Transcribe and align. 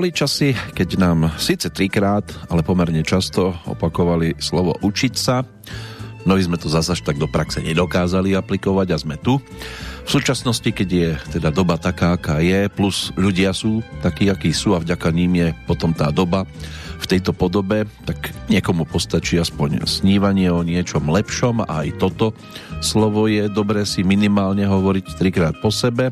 Boli 0.00 0.16
časy, 0.16 0.56
keď 0.72 0.96
nám 0.96 1.28
síce 1.36 1.68
trikrát, 1.68 2.24
ale 2.48 2.64
pomerne 2.64 3.04
často 3.04 3.52
opakovali 3.68 4.32
slovo 4.40 4.72
učiť 4.80 5.12
sa. 5.12 5.44
Mnohí 6.24 6.40
sme 6.40 6.56
to 6.56 6.72
zase 6.72 7.04
tak 7.04 7.20
do 7.20 7.28
praxe 7.28 7.60
nedokázali 7.60 8.32
aplikovať 8.32 8.96
a 8.96 8.96
sme 8.96 9.20
tu. 9.20 9.36
V 10.00 10.08
súčasnosti, 10.08 10.64
keď 10.64 10.88
je 10.88 11.08
teda 11.36 11.52
doba 11.52 11.76
taká, 11.76 12.16
aká 12.16 12.40
je, 12.40 12.72
plus 12.72 13.12
ľudia 13.12 13.52
sú 13.52 13.84
takí, 14.00 14.32
akí 14.32 14.56
sú 14.56 14.72
a 14.72 14.80
vďaka 14.80 15.12
ním 15.12 15.36
je 15.36 15.48
potom 15.68 15.92
tá 15.92 16.08
doba 16.08 16.48
v 16.96 17.04
tejto 17.04 17.36
podobe, 17.36 17.84
tak 18.08 18.32
niekomu 18.48 18.88
postačí 18.88 19.36
aspoň 19.36 19.84
snívanie 19.84 20.48
o 20.48 20.64
niečom 20.64 21.12
lepšom 21.12 21.60
a 21.68 21.84
aj 21.84 22.00
toto 22.00 22.32
slovo 22.80 23.28
je 23.28 23.52
dobré 23.52 23.84
si 23.84 24.00
minimálne 24.00 24.64
hovoriť 24.64 25.20
trikrát 25.20 25.60
po 25.60 25.68
sebe. 25.68 26.08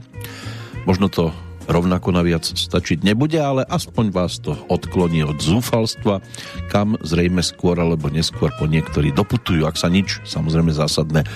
Možno 0.85 1.09
to 1.09 1.33
rovnako 1.69 2.17
naviac 2.17 2.49
stačiť 2.49 3.05
nebude, 3.05 3.37
ale 3.37 3.63
aspoň 3.69 4.07
vás 4.11 4.41
to 4.41 4.57
odkloní 4.73 5.23
od 5.23 5.37
zúfalstva, 5.39 6.25
kam 6.73 6.97
zrejme 7.05 7.45
skôr 7.45 7.77
alebo 7.77 8.09
neskôr 8.09 8.49
po 8.57 8.65
niektorí 8.65 9.13
doputujú, 9.13 9.69
ak 9.69 9.77
sa 9.77 9.93
nič 9.93 10.25
samozrejme 10.25 10.73
zásadné 10.73 11.29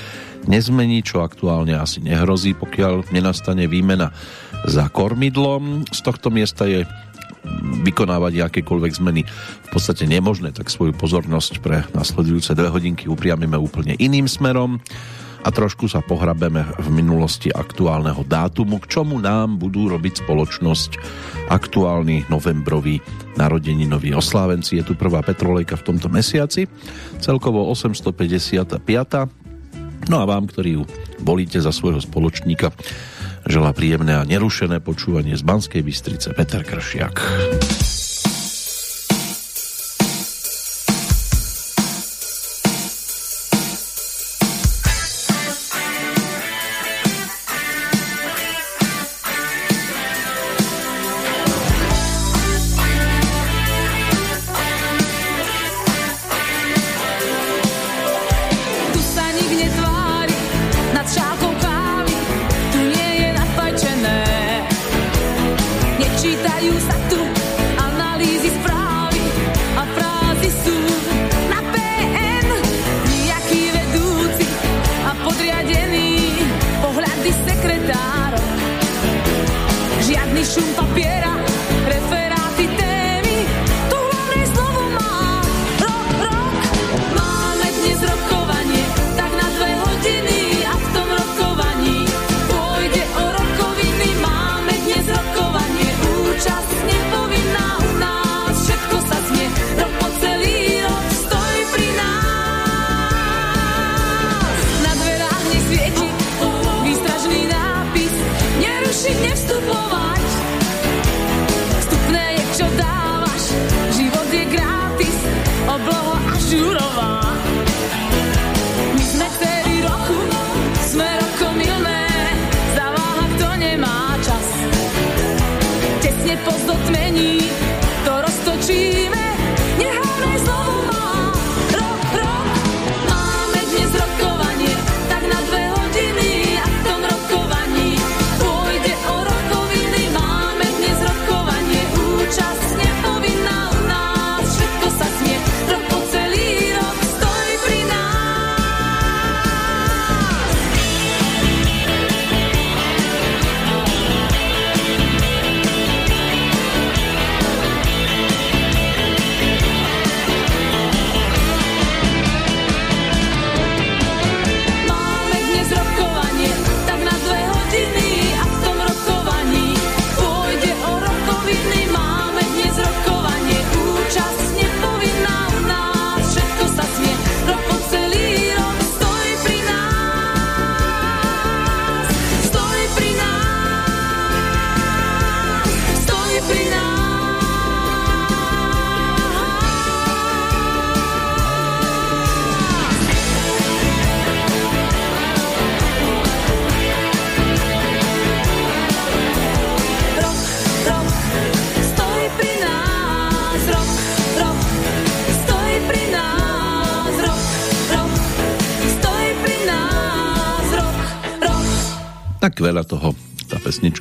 nezmení, 0.48 1.05
čo 1.06 1.22
aktuálne 1.22 1.77
asi 1.78 2.03
nehrozí, 2.03 2.56
pokiaľ 2.56 3.14
nenastane 3.14 3.70
výmena 3.70 4.10
za 4.66 4.91
kormidlom. 4.91 5.86
Z 5.92 6.00
tohto 6.03 6.33
miesta 6.34 6.66
je 6.66 6.83
vykonávať 7.83 8.38
akékoľvek 8.50 8.92
zmeny 9.03 9.22
v 9.27 9.69
podstate 9.70 10.06
nemožné, 10.06 10.55
tak 10.55 10.70
svoju 10.70 10.94
pozornosť 10.94 11.53
pre 11.58 11.83
nasledujúce 11.91 12.55
dve 12.55 12.70
hodinky 12.70 13.10
upriamime 13.10 13.58
úplne 13.58 13.98
iným 13.98 14.30
smerom 14.30 14.78
a 15.42 15.48
trošku 15.50 15.90
sa 15.90 15.98
pohrabeme 16.00 16.62
v 16.78 16.88
minulosti 16.94 17.50
aktuálneho 17.50 18.22
dátumu, 18.22 18.78
k 18.78 18.98
čomu 18.98 19.18
nám 19.18 19.58
budú 19.58 19.90
robiť 19.90 20.22
spoločnosť 20.22 20.90
aktuálny 21.50 22.30
novembrový 22.30 23.02
narodeninový 23.34 24.14
oslávenci. 24.14 24.78
Je 24.78 24.84
tu 24.86 24.94
prvá 24.94 25.20
petrolejka 25.20 25.74
v 25.78 25.86
tomto 25.92 26.06
mesiaci, 26.06 26.70
celkovo 27.18 27.66
855. 27.70 28.82
No 30.10 30.16
a 30.18 30.24
vám, 30.26 30.46
ktorí 30.50 30.78
ju 30.78 30.82
volíte 31.22 31.58
za 31.62 31.70
svojho 31.70 32.02
spoločníka, 32.02 32.74
želá 33.46 33.70
príjemné 33.74 34.18
a 34.18 34.26
nerušené 34.26 34.82
počúvanie 34.82 35.34
z 35.34 35.42
Banskej 35.42 35.82
Bystrice 35.82 36.34
Peter 36.34 36.62
Kršiak. 36.62 37.16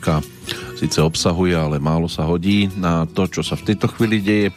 Pesnička 0.02 0.26
síce 0.82 0.98
obsahuje, 0.98 1.54
ale 1.54 1.78
málo 1.78 2.10
sa 2.10 2.26
hodí 2.26 2.66
na 2.74 3.06
to, 3.06 3.30
čo 3.30 3.46
sa 3.46 3.54
v 3.54 3.70
tejto 3.70 3.86
chvíli 3.94 4.18
deje. 4.18 4.50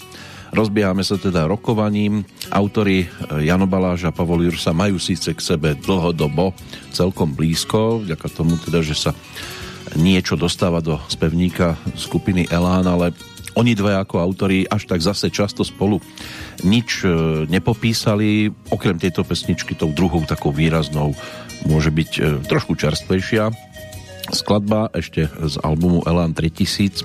Rozbiehame 0.57 1.05
sa 1.05 1.21
teda 1.21 1.45
rokovaním. 1.45 2.25
Autori 2.49 3.05
eh, 3.05 3.09
Jano 3.45 3.69
Baláž 3.69 4.09
a 4.09 4.15
Pavol 4.15 4.49
Jursa 4.49 4.73
majú 4.73 4.97
síce 4.97 5.37
k 5.37 5.41
sebe 5.45 5.77
dlhodobo 5.77 6.57
celkom 6.97 7.37
blízko, 7.37 8.09
vďaka 8.09 8.27
tomu 8.33 8.57
teda, 8.57 8.81
že 8.81 8.97
sa 8.97 9.13
niečo 10.01 10.41
dostáva 10.41 10.81
do 10.81 10.97
spevníka 11.13 11.77
skupiny 11.93 12.49
Elán, 12.49 12.89
ale 12.89 13.13
oni 13.55 13.77
dve 13.77 13.95
ako 14.01 14.19
autori 14.19 14.65
až 14.65 14.89
tak 14.89 15.05
zase 15.05 15.29
často 15.29 15.61
spolu 15.61 16.01
nič 16.65 17.05
eh, 17.05 17.13
nepopísali, 17.53 18.49
okrem 18.73 18.97
tejto 18.97 19.29
pesničky 19.29 19.77
tou 19.77 19.93
druhou 19.93 20.25
takou 20.25 20.57
výraznou 20.57 21.13
môže 21.69 21.93
byť 21.93 22.11
eh, 22.17 22.25
trošku 22.49 22.81
čerstvejšia, 22.81 23.74
skladba 24.33 24.89
ešte 24.95 25.29
z 25.29 25.55
albumu 25.61 26.07
Elan 26.09 26.33
3000, 26.33 27.05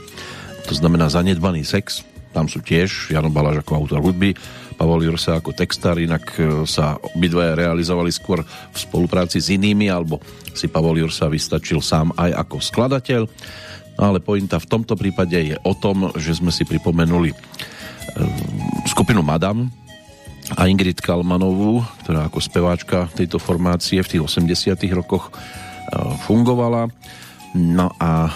to 0.70 0.74
znamená 0.78 1.10
Zanedbaný 1.10 1.66
sex, 1.66 2.06
tam 2.32 2.46
sú 2.46 2.62
tiež 2.62 3.10
Jano 3.10 3.34
Baláš 3.34 3.66
ako 3.66 3.72
autor 3.76 4.00
hudby, 4.06 4.38
Pavol 4.80 5.04
Jursa 5.04 5.42
ako 5.42 5.52
textár, 5.52 6.00
inak 6.00 6.24
e, 6.40 6.64
sa 6.64 6.96
obidve 6.96 7.52
realizovali 7.52 8.16
skôr 8.16 8.40
v 8.48 8.78
spolupráci 8.78 9.44
s 9.44 9.52
inými, 9.52 9.92
alebo 9.92 10.24
si 10.56 10.72
Pavol 10.72 11.04
Jursa 11.04 11.28
vystačil 11.28 11.84
sám 11.84 12.16
aj 12.16 12.48
ako 12.48 12.64
skladateľ. 12.64 13.22
No 14.00 14.04
ale 14.16 14.24
pointa 14.24 14.56
v 14.56 14.70
tomto 14.72 14.96
prípade 14.96 15.36
je 15.36 15.56
o 15.68 15.76
tom, 15.76 16.16
že 16.16 16.40
sme 16.40 16.56
si 16.56 16.64
pripomenuli 16.64 17.36
skupinu 18.88 19.20
Madame 19.20 19.68
a 20.56 20.66
Ingrid 20.66 21.04
Kalmanovú, 21.04 21.84
ktorá 22.06 22.32
ako 22.32 22.40
speváčka 22.42 23.12
tejto 23.14 23.38
formácie 23.38 24.02
v 24.02 24.10
tých 24.16 24.24
80 24.24 24.80
rokoch 24.96 25.30
fungovala. 26.26 26.88
No 27.58 27.90
a 27.98 28.30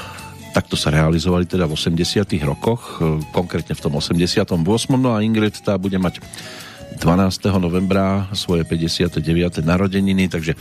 takto 0.54 0.78
sa 0.78 0.94
realizovali 0.94 1.50
teda 1.50 1.66
v 1.66 1.74
80 1.74 2.26
rokoch, 2.46 3.02
konkrétne 3.34 3.74
v 3.74 3.82
tom 3.82 3.98
88. 3.98 4.54
No 4.98 5.14
a 5.14 5.22
Ingrid 5.26 5.62
tá 5.66 5.78
bude 5.78 5.98
mať 5.98 6.22
12. 7.02 7.50
novembra 7.58 8.30
svoje 8.38 8.62
59. 8.66 9.66
narodeniny, 9.66 10.30
takže 10.30 10.54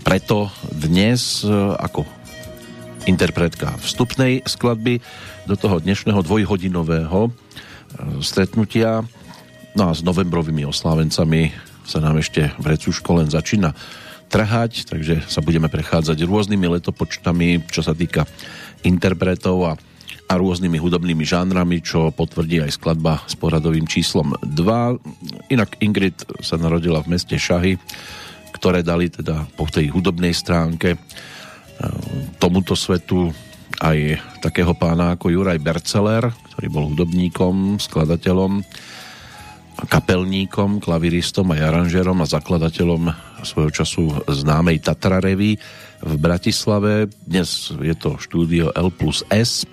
preto 0.00 0.48
dnes 0.72 1.44
ako 1.76 2.08
interpretka 3.04 3.76
vstupnej 3.80 4.44
skladby 4.44 5.00
do 5.44 5.56
toho 5.56 5.80
dnešného 5.80 6.20
dvojhodinového 6.24 7.32
stretnutia. 8.24 9.04
No 9.76 9.88
a 9.88 9.96
s 9.96 10.00
novembrovými 10.00 10.64
oslávencami 10.64 11.52
sa 11.84 12.00
nám 12.00 12.20
ešte 12.20 12.52
v 12.56 12.64
Recuško 12.76 13.20
len 13.20 13.28
začína 13.28 13.76
trhať, 14.30 14.86
takže 14.86 15.26
sa 15.26 15.42
budeme 15.42 15.66
prechádzať 15.66 16.22
rôznymi 16.22 16.78
letopočtami, 16.78 17.66
čo 17.66 17.82
sa 17.82 17.92
týka 17.92 18.24
interpretov 18.86 19.58
a, 19.66 19.72
a 20.30 20.32
rôznymi 20.38 20.78
hudobnými 20.78 21.26
žánrami, 21.26 21.82
čo 21.82 22.14
potvrdí 22.14 22.62
aj 22.62 22.78
skladba 22.78 23.20
s 23.26 23.34
poradovým 23.34 23.90
číslom 23.90 24.38
2. 24.46 25.50
Inak 25.50 25.82
Ingrid 25.82 26.22
sa 26.38 26.54
narodila 26.54 27.02
v 27.02 27.18
meste 27.18 27.34
Šahy, 27.34 27.74
ktoré 28.54 28.86
dali 28.86 29.10
teda 29.10 29.50
po 29.58 29.66
tej 29.66 29.90
hudobnej 29.90 30.30
stránke 30.30 30.94
e, 30.94 30.98
tomuto 32.38 32.78
svetu 32.78 33.34
aj 33.82 34.20
takého 34.44 34.74
pána 34.78 35.18
ako 35.18 35.34
Juraj 35.34 35.58
Berceler, 35.58 36.30
ktorý 36.52 36.66
bol 36.70 36.84
hudobníkom, 36.92 37.78
skladateľom, 37.82 38.62
kapelníkom, 39.76 40.82
klaviristom 40.82 41.52
a 41.52 41.60
aranžérom 41.60 42.18
a 42.22 42.26
zakladateľom 42.28 43.12
svojho 43.44 43.70
času 43.70 44.04
známej 44.28 44.82
Tatrarevy 44.82 45.56
v 46.00 46.14
Bratislave. 46.18 47.08
Dnes 47.24 47.70
je 47.70 47.94
to 47.96 48.18
štúdio 48.20 48.74
L 48.74 48.90
plus 48.90 49.22
S. 49.30 49.68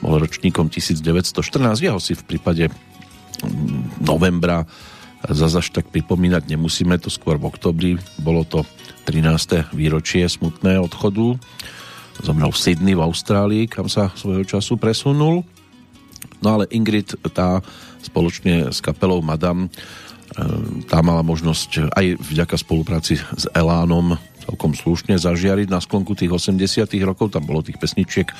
Bol 0.00 0.22
ročníkom 0.22 0.70
1914. 0.70 1.82
Jeho 1.82 1.98
si 1.98 2.14
v 2.14 2.22
prípade 2.24 2.70
mm, 2.70 4.02
novembra 4.02 4.64
zazaž 5.26 5.74
tak 5.74 5.90
pripomínať 5.90 6.46
nemusíme, 6.46 6.94
to 7.02 7.10
skôr 7.10 7.36
v 7.36 7.50
oktobri. 7.50 7.90
Bolo 8.22 8.46
to 8.46 8.62
13. 9.10 9.74
výročie 9.74 10.24
smutné 10.30 10.78
odchodu 10.78 11.34
zomrel 12.22 12.50
v 12.50 12.58
Sydney 12.58 12.94
v 12.98 13.04
Austrálii, 13.04 13.64
kam 13.70 13.86
sa 13.86 14.10
svojho 14.14 14.42
času 14.42 14.78
presunul. 14.78 15.46
No 16.42 16.48
ale 16.58 16.70
Ingrid 16.70 17.14
tá 17.34 17.62
spoločne 18.02 18.70
s 18.70 18.78
kapelou 18.82 19.20
Madame 19.24 19.66
e, 19.66 19.70
tá 20.86 21.02
mala 21.02 21.24
možnosť 21.26 21.92
aj 21.94 22.06
vďaka 22.18 22.56
spolupráci 22.58 23.18
s 23.18 23.44
Elánom 23.54 24.18
celkom 24.48 24.72
slušne 24.72 25.20
zažiariť 25.20 25.68
na 25.68 25.76
sklonku 25.76 26.16
tých 26.16 26.32
80 26.32 26.88
rokov. 27.04 27.36
Tam 27.36 27.44
bolo 27.44 27.60
tých 27.60 27.76
pesničiek 27.76 28.32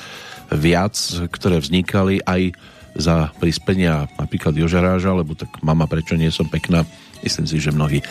viac, 0.49 0.97
ktoré 1.29 1.61
vznikali 1.61 2.17
aj 2.25 2.57
za 2.97 3.29
prispenia 3.37 4.09
napríklad 4.17 4.57
Jožaráža, 4.57 5.13
lebo 5.13 5.37
tak 5.37 5.61
mama, 5.61 5.85
prečo 5.85 6.17
nie 6.17 6.33
som 6.33 6.49
pekná. 6.49 6.81
Myslím 7.21 7.45
si, 7.45 7.61
že 7.61 7.69
mnohí 7.69 8.01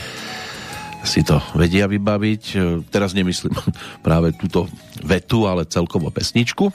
si 1.03 1.27
to 1.27 1.43
vedia 1.59 1.91
vybaviť. 1.91 2.43
E, 2.55 2.57
teraz 2.87 3.19
nemyslím 3.19 3.55
práve 4.07 4.31
túto 4.39 4.71
vetu, 5.03 5.51
ale 5.51 5.67
celkovo 5.67 6.15
pesničku. 6.15 6.71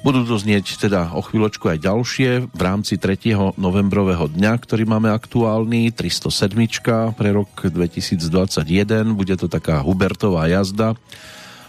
Budú 0.00 0.24
to 0.24 0.40
znieť 0.40 0.80
teda 0.80 1.12
o 1.12 1.20
chvíľočku 1.20 1.68
aj 1.68 1.84
ďalšie 1.84 2.30
v 2.48 2.60
rámci 2.64 2.96
3. 2.96 3.36
novembrového 3.60 4.32
dňa, 4.32 4.56
ktorý 4.56 4.88
máme 4.88 5.12
aktuálny, 5.12 5.92
307. 5.92 6.56
pre 7.12 7.30
rok 7.36 7.68
2021. 7.68 9.12
Bude 9.12 9.36
to 9.36 9.44
taká 9.44 9.84
Hubertová 9.84 10.48
jazda. 10.48 10.96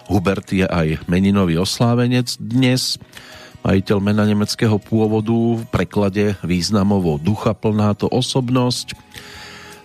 Hubert 0.07 0.47
je 0.47 0.63
aj 0.63 1.03
meninový 1.11 1.59
oslávenec 1.59 2.39
dnes. 2.39 2.95
Majiteľ 3.67 3.97
mena 3.99 4.23
nemeckého 4.23 4.79
pôvodu, 4.79 5.35
v 5.35 5.67
preklade 5.67 6.39
významovo 6.39 7.19
ducha 7.19 7.51
plná 7.51 7.99
to 7.99 8.07
osobnosť 8.07 8.95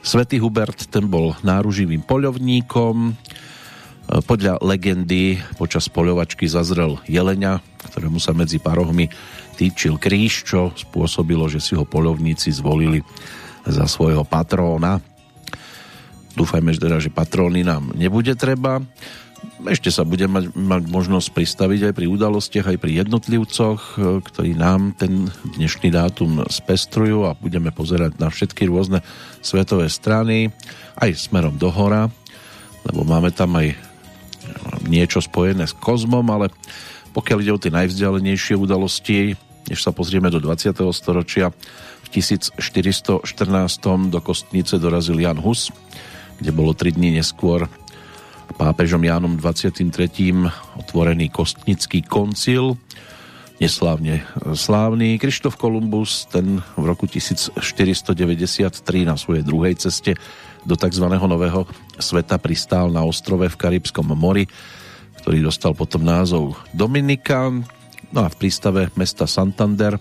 Svetý 0.07 0.39
Hubert 0.39 0.87
ten 0.87 1.11
bol 1.11 1.35
náruživým 1.43 1.99
poľovníkom. 2.07 3.19
Podľa 4.07 4.63
legendy 4.63 5.43
počas 5.59 5.91
poľovačky 5.91 6.47
zazrel 6.47 7.03
jelenia, 7.11 7.59
ktorému 7.91 8.23
sa 8.23 8.31
medzi 8.31 8.63
parohmi 8.63 9.11
týčil 9.59 9.99
kríž, 9.99 10.47
čo 10.47 10.71
spôsobilo, 10.79 11.51
že 11.51 11.59
si 11.59 11.75
ho 11.75 11.83
poľovníci 11.83 12.55
zvolili 12.55 13.03
za 13.67 13.91
svojho 13.91 14.23
patróna. 14.23 15.03
Dúfajme, 16.39 16.71
že 16.71 16.83
teda, 16.87 17.03
že 17.03 17.11
patróny 17.11 17.67
nám 17.67 17.91
nebude 17.99 18.37
treba. 18.39 18.79
Ešte 19.67 19.89
sa 19.91 20.05
bude 20.05 20.29
mať, 20.29 20.53
mať 20.55 20.83
možnosť 20.87 21.33
pristaviť 21.33 21.91
aj 21.91 21.95
pri 21.97 22.07
udalostiach, 22.07 22.67
aj 22.77 22.79
pri 22.79 22.93
jednotlivcoch, 23.03 23.81
e, 23.97 24.21
ktorí 24.21 24.53
nám 24.53 24.93
ten 24.95 25.33
dnešný 25.57 25.89
dátum 25.89 26.45
spestrujú 26.47 27.25
a 27.27 27.37
budeme 27.37 27.73
pozerať 27.73 28.21
na 28.21 28.29
všetky 28.29 28.69
rôzne 28.69 29.01
svetové 29.41 29.89
strany, 29.89 30.53
aj 31.01 31.17
smerom 31.17 31.57
do 31.57 31.73
hora, 31.73 32.13
lebo 32.85 33.03
máme 33.09 33.33
tam 33.33 33.57
aj 33.57 33.86
niečo 34.87 35.21
spojené 35.23 35.67
s 35.67 35.75
kozmom, 35.77 36.25
ale 36.31 36.53
pokiaľ 37.17 37.39
ide 37.41 37.53
o 37.53 37.63
tie 37.63 37.73
najvzdialenejšie 37.73 38.55
udalosti, 38.61 39.35
než 39.67 39.79
sa 39.83 39.91
pozrieme 39.91 40.29
do 40.29 40.39
20. 40.39 40.77
storočia, 40.93 41.51
v 42.07 42.09
1414 42.23 43.27
do 44.13 44.21
Kostnice 44.23 44.79
dorazil 44.79 45.19
Jan 45.19 45.43
Hus, 45.43 45.75
kde 46.39 46.51
bolo 46.55 46.71
3 46.71 46.95
dní 46.95 47.19
neskôr 47.19 47.67
pápežom 48.55 49.03
Jánom 49.03 49.35
23. 49.35 49.91
otvorený 50.79 51.35
kostnický 51.35 52.07
koncil, 52.07 52.79
neslávne 53.57 54.21
slávny. 54.53 55.17
Krištof 55.17 55.57
Kolumbus, 55.57 56.29
ten 56.29 56.61
v 56.77 56.85
roku 56.85 57.09
1493 57.09 57.57
na 59.09 59.17
svojej 59.17 59.45
druhej 59.45 59.75
ceste 59.81 60.13
do 60.67 60.77
tzv. 60.77 61.07
nového 61.09 61.65
sveta 61.97 62.37
pristál 62.37 62.93
na 62.93 63.07
ostrove 63.07 63.49
v 63.49 63.57
Karibskom 63.57 64.13
mori, 64.13 64.45
ktorý 65.25 65.41
dostal 65.41 65.73
potom 65.73 66.05
názov 66.05 66.59
Dominika. 66.77 67.49
No 68.13 68.21
a 68.23 68.29
v 68.29 68.37
prístave 68.37 68.93
mesta 68.95 69.25
Santander 69.25 69.97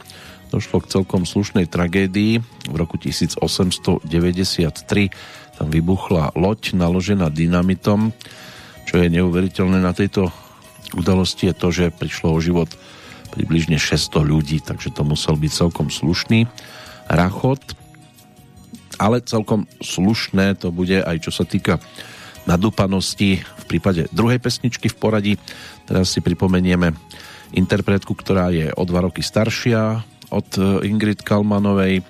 došlo 0.52 0.84
k 0.84 0.92
celkom 1.00 1.24
slušnej 1.24 1.72
tragédii. 1.72 2.44
V 2.70 2.76
roku 2.76 3.00
1893 3.00 4.06
tam 5.56 5.68
vybuchla 5.72 6.36
loď 6.36 6.76
naložená 6.76 7.32
dynamitom. 7.32 8.12
Čo 8.86 9.02
je 9.02 9.08
neuveriteľné 9.10 9.80
na 9.82 9.96
tejto 9.96 10.30
udalosti 10.94 11.50
je 11.50 11.56
to, 11.56 11.68
že 11.74 11.96
prišlo 11.96 12.36
o 12.36 12.44
život 12.44 12.70
približne 13.36 13.76
600 13.76 14.24
ľudí, 14.24 14.64
takže 14.64 14.96
to 14.96 15.04
musel 15.04 15.36
byť 15.36 15.52
celkom 15.52 15.92
slušný 15.92 16.48
rachot. 17.12 17.62
Ale 18.96 19.20
celkom 19.20 19.68
slušné 19.84 20.56
to 20.56 20.72
bude 20.72 21.04
aj 21.04 21.20
čo 21.20 21.32
sa 21.36 21.44
týka 21.44 21.84
nadúpanosti 22.48 23.44
v 23.44 23.64
prípade 23.68 24.08
druhej 24.16 24.40
pesničky 24.40 24.88
v 24.88 24.96
poradí. 24.96 25.34
Teraz 25.84 26.16
si 26.16 26.24
pripomenieme 26.24 26.96
interpretku, 27.52 28.16
ktorá 28.16 28.56
je 28.56 28.72
o 28.72 28.84
dva 28.88 29.04
roky 29.04 29.20
staršia 29.20 30.00
od 30.32 30.48
Ingrid 30.88 31.28
Kalmanovej 31.28 32.02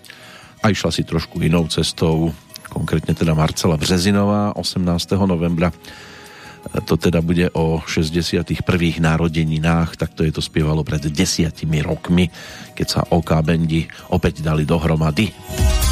a 0.62 0.65
išla 0.70 0.94
si 0.94 1.01
trošku 1.01 1.41
inou 1.41 1.65
cestou 1.67 2.32
konkrétne 2.70 3.15
teda 3.15 3.32
Marcela 3.32 3.79
Březinová 3.79 4.51
18. 4.60 4.84
novembra 5.25 5.72
to 6.86 6.98
teda 6.98 7.22
bude 7.22 7.50
o 7.53 7.79
61. 7.84 8.57
narodeninách, 9.00 9.95
tak 9.95 10.17
to 10.17 10.25
je 10.25 10.34
to 10.34 10.41
spievalo 10.41 10.81
pred 10.81 11.05
desiatimi 11.07 11.86
rokmi, 11.86 12.27
keď 12.74 12.88
sa 12.88 13.01
OK 13.13 13.31
Bendi 13.45 13.86
opäť 14.12 14.41
dali 14.41 14.65
dohromady. 14.65 15.85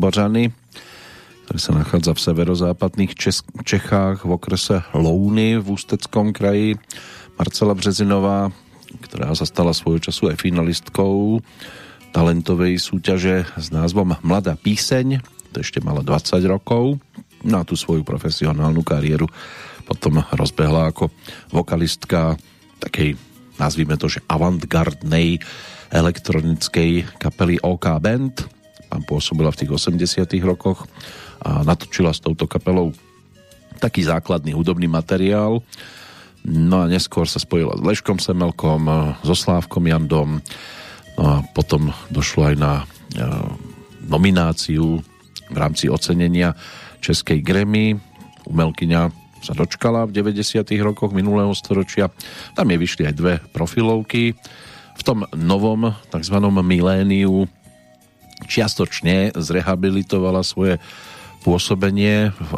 Podbořany, 0.00 0.48
ktorý 1.44 1.60
sa 1.60 1.76
nachádza 1.76 2.16
v 2.16 2.24
severozápadných 2.24 3.12
Čechách 3.68 4.24
v 4.24 4.32
okrese 4.32 4.80
Louny 4.96 5.60
v 5.60 5.76
Ústeckom 5.76 6.32
kraji. 6.32 6.80
Marcela 7.36 7.76
Březinová, 7.76 8.48
ktorá 8.96 9.28
sa 9.36 9.44
stala 9.44 9.76
svojho 9.76 10.00
času 10.08 10.32
aj 10.32 10.40
finalistkou 10.40 11.44
talentovej 12.16 12.80
súťaže 12.80 13.44
s 13.44 13.68
názvom 13.68 14.16
Mladá 14.24 14.56
píseň, 14.56 15.20
to 15.52 15.60
ešte 15.60 15.84
mala 15.84 16.00
20 16.00 16.48
rokov, 16.48 16.96
no 17.44 17.60
a 17.60 17.68
tú 17.68 17.76
svoju 17.76 18.00
profesionálnu 18.00 18.80
kariéru 18.80 19.28
potom 19.84 20.24
rozbehla 20.32 20.96
ako 20.96 21.12
vokalistka 21.52 22.40
takej, 22.80 23.20
nazvime 23.60 24.00
to, 24.00 24.08
že 24.08 24.24
avantgardnej 24.32 25.44
elektronickej 25.92 27.20
kapely 27.20 27.60
OK 27.60 27.84
Band, 28.00 28.59
tam 28.90 29.06
pôsobila 29.06 29.54
v 29.54 29.64
tých 29.64 29.70
80 29.70 30.26
rokoch 30.42 30.90
a 31.40 31.62
natočila 31.62 32.10
s 32.10 32.18
touto 32.18 32.50
kapelou 32.50 32.90
taký 33.78 34.04
základný 34.04 34.52
hudobný 34.52 34.90
materiál. 34.90 35.62
No 36.44 36.84
a 36.84 36.90
neskôr 36.90 37.24
sa 37.24 37.38
spojila 37.38 37.78
s 37.78 37.84
Leškom 37.84 38.18
Semelkom, 38.18 39.14
so 39.22 39.36
Slávkom 39.36 39.86
Jandom, 39.88 40.42
no 41.16 41.24
a 41.24 41.44
potom 41.52 41.92
došlo 42.08 42.48
aj 42.48 42.56
na 42.56 42.72
e, 42.80 42.84
nomináciu 44.08 45.04
v 45.52 45.56
rámci 45.56 45.92
ocenenia 45.92 46.56
Českej 47.04 47.44
Grammy. 47.44 47.96
Umelkyňa 48.48 49.12
sa 49.40 49.52
dočkala 49.52 50.08
v 50.08 50.16
90. 50.20 50.64
rokoch 50.80 51.12
minulého 51.12 51.52
storočia. 51.52 52.08
Tam 52.56 52.68
je 52.68 52.76
vyšli 52.76 53.08
aj 53.08 53.14
dve 53.16 53.34
profilovky. 53.52 54.36
V 54.96 55.02
tom 55.04 55.24
novom 55.32 55.92
tzv. 56.12 56.36
miléniu 56.60 57.48
čiastočne 58.46 59.36
zrehabilitovala 59.36 60.44
svoje 60.44 60.78
pôsobenie 61.40 62.36
v 62.36 62.50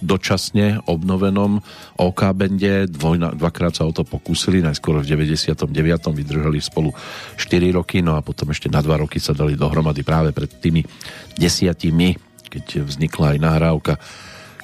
dočasne 0.00 0.80
obnovenom 0.88 1.60
OK 2.00 2.20
bende. 2.32 2.88
Dvojna, 2.88 3.36
dvakrát 3.36 3.76
sa 3.76 3.84
o 3.84 3.92
to 3.92 4.02
pokúsili, 4.02 4.64
najskôr 4.64 5.04
v 5.04 5.12
99. 5.12 5.68
vydržali 6.16 6.58
spolu 6.58 6.90
4 7.36 7.76
roky, 7.76 8.00
no 8.00 8.16
a 8.16 8.24
potom 8.24 8.48
ešte 8.48 8.72
na 8.72 8.80
2 8.80 9.04
roky 9.04 9.20
sa 9.20 9.36
dali 9.36 9.60
dohromady 9.60 10.00
práve 10.00 10.32
pred 10.32 10.48
tými 10.48 10.80
desiatimi, 11.36 12.16
keď 12.48 12.88
vznikla 12.88 13.36
aj 13.36 13.38
nahrávka, 13.44 13.94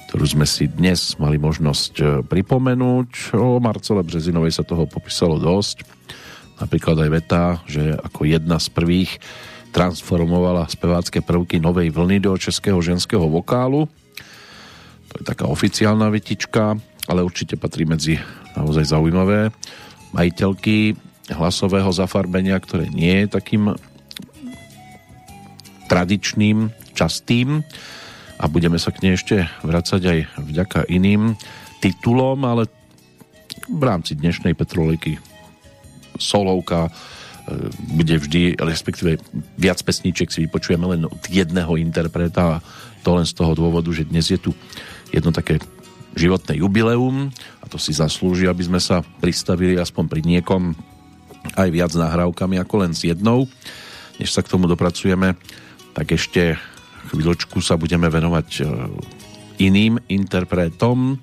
ktorú 0.09 0.25
sme 0.25 0.45
si 0.49 0.65
dnes 0.65 1.15
mali 1.21 1.37
možnosť 1.37 1.93
e, 1.99 2.03
pripomenúť. 2.25 3.37
O 3.37 3.61
Marcele 3.61 4.01
Březinovej 4.01 4.55
sa 4.55 4.63
toho 4.65 4.89
popísalo 4.89 5.37
dosť. 5.37 5.83
Napríklad 6.57 6.97
aj 7.05 7.09
veta, 7.11 7.43
že 7.69 7.93
ako 7.93 8.25
jedna 8.25 8.57
z 8.57 8.67
prvých 8.73 9.21
transformovala 9.71 10.67
spevácké 10.71 11.21
prvky 11.21 11.59
novej 11.61 11.91
vlny 11.93 12.23
do 12.23 12.31
českého 12.37 12.79
ženského 12.81 13.23
vokálu. 13.27 13.85
To 15.11 15.13
je 15.19 15.25
taká 15.25 15.45
oficiálna 15.47 16.11
vytička, 16.11 16.75
ale 17.07 17.23
určite 17.23 17.55
patrí 17.55 17.87
medzi 17.87 18.19
naozaj 18.57 18.91
zaujímavé 18.91 19.53
majiteľky 20.11 20.97
hlasového 21.31 21.91
zafarbenia, 21.91 22.55
ktoré 22.59 22.87
nie 22.87 23.23
je 23.23 23.27
takým 23.27 23.75
tradičným, 25.87 26.71
častým 26.91 27.63
a 28.37 28.45
budeme 28.49 28.81
sa 28.81 28.91
k 28.91 29.07
nej 29.07 29.13
ešte 29.15 29.47
vracať 29.63 30.01
aj 30.03 30.19
vďaka 30.41 30.79
iným 30.91 31.37
titulom, 31.79 32.41
ale 32.43 32.67
v 33.67 33.83
rámci 33.83 34.15
dnešnej 34.15 34.55
Petroliky 34.55 35.19
solovka 36.17 36.89
bude 37.95 38.15
vždy, 38.19 38.59
respektíve 38.59 39.23
viac 39.55 39.79
pesníček 39.79 40.31
si 40.31 40.43
vypočujeme 40.45 40.83
len 40.83 41.07
od 41.07 41.23
jedného 41.31 41.79
interpreta 41.79 42.59
a 42.59 42.63
to 43.03 43.15
len 43.15 43.23
z 43.23 43.33
toho 43.39 43.55
dôvodu, 43.55 43.87
že 43.95 44.03
dnes 44.07 44.27
je 44.27 44.39
tu 44.39 44.51
jedno 45.15 45.31
také 45.31 45.63
životné 46.17 46.59
jubileum 46.59 47.31
a 47.63 47.65
to 47.69 47.79
si 47.79 47.95
zaslúži, 47.95 48.49
aby 48.49 48.67
sme 48.67 48.81
sa 48.83 49.05
pristavili 49.23 49.79
aspoň 49.79 50.03
pri 50.11 50.21
niekom 50.25 50.75
aj 51.55 51.69
viac 51.71 51.91
nahrávkami 51.95 52.59
ako 52.59 52.75
len 52.83 52.91
s 52.91 53.07
jednou. 53.07 53.47
Než 54.17 54.33
sa 54.33 54.43
k 54.43 54.51
tomu 54.51 54.67
dopracujeme, 54.67 55.37
tak 55.95 56.11
ešte 56.11 56.57
chvíľočku 57.13 57.63
sa 57.63 57.79
budeme 57.79 58.11
venovať 58.11 58.49
e, 58.59 58.61
iným 59.63 60.01
interpretom 60.11 61.15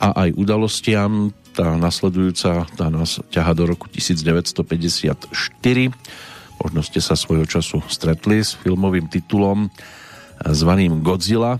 a 0.00 0.24
aj 0.24 0.28
udalostiam 0.38 1.34
tá 1.56 1.72
nasledujúca 1.72 2.68
tá 2.76 2.92
nás 2.92 3.16
ťaha 3.32 3.52
do 3.56 3.64
roku 3.72 3.88
1954. 3.88 5.32
Možno 6.60 6.80
ste 6.84 7.00
sa 7.00 7.16
svojho 7.16 7.48
času 7.48 7.80
stretli 7.88 8.44
s 8.44 8.52
filmovým 8.60 9.08
titulom 9.08 9.72
zvaným 10.44 11.00
Godzilla. 11.00 11.56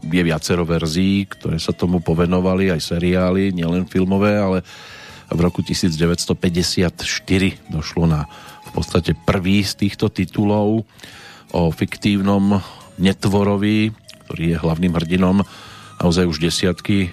Je 0.00 0.22
viacero 0.24 0.64
verzií, 0.64 1.28
ktoré 1.28 1.60
sa 1.60 1.76
tomu 1.76 2.00
povenovali, 2.00 2.72
aj 2.72 2.80
seriály, 2.96 3.52
nielen 3.52 3.84
filmové, 3.84 4.40
ale 4.40 4.64
v 5.28 5.38
roku 5.44 5.60
1954 5.60 6.96
došlo 7.68 8.04
na 8.08 8.24
v 8.60 8.70
podstate 8.72 9.12
prvý 9.12 9.66
z 9.66 9.76
týchto 9.76 10.08
titulov 10.08 10.86
o 11.50 11.60
fiktívnom 11.74 12.62
netvorovi, 12.96 13.90
ktorý 14.24 14.54
je 14.54 14.56
hlavným 14.62 14.94
hrdinom 14.94 15.42
naozaj 16.00 16.24
už 16.24 16.40
desiatky 16.40 16.98
e, 17.06 17.08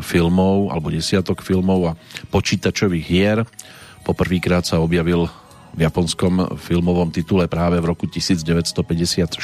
filmov 0.00 0.72
alebo 0.72 0.88
desiatok 0.88 1.44
filmov 1.44 1.92
a 1.92 1.96
počítačových 2.32 3.04
hier. 3.04 3.38
Poprvýkrát 4.02 4.64
sa 4.64 4.80
objavil 4.80 5.28
v 5.76 5.80
japonskom 5.84 6.56
filmovom 6.56 7.12
titule 7.12 7.48
práve 7.48 7.76
v 7.80 7.86
roku 7.92 8.08
1954 8.08 9.36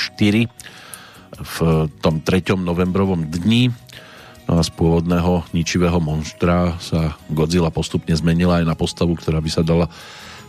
v 1.36 1.56
tom 2.00 2.14
3. 2.24 2.56
novembrovom 2.56 3.28
dni. 3.28 3.72
No 4.48 4.56
a 4.56 4.64
z 4.64 4.72
pôvodného 4.72 5.44
ničivého 5.52 6.00
monštra 6.00 6.80
sa 6.80 7.20
Godzilla 7.28 7.68
postupne 7.68 8.16
zmenila 8.16 8.64
aj 8.64 8.64
na 8.64 8.72
postavu, 8.72 9.12
ktorá 9.12 9.44
by 9.44 9.50
sa 9.52 9.60
dala 9.60 9.92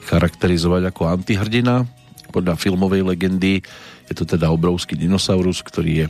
charakterizovať 0.07 0.87
ako 0.87 1.19
antihrdina. 1.19 1.83
Podľa 2.31 2.55
filmovej 2.55 3.03
legendy 3.03 3.59
je 4.07 4.13
to 4.15 4.23
teda 4.23 4.47
obrovský 4.47 4.95
dinosaurus, 4.95 5.59
ktorý 5.59 5.91
je 5.91 6.07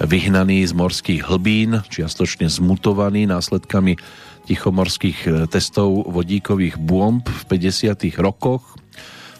vyhnaný 0.00 0.64
z 0.64 0.72
morských 0.72 1.28
hlbín, 1.28 1.84
čiastočne 1.92 2.48
zmutovaný 2.48 3.28
následkami 3.28 4.00
tichomorských 4.48 5.18
e, 5.28 5.30
testov 5.52 6.08
vodíkových 6.08 6.80
bomb 6.80 7.20
v 7.22 7.42
50. 7.44 8.08
rokoch. 8.16 8.64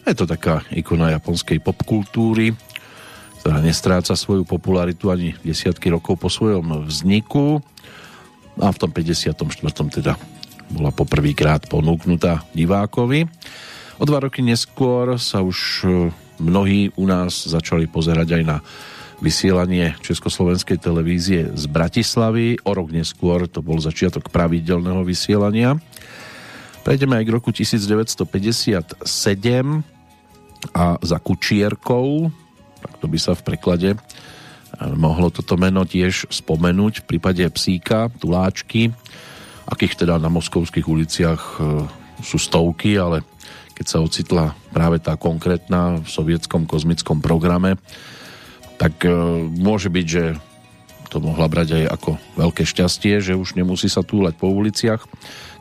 Je 0.04 0.12
to 0.12 0.28
taká 0.28 0.60
ikona 0.72 1.16
japonskej 1.16 1.64
popkultúry, 1.64 2.52
ktorá 3.40 3.64
nestráca 3.64 4.12
svoju 4.12 4.44
popularitu 4.44 5.08
ani 5.08 5.32
desiatky 5.40 5.88
rokov 5.88 6.20
po 6.20 6.28
svojom 6.28 6.84
vzniku. 6.84 7.64
A 8.60 8.68
v 8.68 8.76
tom 8.76 8.92
54. 8.92 9.32
teda 9.88 10.20
bola 10.70 10.92
poprvýkrát 10.92 11.64
ponúknutá 11.72 12.44
divákovi. 12.52 13.24
O 14.00 14.04
dva 14.04 14.20
roky 14.20 14.44
neskôr 14.44 15.16
sa 15.16 15.40
už 15.40 15.58
e, 15.84 15.88
mnohí 16.36 16.92
u 17.00 17.04
nás 17.08 17.48
začali 17.48 17.88
pozerať 17.88 18.40
aj 18.40 18.42
na 18.44 18.56
vysielanie 19.20 19.94
Československej 20.00 20.80
televízie 20.80 21.52
z 21.52 21.64
Bratislavy. 21.68 22.58
O 22.64 22.72
rok 22.72 22.90
neskôr 22.92 23.46
to 23.46 23.60
bol 23.60 23.76
začiatok 23.78 24.32
pravidelného 24.32 25.04
vysielania. 25.04 25.76
Prejdeme 26.80 27.20
aj 27.20 27.24
k 27.28 27.34
roku 27.36 27.52
1957 27.52 29.04
a 30.72 30.84
za 31.00 31.18
Kučierkou, 31.20 32.32
tak 32.80 32.92
to 33.00 33.06
by 33.08 33.18
sa 33.20 33.32
v 33.36 33.42
preklade 33.44 33.88
mohlo 34.96 35.28
toto 35.28 35.60
meno 35.60 35.84
tiež 35.84 36.30
spomenúť 36.30 37.04
v 37.04 37.08
prípade 37.16 37.44
psíka, 37.52 38.08
tuláčky, 38.16 38.94
akých 39.68 40.06
teda 40.06 40.16
na 40.16 40.32
moskovských 40.32 40.86
uliciach 40.86 41.42
e, 41.58 41.84
sú 42.24 42.38
stovky, 42.40 42.96
ale 42.96 43.20
keď 43.76 43.86
sa 43.86 43.98
ocitla 44.00 44.56
práve 44.72 45.00
tá 45.00 45.16
konkrétna 45.16 46.00
v 46.00 46.08
sovietskom 46.08 46.64
kozmickom 46.64 47.20
programe, 47.20 47.76
tak 48.80 49.04
e, 49.04 49.12
môže 49.60 49.92
byť, 49.92 50.06
že 50.08 50.24
to 51.12 51.20
mohla 51.20 51.44
brať 51.52 51.76
aj 51.76 51.84
ako 52.00 52.10
veľké 52.40 52.64
šťastie, 52.64 53.20
že 53.20 53.36
už 53.36 53.52
nemusí 53.60 53.92
sa 53.92 54.00
túlať 54.00 54.40
po 54.40 54.48
uliciach. 54.48 55.04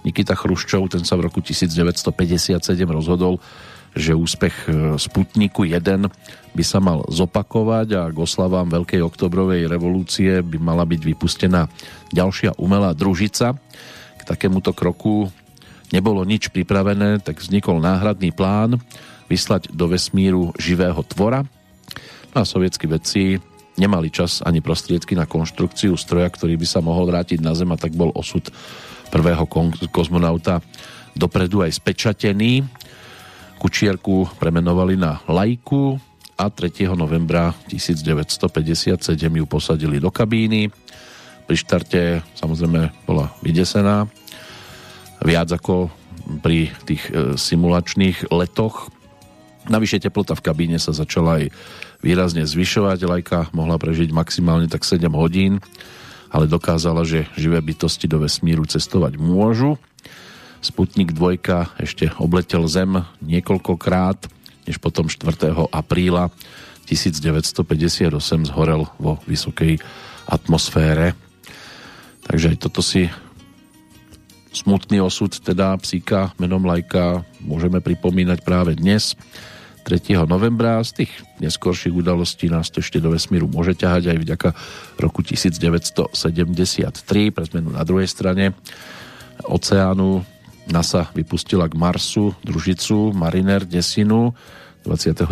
Nikita 0.08 0.40
Chruščov, 0.40 0.88
ten 0.96 1.04
sa 1.04 1.20
v 1.20 1.28
roku 1.28 1.44
1957 1.44 2.64
rozhodol, 2.88 3.44
že 3.92 4.16
úspech 4.16 4.56
e, 4.72 4.96
Sputniku 4.96 5.68
1 5.68 6.08
by 6.56 6.64
sa 6.64 6.80
mal 6.80 7.04
zopakovať 7.12 7.88
a 8.00 8.02
k 8.08 8.18
oslavám 8.24 8.72
Veľkej 8.72 9.04
oktobrovej 9.04 9.68
revolúcie 9.68 10.40
by 10.40 10.56
mala 10.56 10.88
byť 10.88 11.02
vypustená 11.04 11.68
ďalšia 12.16 12.56
umelá 12.56 12.96
družica. 12.96 13.60
K 14.16 14.22
takémuto 14.24 14.72
kroku 14.72 15.28
nebolo 15.92 16.24
nič 16.24 16.56
pripravené, 16.56 17.20
tak 17.20 17.44
vznikol 17.44 17.84
náhradný 17.84 18.32
plán 18.32 18.80
vyslať 19.28 19.76
do 19.76 19.92
vesmíru 19.92 20.56
živého 20.56 21.04
tvora. 21.04 21.44
A 22.38 22.46
sovietskí 22.46 22.86
vedci 22.86 23.42
nemali 23.80 24.12
čas 24.12 24.44
ani 24.44 24.60
prostriedky 24.60 25.16
na 25.16 25.26
konštrukciu 25.26 25.96
stroja, 25.96 26.30
ktorý 26.30 26.60
by 26.60 26.68
sa 26.68 26.84
mohol 26.84 27.10
vrátiť 27.10 27.40
na 27.40 27.56
Zem 27.56 27.72
a 27.72 27.80
tak 27.80 27.96
bol 27.96 28.12
osud 28.14 28.52
prvého 29.10 29.48
kozmonauta 29.90 30.62
dopredu 31.18 31.66
aj 31.66 31.80
spečatený. 31.80 32.68
Kučierku 33.58 34.40
premenovali 34.40 34.96
na 34.96 35.20
Lajku 35.26 36.00
a 36.40 36.48
3. 36.48 36.88
novembra 36.96 37.52
1957 37.68 39.04
ju 39.28 39.46
posadili 39.50 40.00
do 40.00 40.08
kabíny. 40.14 40.72
Pri 41.44 41.58
štarte 41.58 42.24
samozrejme 42.38 42.94
bola 43.04 43.34
vydesená 43.44 44.08
viac 45.26 45.52
ako 45.52 45.92
pri 46.40 46.72
tých 46.86 47.04
e, 47.10 47.36
simulačných 47.36 48.32
letoch. 48.32 48.88
Navyše 49.68 50.00
teplota 50.00 50.38
v 50.38 50.46
kabíne 50.46 50.78
sa 50.80 50.96
začala 50.96 51.44
aj 51.44 51.52
výrazne 52.00 52.48
zvyšovať. 52.48 52.98
Lajka 53.04 53.40
mohla 53.52 53.76
prežiť 53.76 54.12
maximálne 54.16 54.72
tak 54.72 54.88
7 54.88 55.04
hodín, 55.12 55.60
ale 56.32 56.48
dokázala, 56.48 57.04
že 57.04 57.28
živé 57.36 57.60
bytosti 57.60 58.08
do 58.08 58.24
vesmíru 58.24 58.64
cestovať 58.64 59.20
môžu. 59.20 59.76
Sputnik 60.60 61.16
2 61.16 61.80
ešte 61.80 62.12
obletel 62.20 62.68
Zem 62.68 63.04
niekoľkokrát, 63.24 64.28
než 64.68 64.78
potom 64.78 65.08
4. 65.08 65.56
apríla 65.72 66.32
1958 66.90 68.12
zhorel 68.50 68.90
vo 68.98 69.22
vysokej 69.30 69.80
atmosfére. 70.28 71.14
Takže 72.26 72.54
aj 72.54 72.58
toto 72.62 72.82
si 72.82 73.08
smutný 74.50 75.00
osud 75.02 75.30
teda 75.32 75.78
psíka 75.80 76.34
menom 76.42 76.66
Lajka 76.66 77.24
môžeme 77.42 77.80
pripomínať 77.80 78.42
práve 78.42 78.74
dnes 78.76 79.14
3. 79.90 80.30
novembra. 80.30 80.78
Z 80.86 81.02
tých 81.02 81.12
neskorších 81.42 81.90
udalostí 81.90 82.46
nás 82.46 82.70
to 82.70 82.78
ešte 82.78 83.02
do 83.02 83.10
vesmíru 83.10 83.50
môže 83.50 83.74
ťahať 83.74 84.14
aj 84.14 84.18
vďaka 84.22 84.50
roku 85.02 85.26
1973 85.26 87.34
pre 87.34 87.44
zmenu 87.50 87.74
na 87.74 87.82
druhej 87.82 88.06
strane 88.06 88.54
oceánu 89.50 90.22
NASA 90.70 91.10
vypustila 91.18 91.66
k 91.66 91.74
Marsu 91.74 92.38
družicu 92.46 93.10
Mariner 93.18 93.66
Desinu. 93.66 94.38
29. 94.86 95.26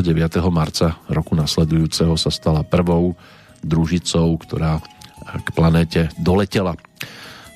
marca 0.50 0.98
roku 1.08 1.38
nasledujúceho 1.38 2.18
sa 2.18 2.34
stala 2.34 2.66
prvou 2.66 3.14
družicou, 3.62 4.34
ktorá 4.42 4.82
k 5.46 5.48
planéte 5.54 6.10
doletela. 6.18 6.74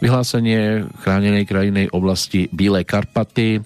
Vyhlásenie 0.02 0.86
chránenej 1.02 1.46
krajinej 1.46 1.88
oblasti 1.94 2.50
Bílej 2.54 2.86
Karpaty, 2.86 3.62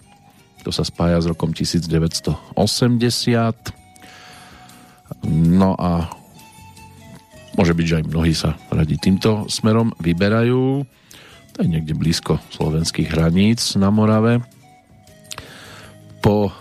to 0.66 0.74
sa 0.74 0.82
spája 0.82 1.22
s 1.22 1.30
rokom 1.30 1.54
1980. 1.54 2.34
No 5.30 5.78
a 5.78 6.10
môže 7.54 7.78
byť, 7.78 7.86
že 7.86 7.98
aj 8.02 8.06
mnohí 8.10 8.34
sa 8.34 8.58
radi 8.74 8.98
týmto 8.98 9.46
smerom 9.46 9.94
vyberajú 10.02 10.82
to 11.56 11.64
je 11.64 11.72
niekde 11.72 11.96
blízko 11.96 12.36
slovenských 12.52 13.16
hraníc 13.16 13.80
na 13.80 13.88
Morave. 13.88 14.44
Po 16.20 16.52
e, 16.52 16.54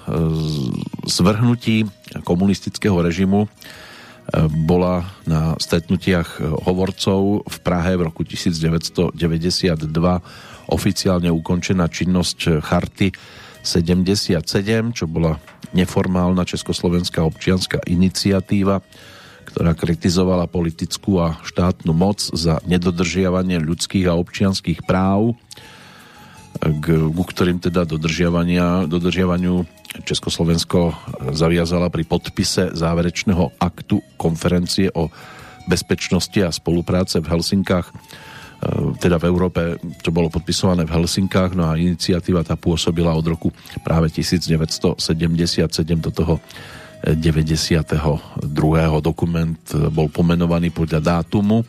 zvrhnutí 1.11 1.83
komunistického 2.23 2.95
režimu 3.03 3.43
e, 3.43 3.49
bola 4.47 5.03
na 5.27 5.59
stretnutiach 5.59 6.39
hovorcov 6.63 7.43
v 7.43 7.57
Prahe 7.67 7.99
v 7.99 8.07
roku 8.07 8.23
1992 8.23 9.19
oficiálne 10.71 11.27
ukončená 11.35 11.91
činnosť 11.91 12.63
Charty 12.63 13.11
77, 13.65 14.45
čo 14.93 15.09
bola 15.09 15.41
neformálna 15.73 16.45
československá 16.45 17.25
občianská 17.25 17.81
iniciatíva, 17.89 18.85
ktorá 19.49 19.73
kritizovala 19.73 20.45
politickú 20.45 21.19
a 21.25 21.41
štátnu 21.43 21.97
moc 21.97 22.21
za 22.21 22.61
nedodržiavanie 22.69 23.59
ľudských 23.59 24.05
a 24.07 24.15
občianských 24.21 24.85
práv, 24.85 25.35
k, 26.61 26.85
ku 27.11 27.25
ktorým 27.25 27.59
teda 27.59 27.89
dodržiavania, 27.89 28.87
dodržiavaniu 28.87 29.67
Československo 30.07 30.95
zaviazala 31.35 31.87
pri 31.89 32.03
podpise 32.07 32.75
záverečného 32.75 33.59
aktu 33.63 34.03
konferencie 34.19 34.91
o 34.95 35.11
bezpečnosti 35.71 36.37
a 36.43 36.51
spolupráce 36.51 37.23
v 37.23 37.31
Helsinkách 37.31 37.89
teda 38.99 39.21
v 39.21 39.25
Európe 39.29 39.61
to 40.01 40.09
bolo 40.09 40.33
podpisované 40.33 40.89
v 40.89 40.95
Helsinkách, 40.97 41.53
no 41.53 41.69
a 41.69 41.77
iniciatíva 41.77 42.45
tá 42.47 42.57
pôsobila 42.57 43.13
od 43.13 43.27
roku 43.29 43.53
práve 43.85 44.09
1977 44.09 45.69
do 46.01 46.11
toho 46.11 46.41
92. 47.05 48.01
Dokument 49.05 49.61
bol 49.93 50.09
pomenovaný 50.09 50.73
podľa 50.73 51.21
dátumu 51.21 51.61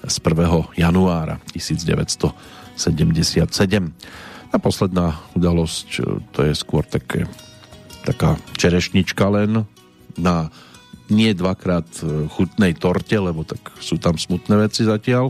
z 0.00 0.16
1. 0.20 0.80
januára 0.80 1.36
1977. 1.52 2.32
A 4.54 4.56
posledná 4.62 5.20
udalosť, 5.36 5.88
to 6.32 6.46
je 6.46 6.54
skôr 6.56 6.86
také, 6.86 7.28
taká 8.08 8.40
čerešnička 8.56 9.28
len 9.28 9.66
na 10.16 10.48
nie 11.12 11.36
dvakrát 11.36 11.84
chutnej 12.32 12.72
torte, 12.80 13.20
lebo 13.20 13.44
tak 13.44 13.60
sú 13.76 14.00
tam 14.00 14.16
smutné 14.16 14.56
veci 14.56 14.88
zatiaľ 14.88 15.28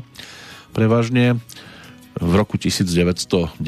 prevažne. 0.74 1.38
V 2.18 2.32
roku 2.34 2.58
1993 2.58 3.62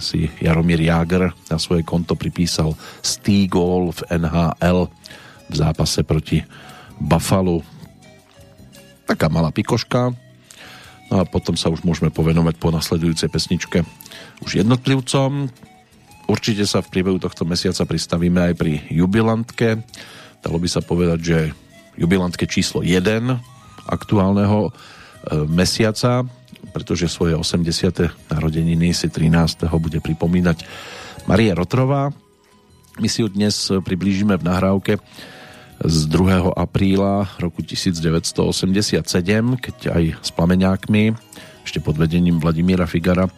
si 0.00 0.32
Jaromír 0.40 0.80
Jágr 0.80 1.36
na 1.52 1.60
svoje 1.60 1.84
konto 1.84 2.16
pripísal 2.16 2.72
stý 3.04 3.44
gól 3.44 3.92
v 3.92 4.00
NHL 4.16 4.88
v 5.52 5.54
zápase 5.54 6.00
proti 6.00 6.40
Buffalo. 6.96 7.60
Taká 9.04 9.28
malá 9.28 9.52
pikoška. 9.52 10.16
No 11.12 11.14
a 11.20 11.24
potom 11.28 11.58
sa 11.58 11.68
už 11.68 11.84
môžeme 11.84 12.08
povenovať 12.08 12.56
po 12.56 12.72
nasledujúcej 12.72 13.28
pesničke 13.28 13.84
už 14.40 14.64
jednotlivcom. 14.64 15.52
Určite 16.30 16.62
sa 16.64 16.78
v 16.80 16.90
priebehu 16.94 17.18
tohto 17.18 17.42
mesiaca 17.42 17.82
pristavíme 17.82 18.52
aj 18.52 18.54
pri 18.54 18.72
jubilantke. 18.88 19.82
Dalo 20.40 20.56
by 20.62 20.68
sa 20.70 20.80
povedať, 20.80 21.18
že 21.20 21.38
jubilantke 21.98 22.46
číslo 22.46 22.86
1 22.86 23.02
aktuálneho 23.90 24.70
mesiaca 25.48 26.24
pretože 26.70 27.10
svoje 27.10 27.34
80. 27.34 28.30
narodeniny 28.30 28.94
si 28.94 29.10
13. 29.10 29.66
bude 29.80 29.98
pripomínať 29.98 30.62
Maria 31.26 31.52
Rotrová. 31.58 32.14
My 33.00 33.08
si 33.10 33.24
ju 33.24 33.28
dnes 33.32 33.68
priblížime 33.68 34.38
v 34.38 34.46
nahrávke 34.46 34.92
z 35.80 35.98
2. 36.12 36.52
apríla 36.52 37.32
roku 37.40 37.64
1987, 37.64 39.00
keď 39.56 39.76
aj 39.96 40.04
s 40.20 40.30
plameňákmi, 40.36 41.16
ešte 41.64 41.80
pod 41.80 41.96
vedením 41.96 42.36
Vladimíra 42.36 42.84
Figara 42.84 43.28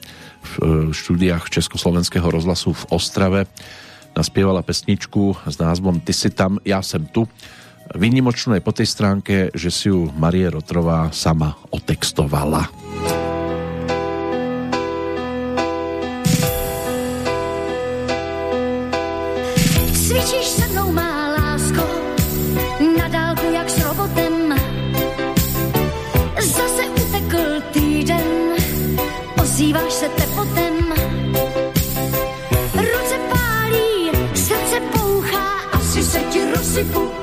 v 0.43 0.53
e, 0.59 0.63
štúdiách 0.91 1.47
Československého 1.47 2.27
rozhlasu 2.27 2.75
v 2.75 2.85
Ostrave 2.91 3.41
naspievala 4.13 4.67
pesničku 4.67 5.39
s 5.47 5.57
názvom 5.57 6.03
Ty 6.03 6.13
si 6.13 6.31
tam, 6.35 6.59
ja 6.67 6.83
sem 6.83 7.07
tu. 7.15 7.31
Vynimočnú 7.93 8.57
je 8.57 8.65
po 8.65 8.73
tej 8.73 8.89
stránke, 8.89 9.35
že 9.53 9.69
si 9.69 9.93
ju 9.93 10.09
Marie 10.17 10.49
Rotrová 10.49 11.13
sama 11.13 11.61
otextovala. 11.71 12.73
Cvičíš 19.93 20.47
se 20.47 20.65
mnou, 20.73 20.93
má 20.93 21.37
lásko, 21.37 21.85
na 22.99 23.07
dálku 23.09 23.47
jak 23.53 23.69
s 23.71 23.79
robotem. 23.85 24.57
Zase 26.41 26.83
utekl 26.91 27.61
týden, 27.73 28.57
ozýváš 29.43 29.93
se 29.93 30.09
tepotem. 30.09 30.75
Ruce 32.75 33.17
pálí, 33.31 34.11
srdce 34.35 34.81
pouchá, 34.93 35.47
asi 35.73 36.03
se 36.03 36.19
ti 36.33 36.41
rozsypu 36.57 37.22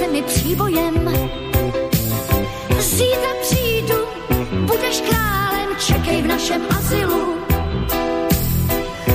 se 0.00 0.08
mi 0.08 0.22
příbojem. 0.22 1.12
Zítra 2.78 3.32
přijdu, 3.42 3.94
budeš 4.66 5.00
králem, 5.00 5.68
čekej 5.86 6.22
v 6.22 6.26
našem 6.26 6.62
azylu. 6.78 7.34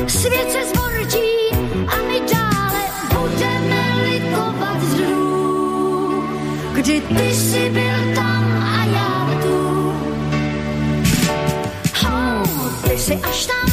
Svět 0.08 0.52
se 0.52 0.66
zbortí 0.66 1.30
a 1.88 1.96
my 2.08 2.20
dále 2.34 2.82
budeme 3.20 4.04
litovat 4.04 4.82
zdrů. 4.82 6.24
Kdy 6.74 7.02
ty 7.02 7.34
jsi 7.34 7.70
byl 7.70 8.16
tam 8.16 8.44
a 8.64 8.86
já 8.86 9.40
tu. 9.42 9.94
Oh, 12.08 12.90
ty 12.90 12.98
jsi 12.98 13.14
až 13.24 13.46
tam, 13.46 13.70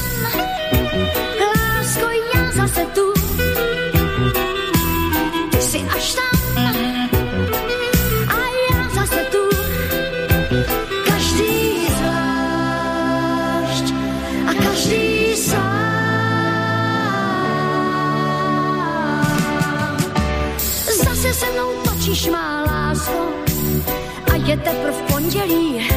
pondělí. 25.33 25.89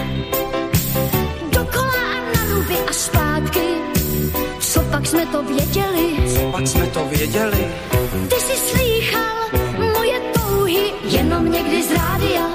Dokola 1.52 2.04
a 2.16 2.36
na 2.36 2.56
ruby 2.56 2.76
a 2.90 2.94
zpátky, 2.94 3.68
co 4.60 4.82
pak 4.82 5.06
jsme 5.06 5.26
to 5.26 5.44
věděli? 5.44 6.16
Pak 6.52 6.68
jsme 6.68 6.88
to 6.88 7.06
věděli. 7.06 7.68
Ty 8.30 8.36
jsi 8.36 8.58
slýchal 8.58 9.36
moje 9.94 10.20
touhy 10.20 10.92
jenom 11.04 11.52
někdy 11.52 11.84
z 11.84 11.92
rádia. 11.92 12.48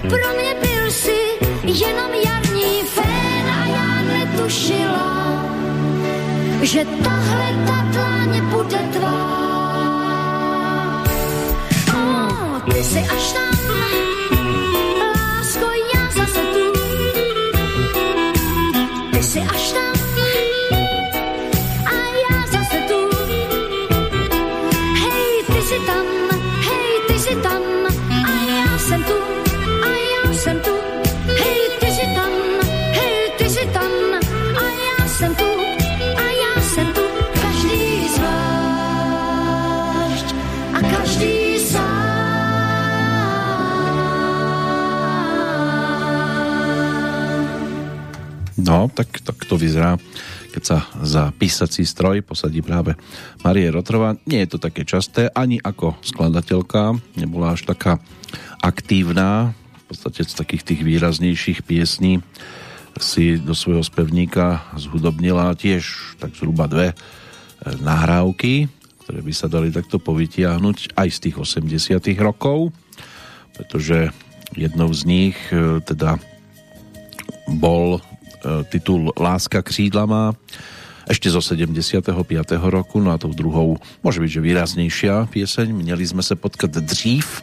Pro 0.00 0.28
mě 0.36 0.54
byl 0.62 0.90
si 0.90 1.16
jenom 1.64 2.10
jarní 2.24 2.82
fén 2.82 3.50
a 3.50 3.66
já 3.66 4.02
netušila, 4.02 5.44
že 6.62 6.84
tahle 6.84 7.66
ta 7.66 7.84
dláň 7.92 8.40
bude 8.50 8.78
tvá. 8.92 9.42
Oh, 11.94 12.60
ty 12.72 12.84
jsi 12.84 12.98
až 12.98 13.32
tam, 13.32 13.51
vyzerá, 49.72 49.96
keď 50.52 50.62
sa 50.68 50.78
za 51.00 51.32
písací 51.32 51.88
stroj 51.88 52.20
posadí 52.20 52.60
práve 52.60 52.92
Marie 53.40 53.72
Rotrová. 53.72 54.20
Nie 54.28 54.44
je 54.44 54.52
to 54.52 54.58
také 54.60 54.84
časté, 54.84 55.32
ani 55.32 55.56
ako 55.64 55.96
skladateľka, 56.04 57.00
nebola 57.16 57.56
až 57.56 57.64
taká 57.64 57.96
aktívna, 58.60 59.56
v 59.56 59.96
podstate 59.96 60.28
z 60.28 60.36
takých 60.36 60.62
tých 60.68 60.80
výraznejších 60.84 61.64
piesní 61.64 62.20
si 63.00 63.40
do 63.40 63.56
svojho 63.56 63.80
spevníka 63.80 64.60
zhudobnila 64.76 65.56
tiež 65.56 66.20
tak 66.20 66.36
zhruba 66.36 66.68
dve 66.68 66.92
e, 66.92 66.94
nahrávky, 67.80 68.68
ktoré 69.08 69.24
by 69.24 69.32
sa 69.32 69.48
dali 69.48 69.72
takto 69.72 69.96
povytiahnuť 69.96 71.00
aj 71.00 71.08
z 71.08 71.18
tých 71.24 71.36
80 71.40 71.96
rokov, 72.20 72.76
pretože 73.56 74.12
jednou 74.52 74.92
z 74.92 75.02
nich 75.08 75.36
e, 75.48 75.80
teda 75.80 76.20
bol 77.48 78.04
titul 78.70 79.14
Láska 79.14 79.62
křídla 79.62 80.06
má 80.06 80.34
ešte 81.06 81.26
zo 81.26 81.42
75. 81.42 82.14
roku, 82.62 83.02
no 83.02 83.10
a 83.10 83.18
tou 83.18 83.34
druhou 83.34 83.78
môže 84.06 84.22
byť, 84.22 84.30
že 84.38 84.40
výraznejšia 84.40 85.14
pieseň. 85.30 85.74
Měli 85.74 86.04
sme 86.06 86.22
sa 86.22 86.38
potkať 86.38 86.78
dřív, 86.78 87.42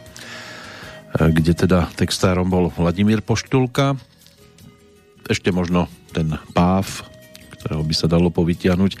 kde 1.28 1.52
teda 1.52 1.92
textárom 1.92 2.48
bol 2.48 2.72
Vladimír 2.72 3.20
Poštulka. 3.20 4.00
Ešte 5.28 5.52
možno 5.52 5.92
ten 6.16 6.40
páv, 6.56 7.04
ktorého 7.60 7.84
by 7.84 7.94
sa 7.94 8.08
dalo 8.08 8.32
povytiahnuť 8.32 8.92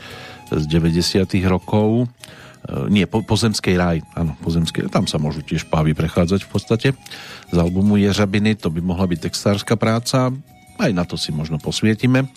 z 0.52 0.64
90. 0.68 1.40
rokov. 1.48 2.04
E, 2.04 2.86
Nie, 2.92 3.08
po, 3.08 3.24
Pozemskej 3.24 3.80
raj, 3.80 4.04
áno, 4.12 4.36
Pozemskej, 4.44 4.92
tam 4.92 5.08
sa 5.08 5.16
môžu 5.16 5.40
tiež 5.40 5.72
pávy 5.72 5.96
prechádzať 5.96 6.44
v 6.44 6.50
podstate. 6.52 6.88
Z 7.48 7.56
albumu 7.56 7.96
Jeřabiny 7.96 8.60
to 8.60 8.68
by 8.68 8.84
mohla 8.84 9.08
byť 9.08 9.18
textárska 9.24 9.80
práca, 9.80 10.28
aj 10.80 10.92
na 10.96 11.04
to 11.04 11.20
si 11.20 11.30
možno 11.30 11.60
posvietime 11.60 12.28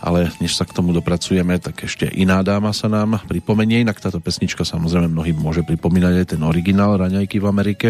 ale 0.00 0.32
než 0.40 0.56
sa 0.56 0.64
k 0.64 0.72
tomu 0.72 0.96
dopracujeme, 0.96 1.60
tak 1.60 1.84
ešte 1.84 2.08
iná 2.08 2.40
dáma 2.40 2.72
sa 2.72 2.88
nám 2.88 3.20
pripomenie, 3.28 3.84
inak 3.84 4.00
táto 4.00 4.16
pesnička 4.16 4.64
samozrejme 4.64 5.12
mnohým 5.12 5.36
môže 5.36 5.60
pripomínať 5.60 6.24
aj 6.24 6.26
ten 6.36 6.40
originál 6.40 6.96
Raňajky 6.96 7.36
v 7.36 7.46
Amerike, 7.46 7.88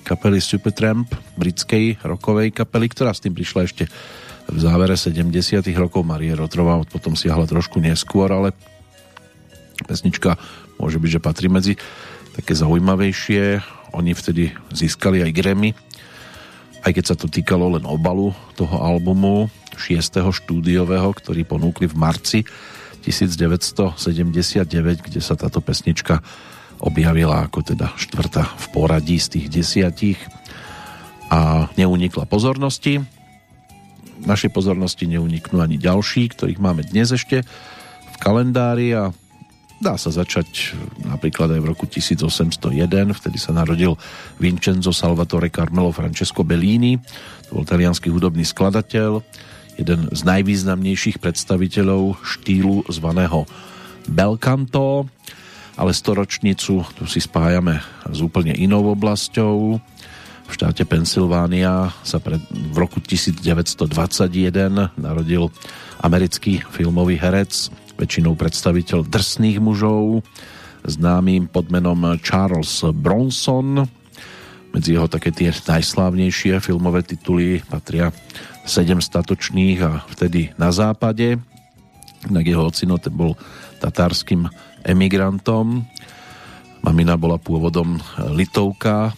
kapely 0.00 0.40
Supertramp, 0.40 1.12
britskej 1.36 2.00
rokovej 2.00 2.56
kapely, 2.56 2.88
ktorá 2.88 3.12
s 3.12 3.20
tým 3.20 3.36
prišla 3.36 3.68
ešte 3.68 3.84
v 4.48 4.58
závere 4.58 4.96
70 4.96 5.28
rokov. 5.76 6.02
Marie 6.02 6.32
Rotrová 6.32 6.80
potom 6.88 7.12
siahla 7.14 7.44
trošku 7.44 7.78
neskôr, 7.78 8.32
ale 8.32 8.56
pesnička 9.84 10.40
môže 10.80 10.96
byť, 10.96 11.10
že 11.12 11.20
patrí 11.20 11.46
medzi 11.52 11.76
také 12.32 12.56
zaujímavejšie. 12.56 13.60
Oni 13.92 14.16
vtedy 14.16 14.56
získali 14.72 15.20
aj 15.20 15.36
Grammy, 15.36 15.76
aj 16.82 16.90
keď 16.90 17.04
sa 17.06 17.16
to 17.16 17.30
týkalo 17.30 17.78
len 17.78 17.86
obalu 17.86 18.34
toho 18.58 18.82
albumu, 18.82 19.46
6. 19.78 20.18
štúdiového, 20.18 21.14
ktorý 21.14 21.46
ponúkli 21.46 21.86
v 21.86 21.96
marci 21.96 22.40
1979, 23.06 25.02
kde 25.02 25.20
sa 25.22 25.34
táto 25.34 25.62
pesnička 25.62 26.22
objavila 26.82 27.46
ako 27.46 27.74
teda 27.74 27.94
štvrtá 27.94 28.58
v 28.58 28.66
poradí 28.74 29.18
z 29.18 29.38
tých 29.38 29.46
desiatich 29.50 30.18
a 31.30 31.70
neunikla 31.78 32.26
pozornosti. 32.26 33.02
Našej 34.22 34.54
pozornosti 34.54 35.06
neuniknú 35.06 35.62
ani 35.62 35.78
ďalší, 35.78 36.30
ktorých 36.34 36.62
máme 36.62 36.86
dnes 36.86 37.14
ešte 37.14 37.42
v 38.06 38.16
kalendári 38.18 38.94
a 38.94 39.10
dá 39.82 39.98
sa 39.98 40.14
začať 40.14 40.78
napríklad 41.02 41.58
aj 41.58 41.60
v 41.60 41.66
roku 41.66 41.90
1801, 41.90 43.18
vtedy 43.18 43.38
sa 43.42 43.50
narodil 43.50 43.98
Vincenzo 44.38 44.94
Salvatore 44.94 45.50
Carmelo 45.50 45.90
Francesco 45.90 46.46
Bellini, 46.46 47.02
to 47.50 47.58
bol 47.58 47.66
talianský 47.66 48.06
hudobný 48.14 48.46
skladateľ, 48.46 49.18
jeden 49.74 50.00
z 50.14 50.20
najvýznamnejších 50.22 51.18
predstaviteľov 51.18 52.22
štýlu 52.22 52.86
zvaného 52.86 53.42
Belcanto, 54.06 55.10
ale 55.74 55.90
storočnicu 55.90 56.86
tu 56.94 57.02
si 57.10 57.18
spájame 57.18 57.82
s 58.06 58.18
úplne 58.22 58.54
inou 58.54 58.92
oblasťou. 58.94 59.80
V 60.46 60.50
štáte 60.52 60.84
Pensylvánia 60.84 61.90
sa 62.04 62.20
pred, 62.20 62.38
v 62.52 62.76
roku 62.76 63.00
1921 63.00 63.88
narodil 65.00 65.48
americký 66.04 66.60
filmový 66.68 67.16
herec, 67.16 67.72
väčšinou 67.96 68.34
predstaviteľ 68.36 69.06
drsných 69.08 69.58
mužov, 69.62 70.24
známym 70.82 71.46
pod 71.46 71.70
menom 71.70 72.18
Charles 72.18 72.82
Bronson. 72.90 73.86
Medzi 74.72 74.96
jeho 74.96 75.06
také 75.06 75.30
tie 75.30 75.52
najslávnejšie 75.52 76.58
filmové 76.64 77.04
tituly 77.04 77.60
patria 77.68 78.10
sedem 78.64 78.98
statočných 78.98 79.78
a 79.84 80.02
vtedy 80.08 80.50
na 80.56 80.72
západe. 80.72 81.36
Inak 82.30 82.46
jeho 82.46 82.70
ocino 82.70 82.96
ten 82.96 83.12
bol 83.12 83.36
tatárským 83.82 84.48
emigrantom. 84.86 85.84
Mamina 86.82 87.14
bola 87.14 87.38
pôvodom 87.38 87.98
Litovka, 88.34 89.14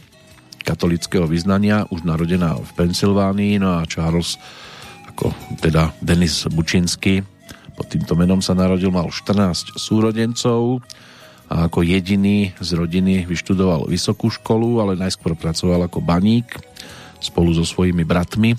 katolického 0.64 1.28
vyznania, 1.28 1.88
už 1.92 2.04
narodená 2.04 2.56
v 2.60 2.70
Pensylvánii, 2.76 3.60
no 3.60 3.80
a 3.80 3.88
Charles 3.88 4.40
ako 5.14 5.30
teda 5.60 5.94
Denis 6.02 6.48
Bučinsky 6.50 7.33
pod 7.74 7.86
týmto 7.90 8.14
menom 8.14 8.38
sa 8.38 8.54
narodil, 8.54 8.94
mal 8.94 9.10
14 9.10 9.76
súrodencov 9.76 10.80
a 11.50 11.68
ako 11.68 11.84
jediný 11.84 12.54
z 12.56 12.70
rodiny 12.74 13.28
vyštudoval 13.28 13.90
vysokú 13.90 14.32
školu, 14.32 14.80
ale 14.80 14.96
najskôr 14.96 15.36
pracoval 15.36 15.86
ako 15.86 16.00
baník 16.00 16.56
spolu 17.20 17.52
so 17.52 17.66
svojimi 17.66 18.06
bratmi 18.06 18.56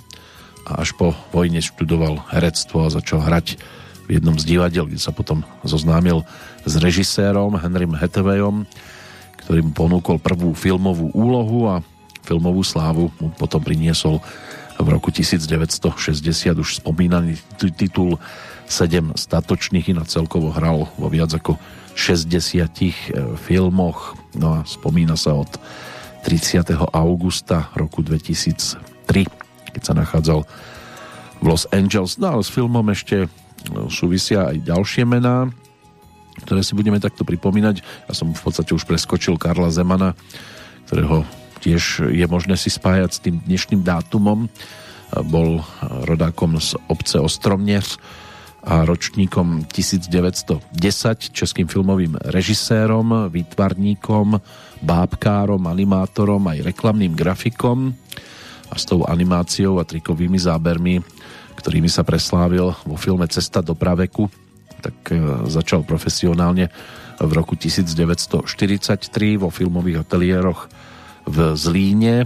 a 0.66 0.82
až 0.82 0.94
po 0.98 1.14
vojne 1.30 1.62
študoval 1.62 2.26
herectvo 2.34 2.86
a 2.86 2.94
začal 2.94 3.22
hrať 3.22 3.58
v 4.06 4.22
jednom 4.22 4.38
z 4.38 4.46
divadiel, 4.46 4.86
kde 4.86 5.02
sa 5.02 5.10
potom 5.10 5.42
zoznámil 5.66 6.22
s 6.66 6.78
režisérom 6.78 7.58
Henrym 7.58 7.98
Hathawayom, 7.98 8.70
ktorý 9.46 9.60
mu 9.66 9.72
ponúkol 9.74 10.22
prvú 10.22 10.54
filmovú 10.54 11.10
úlohu 11.14 11.70
a 11.70 11.82
filmovú 12.26 12.66
slávu 12.66 13.14
mu 13.22 13.30
potom 13.38 13.62
priniesol 13.62 14.18
v 14.76 14.88
roku 14.92 15.14
1960 15.14 15.86
už 16.58 16.70
spomínaný 16.82 17.38
titul 17.78 18.18
7 18.68 19.14
statočných 19.16 19.94
inak 19.94 20.10
celkovo 20.10 20.50
hral 20.54 20.90
vo 20.98 21.08
viac 21.10 21.32
ako 21.34 21.58
60 21.94 22.32
e, 22.32 22.92
filmoch 23.40 24.18
no 24.36 24.60
a 24.60 24.68
spomína 24.68 25.16
sa 25.16 25.38
od 25.38 25.50
30. 26.26 26.74
augusta 26.92 27.70
roku 27.78 28.02
2003 28.02 28.82
keď 29.72 29.82
sa 29.82 29.94
nachádzal 29.94 30.40
v 31.40 31.46
Los 31.46 31.70
Angeles 31.70 32.18
no 32.18 32.40
ale 32.40 32.44
s 32.44 32.52
filmom 32.52 32.86
ešte 32.90 33.26
e, 33.26 33.28
súvisia 33.88 34.50
aj 34.50 34.66
ďalšie 34.66 35.04
mená 35.06 35.48
ktoré 36.44 36.62
si 36.66 36.76
budeme 36.76 37.00
takto 37.00 37.24
pripomínať 37.24 37.80
ja 37.82 38.14
som 38.14 38.34
v 38.34 38.42
podstate 38.42 38.74
už 38.74 38.84
preskočil 38.84 39.38
Karla 39.38 39.70
Zemana 39.70 40.18
ktorého 40.86 41.26
tiež 41.66 42.06
je 42.14 42.26
možné 42.30 42.54
si 42.62 42.70
spájať 42.70 43.10
s 43.10 43.24
tým 43.26 43.42
dnešným 43.42 43.82
dátumom. 43.82 44.46
Bol 45.26 45.66
rodákom 46.06 46.62
z 46.62 46.78
obce 46.86 47.18
Ostromneř 47.18 47.98
a 48.66 48.82
ročníkom 48.82 49.70
1910 49.70 50.66
českým 51.30 51.70
filmovým 51.70 52.18
režisérom, 52.18 53.30
výtvarníkom, 53.30 54.42
bábkárom, 54.82 55.70
animátorom 55.70 56.42
aj 56.50 56.66
reklamným 56.66 57.14
grafikom 57.14 57.94
a 58.74 58.76
s 58.76 58.90
tou 58.90 59.06
animáciou 59.06 59.78
a 59.78 59.86
trikovými 59.86 60.42
zábermi, 60.42 60.98
ktorými 61.62 61.86
sa 61.86 62.02
preslávil 62.02 62.74
vo 62.74 62.98
filme 62.98 63.30
Cesta 63.30 63.62
do 63.62 63.78
praveku, 63.78 64.34
tak 64.82 65.14
e, 65.14 65.18
začal 65.46 65.86
profesionálne 65.86 66.74
v 67.22 67.32
roku 67.32 67.54
1943 67.54 69.38
vo 69.38 69.54
filmových 69.54 70.02
ateliéroch 70.02 70.68
v 71.30 71.38
Zlíne, 71.54 72.26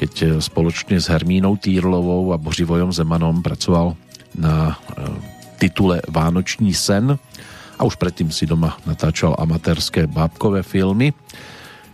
keď 0.00 0.12
e, 0.12 0.26
spoločne 0.40 0.96
s 0.96 1.12
Hermínou 1.12 1.60
Týrlovou 1.60 2.32
a 2.32 2.40
Bořivojom 2.40 2.96
Zemanom 2.96 3.44
pracoval 3.44 3.92
na 4.36 4.72
e, 4.72 5.29
titule 5.60 6.00
Vánoční 6.08 6.72
sen 6.72 7.20
a 7.76 7.84
už 7.84 8.00
predtým 8.00 8.32
si 8.32 8.48
doma 8.48 8.80
natáčal 8.88 9.36
amatérske 9.36 10.08
bábkové 10.08 10.64
filmy. 10.64 11.12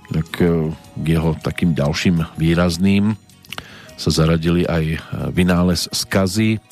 Tak 0.07 0.29
e, 0.39 0.71
k 1.03 1.07
jeho 1.19 1.35
takým 1.43 1.75
ďalším 1.75 2.23
výrazným 2.39 3.19
sa 3.99 4.11
zaradili 4.15 4.63
aj 4.63 5.03
Vynález 5.35 5.91
skazy 5.91 6.63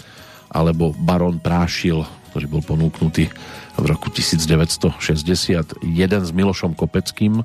alebo 0.54 0.94
Baron 0.94 1.42
Prášil, 1.42 2.06
ktorý 2.30 2.46
bol 2.46 2.62
ponúknutý 2.62 3.26
v 3.74 3.84
roku 3.90 4.12
1961 4.12 5.82
s 6.22 6.30
Milošom 6.30 6.78
Kopeckým 6.78 7.42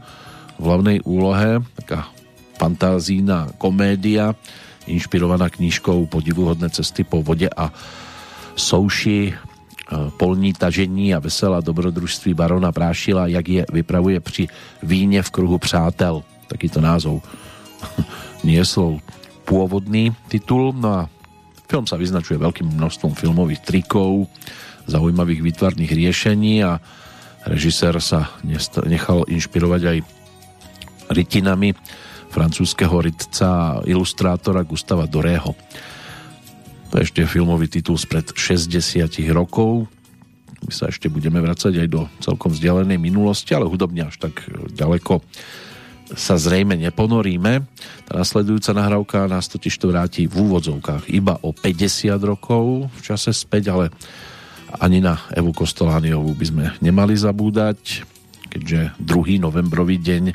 v 0.60 0.64
hlavnej 0.64 1.02
úlohe, 1.08 1.64
taká 1.80 2.12
fantázína 2.60 3.56
komédia, 3.56 4.36
inšpirovaná 4.86 5.48
knížkou 5.48 6.06
Podivuhodné 6.12 6.70
cesty 6.70 7.08
po 7.08 7.24
vode 7.24 7.48
a 7.48 7.72
souši, 8.60 9.32
e, 9.32 9.36
polní 10.20 10.54
tažení 10.54 11.16
a 11.16 11.24
veselá 11.24 11.64
dobrodružství 11.64 12.34
barona 12.34 12.72
Prášila, 12.72 13.28
jak 13.28 13.50
je 13.50 13.66
vypravuje 13.72 14.20
při 14.20 14.48
víně 14.84 15.24
v 15.24 15.32
kruhu 15.32 15.58
přátel. 15.58 16.24
Takýto 16.48 16.82
názov 16.82 17.24
niesol 18.44 19.00
pôvodný 19.48 20.14
titul, 20.28 20.76
no 20.78 20.90
a 20.94 21.02
film 21.66 21.88
sa 21.90 21.98
vyznačuje 21.98 22.38
veľkým 22.38 22.70
množstvom 22.70 23.18
filmových 23.18 23.66
trikov, 23.66 24.30
zaujímavých 24.86 25.42
výtvarných 25.42 25.92
riešení 25.94 26.66
a 26.66 26.78
režisér 27.46 27.98
sa 28.02 28.30
nechal 28.86 29.26
inšpirovať 29.30 29.82
aj 29.86 29.98
rytinami 31.14 31.74
francúzského 32.30 32.94
rytca 33.02 33.48
a 33.50 33.82
ilustrátora 33.86 34.62
Gustava 34.66 35.10
Dorého. 35.10 35.58
To 36.90 36.98
je 36.98 37.06
ešte 37.06 37.22
filmový 37.30 37.70
titul 37.70 38.02
spred 38.02 38.34
60 38.34 39.06
rokov. 39.30 39.86
My 40.66 40.74
sa 40.74 40.90
ešte 40.90 41.08
budeme 41.08 41.38
vracať 41.38 41.86
aj 41.86 41.88
do 41.88 42.02
celkom 42.20 42.50
vzdialenej 42.52 42.98
minulosti, 42.98 43.54
ale 43.54 43.70
hudobne 43.70 44.10
až 44.10 44.18
tak 44.18 44.42
ďaleko 44.74 45.22
sa 46.18 46.42
zrejme 46.42 46.74
neponoríme. 46.74 47.62
Tá 48.10 48.14
nasledujúca 48.18 48.74
nahrávka 48.74 49.30
nás 49.30 49.46
totiž 49.46 49.78
to 49.78 49.94
vráti 49.94 50.26
v 50.26 50.50
úvodzovkách 50.50 51.14
iba 51.14 51.38
o 51.46 51.54
50 51.54 52.10
rokov 52.26 52.90
v 52.90 53.02
čase 53.06 53.30
späť, 53.30 53.70
ale 53.70 53.94
ani 54.82 55.02
na 55.02 55.22
Evu 55.34 55.54
Kostolániovú 55.54 56.34
by 56.34 56.46
sme 56.46 56.66
nemali 56.82 57.14
zabúdať, 57.14 58.06
keďže 58.50 58.98
2. 59.02 59.38
novembrový 59.38 60.02
deň 60.02 60.34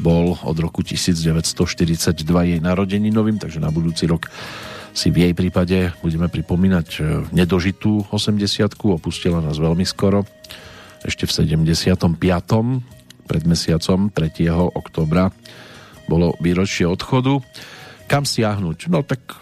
bol 0.00 0.40
od 0.40 0.56
roku 0.56 0.80
1942 0.80 2.24
jej 2.24 2.60
narodeninovým, 2.60 3.36
takže 3.36 3.60
na 3.60 3.68
budúci 3.68 4.08
rok 4.08 4.32
si 4.90 5.08
v 5.10 5.28
jej 5.28 5.34
prípade 5.34 5.92
budeme 6.02 6.26
pripomínať 6.26 6.88
e, 6.98 7.00
nedožitú 7.30 8.06
80 8.10 8.74
opustila 8.90 9.38
nás 9.40 9.58
veľmi 9.58 9.86
skoro, 9.86 10.26
ešte 11.00 11.24
v 11.24 11.32
75. 11.56 12.18
pred 13.24 13.42
mesiacom 13.48 14.10
3. 14.12 14.50
oktobra 14.52 15.32
bolo 16.10 16.34
výročie 16.42 16.84
odchodu. 16.84 17.40
Kam 18.10 18.26
siahnuť? 18.26 18.90
No 18.90 19.06
tak 19.06 19.38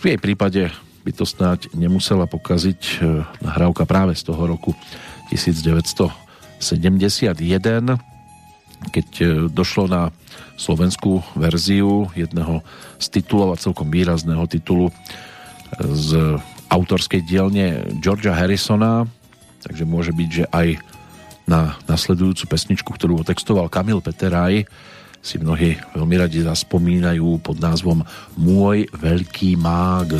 v 0.00 0.14
jej 0.14 0.18
prípade 0.18 0.70
by 1.02 1.10
to 1.10 1.26
snáď 1.26 1.66
nemusela 1.74 2.30
pokaziť 2.30 2.80
e, 3.02 3.26
nahrávka 3.42 3.84
práve 3.84 4.14
z 4.14 4.22
toho 4.30 4.46
roku 4.46 4.72
1971 5.34 6.62
keď 8.90 9.08
e, 9.22 9.26
došlo 9.52 9.86
na 9.86 10.10
slovenskú 10.62 11.18
verziu 11.34 12.06
jedného 12.14 12.62
z 13.02 13.18
titulov 13.18 13.58
a 13.58 13.60
celkom 13.60 13.90
výrazného 13.90 14.46
titulu 14.46 14.88
e, 14.88 14.92
z 15.90 16.38
autorskej 16.70 17.26
dielne 17.26 17.82
Georgia 17.98 18.32
Harrisona, 18.32 19.04
takže 19.66 19.84
môže 19.84 20.14
byť, 20.14 20.28
že 20.30 20.44
aj 20.54 20.68
na 21.44 21.74
nasledujúcu 21.90 22.46
pesničku, 22.46 22.90
ktorú 22.94 23.20
otextoval 23.20 23.66
Kamil 23.66 23.98
Peteraj, 23.98 24.64
si 25.22 25.38
mnohí 25.38 25.78
veľmi 25.94 26.16
radi 26.18 26.42
zaspomínajú 26.42 27.38
pod 27.42 27.62
názvom 27.62 28.02
Môj 28.34 28.90
veľký 28.90 29.54
mág. 29.54 30.18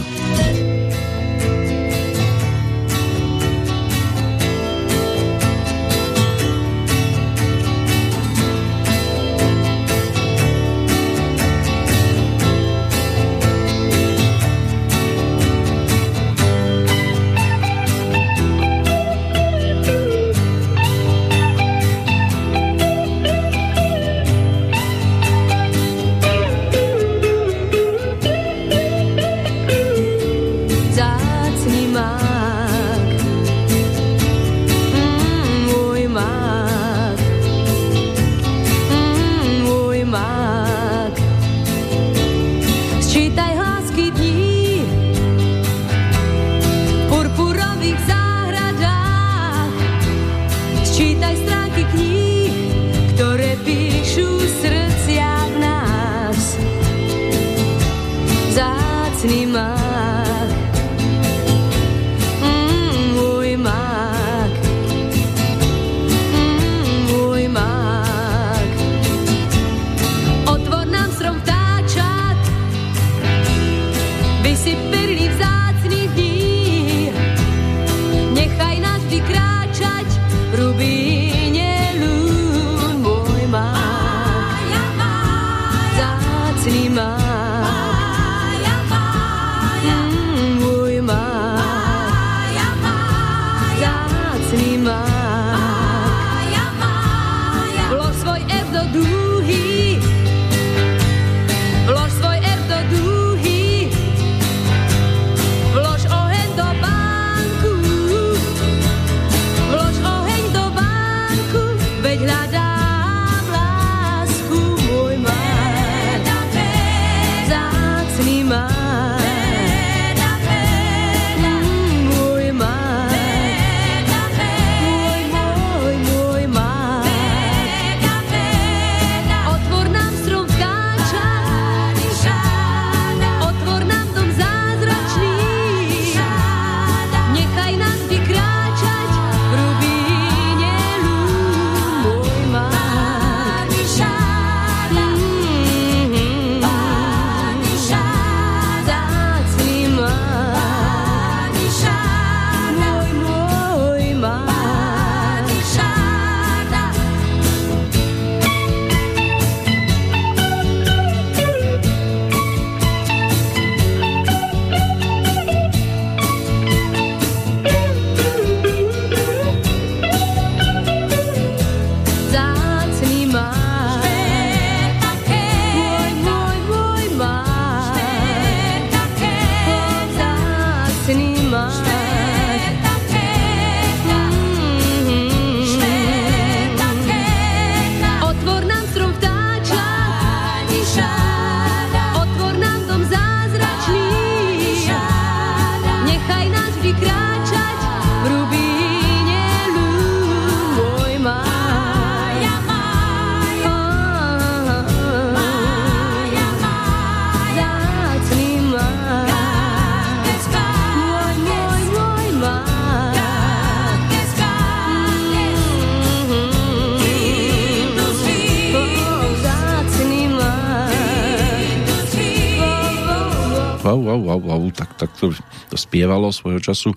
Spievalo 226.03 226.35
svojho 226.35 226.59
času 226.59 226.91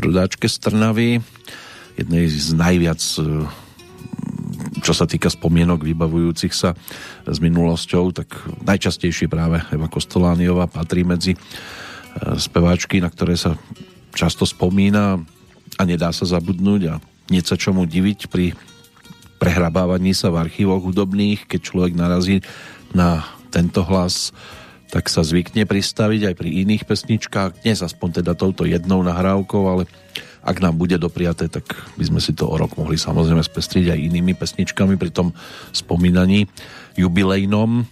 Rudáčke 0.00 0.48
Strnavy, 0.48 1.20
jednej 1.92 2.24
z 2.24 2.56
najviac 2.56 2.96
e, 3.20 3.44
čo 4.80 4.96
sa 4.96 5.04
týka 5.04 5.28
spomienok 5.28 5.84
vybavujúcich 5.84 6.56
sa 6.56 6.72
s 7.28 7.36
minulosťou, 7.36 8.16
tak 8.16 8.32
najčastejšie 8.64 9.28
práve 9.28 9.60
Eva 9.68 9.92
Kostolániová 9.92 10.72
patrí 10.72 11.04
medzi 11.04 11.36
e, 11.36 11.38
speváčky, 12.40 12.96
na 13.04 13.12
ktoré 13.12 13.36
sa 13.36 13.60
často 14.16 14.48
spomína 14.48 15.20
a 15.76 15.82
nedá 15.84 16.08
sa 16.16 16.24
zabudnúť 16.24 16.82
a 16.88 16.94
nie 17.28 17.44
sa 17.44 17.60
čomu 17.60 17.84
diviť 17.84 18.32
pri 18.32 18.56
prehrabávaní 19.36 20.16
sa 20.16 20.32
v 20.32 20.48
archívoch 20.48 20.80
hudobných, 20.80 21.44
keď 21.44 21.60
človek 21.60 21.92
narazí 21.92 22.40
na 22.96 23.20
tento 23.52 23.84
hlas 23.84 24.32
tak 24.96 25.12
sa 25.12 25.20
zvykne 25.20 25.68
pristaviť 25.68 26.32
aj 26.32 26.34
pri 26.40 26.64
iných 26.64 26.88
pesničkách, 26.88 27.60
dnes 27.60 27.84
aspoň 27.84 28.24
teda 28.24 28.32
touto 28.32 28.64
jednou 28.64 29.04
nahrávkou, 29.04 29.62
ale 29.68 29.84
ak 30.40 30.56
nám 30.64 30.80
bude 30.80 30.96
dopriaté, 30.96 31.52
tak 31.52 31.68
by 32.00 32.04
sme 32.08 32.16
si 32.16 32.32
to 32.32 32.48
o 32.48 32.56
rok 32.56 32.80
mohli 32.80 32.96
samozrejme 32.96 33.44
spestriť 33.44 33.92
aj 33.92 34.00
inými 34.00 34.32
pesničkami 34.32 34.96
pri 34.96 35.12
tom 35.12 35.36
spomínaní 35.76 36.48
jubilejnom. 36.96 37.84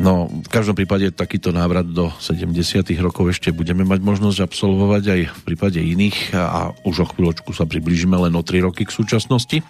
No, 0.00 0.32
v 0.32 0.48
každom 0.48 0.72
prípade 0.72 1.12
takýto 1.12 1.52
návrat 1.52 1.84
do 1.84 2.08
70 2.16 2.80
rokov 3.04 3.36
ešte 3.36 3.52
budeme 3.52 3.84
mať 3.84 4.00
možnosť 4.00 4.40
absolvovať 4.40 5.04
aj 5.04 5.20
v 5.36 5.40
prípade 5.44 5.84
iných 5.84 6.32
a 6.32 6.72
už 6.88 7.04
o 7.04 7.06
chvíľočku 7.12 7.52
sa 7.52 7.68
priblížime 7.68 8.16
len 8.16 8.32
o 8.32 8.40
3 8.40 8.64
roky 8.64 8.88
k 8.88 8.96
súčasnosti, 8.96 9.60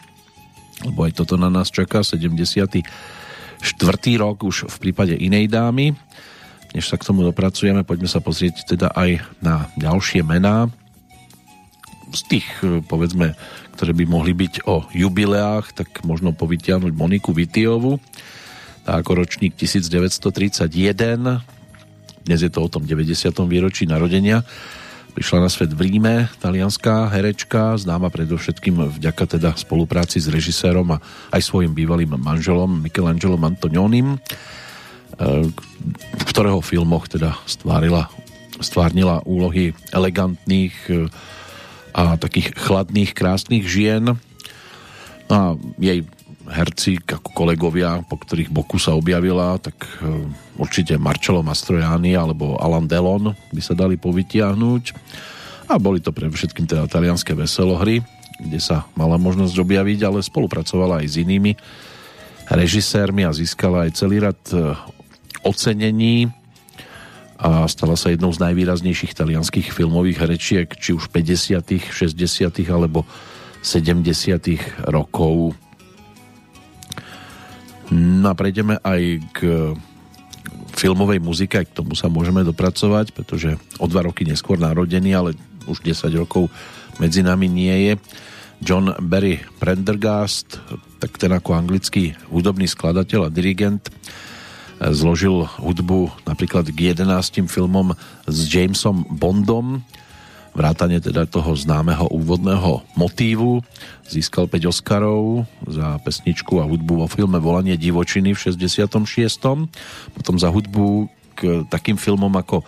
lebo 0.87 1.11
aj 1.11 1.19
toto 1.19 1.35
na 1.35 1.51
nás 1.51 1.75
čaká, 1.75 2.07
70 2.07 2.87
štvrtý 3.65 4.21
rok 4.21 4.45
už 4.45 4.69
v 4.69 4.77
prípade 4.77 5.17
inej 5.17 5.49
dámy. 5.49 5.97
Než 6.77 6.91
sa 6.91 7.01
k 7.01 7.07
tomu 7.07 7.25
dopracujeme, 7.25 7.87
poďme 7.87 8.11
sa 8.11 8.21
pozrieť 8.21 8.77
teda 8.77 8.93
aj 8.93 9.25
na 9.41 9.73
ďalšie 9.81 10.21
mená 10.27 10.69
z 12.15 12.21
tých, 12.31 12.47
e, 12.63 12.79
povedzme, 12.85 13.35
ktoré 13.75 13.91
by 13.91 14.05
mohli 14.07 14.33
byť 14.37 14.71
o 14.71 14.87
jubileách, 14.95 15.75
tak 15.75 16.07
možno 16.07 16.31
povytiahnuť 16.31 16.93
Moniku 16.95 17.35
Vitiovu, 17.35 17.99
tá 18.87 19.01
ako 19.01 19.25
ročník 19.25 19.57
1931, 19.59 21.43
dnes 22.25 22.41
je 22.41 22.51
to 22.53 22.61
o 22.65 22.69
tom 22.71 22.87
90. 22.87 23.33
výročí 23.51 23.85
narodenia, 23.85 24.47
Prišla 25.15 25.47
na 25.47 25.51
svet 25.51 25.71
v 25.71 25.87
Ríme, 25.87 26.27
talianská 26.43 27.07
herečka, 27.07 27.79
známa 27.79 28.11
predovšetkým 28.11 28.99
vďaka 28.99 29.39
teda 29.39 29.55
spolupráci 29.55 30.19
s 30.19 30.27
režisérom 30.27 30.91
a 30.91 30.99
aj 31.31 31.39
svojim 31.39 31.71
bývalým 31.71 32.19
manželom 32.19 32.83
Michelangelom 32.83 33.39
Antonionim, 33.47 34.19
e, 34.19 34.19
v 36.19 36.25
ktorého 36.27 36.59
filmoch 36.59 37.07
teda 37.07 37.39
stvárila, 37.47 38.11
stvárnila 38.59 39.23
úlohy 39.23 39.71
elegantných 39.95 40.75
e, 40.91 41.07
a 41.95 42.19
takých 42.19 42.59
chladných, 42.59 43.15
krásnych 43.15 43.71
žien. 43.71 44.19
A 45.31 45.55
jej 45.79 46.03
herci 46.49 47.01
ako 47.01 47.31
kolegovia, 47.33 48.05
po 48.05 48.21
ktorých 48.21 48.53
boku 48.53 48.77
sa 48.77 48.93
objavila, 48.93 49.57
tak 49.57 49.77
e, 49.81 50.29
určite 50.61 51.01
Marcello 51.01 51.41
Mastroianni 51.41 52.13
alebo 52.13 52.61
Alan 52.61 52.85
Delon 52.85 53.33
by 53.33 53.63
sa 53.65 53.73
dali 53.73 53.97
povytiahnuť. 53.97 54.85
A 55.73 55.81
boli 55.81 56.05
to 56.05 56.13
pre 56.13 56.29
všetkým 56.29 56.69
teda 56.69 56.85
talianské 56.85 57.33
veselohry, 57.33 58.05
kde 58.37 58.61
sa 58.61 58.85
mala 58.93 59.17
možnosť 59.17 59.57
objaviť, 59.57 59.99
ale 60.05 60.21
spolupracovala 60.21 61.01
aj 61.01 61.07
s 61.09 61.17
inými 61.25 61.53
režisérmi 62.53 63.25
a 63.25 63.33
získala 63.33 63.89
aj 63.89 63.91
celý 63.97 64.21
rad 64.21 64.41
e, 64.53 64.77
ocenení 65.45 66.29
a 67.41 67.67
stala 67.67 67.99
sa 67.99 68.09
jednou 68.09 68.31
z 68.31 68.41
najvýraznejších 68.41 69.13
talianských 69.13 69.75
filmových 69.75 70.23
rečiek, 70.25 70.69
či 70.81 70.95
už 70.95 71.11
50., 71.11 71.93
60. 71.93 72.73
alebo 72.73 73.05
70. 73.61 74.09
rokov. 74.89 75.57
No 77.93 78.33
a 78.33 78.35
prejdeme 78.39 78.81
aj 78.81 79.03
k 79.37 79.39
filmovej 80.75 81.21
muzike, 81.21 81.61
k 81.65 81.77
tomu 81.77 81.95
sa 81.95 82.09
môžeme 82.09 82.43
dopracovať, 82.43 83.13
pretože 83.13 83.57
o 83.79 83.87
dva 83.87 84.05
roky 84.05 84.25
neskôr 84.25 84.57
narodený, 84.59 85.11
ale 85.15 85.31
už 85.69 85.81
10 85.85 86.09
rokov 86.17 86.49
medzi 86.99 87.25
nami 87.25 87.49
nie 87.49 87.77
je. 87.91 87.95
John 88.65 88.93
Barry 89.03 89.43
Prendergast, 89.61 90.63
tak 91.03 91.21
ten 91.21 91.35
ako 91.35 91.59
anglický 91.59 92.17
hudobný 92.33 92.65
skladateľ 92.65 93.29
a 93.29 93.35
dirigent, 93.35 93.93
zložil 94.81 95.47
hudbu 95.61 96.25
napríklad 96.27 96.69
k 96.73 96.97
11 96.97 97.47
filmom 97.47 97.93
s 98.25 98.39
Jamesom 98.49 99.07
Bondom, 99.07 99.85
vrátane 100.55 101.03
teda 101.03 101.27
toho 101.27 101.53
známeho 101.59 102.07
úvodného 102.09 102.87
motívu. 102.95 103.61
Získal 104.07 104.47
5 104.47 104.71
Oscarov 104.71 105.51
za 105.67 105.99
pesničku 106.07 106.63
a 106.63 106.65
hudbu 106.65 107.05
vo 107.05 107.09
filme 107.11 107.43
Volanie 107.43 107.75
divočiny 107.75 108.33
v 108.33 108.39
66. 108.39 108.95
Potom 110.15 110.35
za 110.39 110.49
hudbu 110.49 111.11
k 111.35 111.67
takým 111.67 111.99
filmom 111.99 112.31
ako 112.31 112.63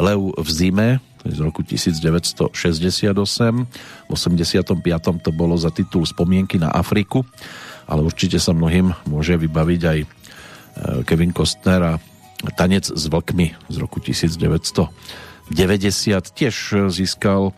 Lev 0.00 0.32
v 0.38 0.48
zime, 0.48 0.88
to 1.22 1.30
je 1.30 1.38
z 1.38 1.40
roku 1.42 1.62
1968. 1.62 2.50
V 4.08 4.10
85. 4.10 5.22
to 5.22 5.30
bolo 5.30 5.54
za 5.54 5.70
titul 5.70 6.02
Spomienky 6.02 6.58
na 6.58 6.72
Afriku, 6.72 7.22
ale 7.86 8.02
určite 8.02 8.42
sa 8.42 8.50
mnohým 8.50 8.90
môže 9.06 9.38
vybaviť 9.38 9.80
aj 9.86 9.98
e, 10.02 10.06
Kevin 11.06 11.30
Costner 11.30 11.82
a 11.82 11.94
Tanec 12.58 12.90
s 12.90 13.04
vlkmi 13.06 13.70
z 13.70 13.76
roku 13.78 14.02
1990. 15.52 16.32
Tiež 16.32 16.56
získal 16.90 17.50
e, 17.50 17.52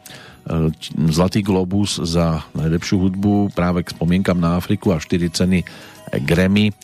Zlatý 1.08 1.40
globus 1.40 1.96
za 2.02 2.44
najlepšiu 2.52 3.00
hudbu 3.00 3.54
práve 3.54 3.86
k 3.86 3.94
spomienkam 3.94 4.36
na 4.36 4.58
Afriku 4.58 4.92
a 4.92 5.00
4 5.00 5.30
ceny 5.30 5.64
Grammy 6.22 6.74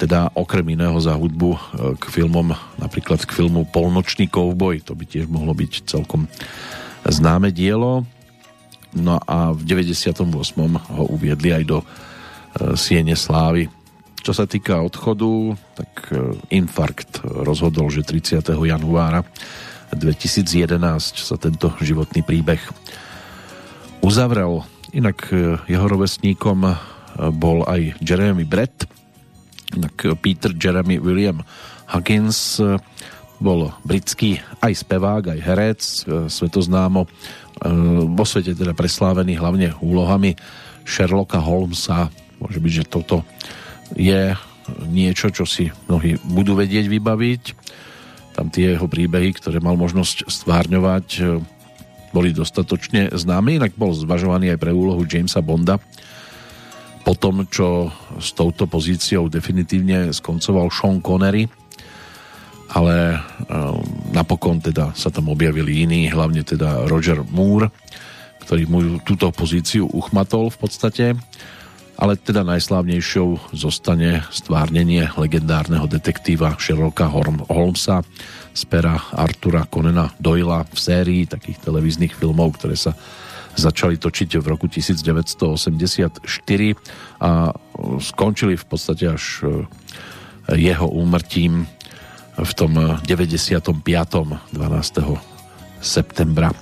teda 0.00 0.32
okrem 0.32 0.64
iného 0.72 0.96
za 0.96 1.12
hudbu 1.12 1.50
e, 1.52 1.60
k 2.00 2.04
filmom, 2.08 2.56
napríklad 2.80 3.20
k 3.28 3.36
filmu 3.36 3.68
Polnočný 3.68 4.24
kovboj, 4.24 4.80
to 4.80 4.96
by 4.96 5.04
tiež 5.04 5.28
mohlo 5.28 5.52
byť 5.52 5.84
celkom 5.84 6.24
známe 7.04 7.52
dielo. 7.52 8.08
No 8.96 9.20
a 9.28 9.52
v 9.52 9.60
98. 9.68 10.24
ho 10.72 11.04
uviedli 11.12 11.52
aj 11.52 11.64
do 11.68 11.78
e, 11.84 11.86
Siene 12.80 13.12
Slávy. 13.12 13.68
Čo 14.24 14.32
sa 14.32 14.48
týka 14.48 14.80
odchodu, 14.80 15.52
tak 15.76 15.90
e, 16.08 16.32
infarkt 16.56 17.20
rozhodol, 17.22 17.92
že 17.92 18.08
30. 18.08 18.40
januára 18.48 19.20
2011 19.94 20.74
sa 21.16 21.36
tento 21.40 21.72
životný 21.80 22.20
príbeh 22.20 22.60
uzavrel. 24.04 24.64
Inak 24.92 25.28
jeho 25.68 25.86
rovesníkom 25.88 26.64
bol 27.36 27.64
aj 27.68 28.00
Jeremy 28.00 28.44
Brett, 28.48 28.88
Inak 29.76 30.16
Peter 30.24 30.56
Jeremy 30.56 30.96
William 30.96 31.44
Huggins 31.88 32.60
eh, 32.60 32.76
bol 33.38 33.70
britský 33.86 34.42
aj 34.60 34.72
spevák, 34.84 35.36
aj 35.36 35.38
herec, 35.40 35.80
eh, 35.80 36.28
svetoznámo 36.28 37.04
eh, 37.04 37.10
vo 38.08 38.24
svete 38.24 38.56
teda 38.56 38.72
preslávený 38.72 39.36
hlavne 39.36 39.76
úlohami 39.80 40.36
Sherlocka 40.88 41.40
Holmesa. 41.40 42.08
Môže 42.40 42.60
byť, 42.62 42.72
že 42.72 42.84
toto 42.88 43.26
je 43.96 44.32
niečo, 44.88 45.32
čo 45.32 45.48
si 45.48 45.68
mnohí 45.88 46.16
budú 46.28 46.56
vedieť 46.56 46.88
vybaviť. 46.88 47.42
Tam 48.38 48.54
tie 48.54 48.78
jeho 48.78 48.86
príbehy, 48.86 49.34
ktoré 49.34 49.58
mal 49.58 49.74
možnosť 49.74 50.30
stvárňovať, 50.30 51.06
boli 52.14 52.30
dostatočne 52.30 53.10
známe, 53.10 53.58
inak 53.58 53.74
bol 53.74 53.90
zvažovaný 53.90 54.54
aj 54.54 54.62
pre 54.62 54.70
úlohu 54.70 55.02
Jamesa 55.02 55.42
Bonda. 55.42 55.82
Po 57.02 57.18
tom, 57.18 57.50
čo 57.50 57.90
s 58.22 58.30
touto 58.30 58.70
pozíciou 58.70 59.26
definitívne 59.26 60.14
skoncoval 60.14 60.70
Sean 60.70 61.02
Connery, 61.02 61.50
ale 62.68 63.16
um, 63.48 63.82
napokon 64.12 64.62
teda 64.62 64.92
sa 64.92 65.10
tam 65.10 65.32
objavili 65.32 65.82
iní, 65.88 66.06
hlavne 66.06 66.46
teda 66.46 66.86
Roger 66.86 67.26
Moore, 67.26 67.74
ktorý 68.44 68.62
mu 68.70 68.80
túto 69.02 69.34
pozíciu 69.34 69.88
uchmatol 69.88 70.52
v 70.52 70.58
podstate, 70.62 71.16
ale 71.98 72.14
teda 72.14 72.46
najslávnejšou 72.46 73.50
zostane 73.50 74.22
stvárnenie 74.30 75.10
legendárneho 75.18 75.90
detektíva 75.90 76.54
Sherlocka 76.54 77.10
Holmesa 77.50 78.06
z 78.54 78.62
pera 78.70 79.02
Artura 79.10 79.66
Conena 79.66 80.14
Doyla 80.22 80.62
v 80.70 80.78
sérii 80.78 81.22
takých 81.26 81.58
televíznych 81.58 82.14
filmov, 82.14 82.54
ktoré 82.54 82.78
sa 82.78 82.94
začali 83.58 83.98
točiť 83.98 84.38
v 84.38 84.46
roku 84.46 84.70
1984 84.70 86.22
a 87.18 87.30
skončili 87.98 88.54
v 88.54 88.64
podstate 88.70 89.10
až 89.10 89.42
e, 89.42 89.66
jeho 90.54 90.86
úmrtím 90.86 91.66
v 92.38 92.52
tom 92.54 92.78
95. 93.02 93.58
12. 94.54 94.54
septembra, 95.82 96.54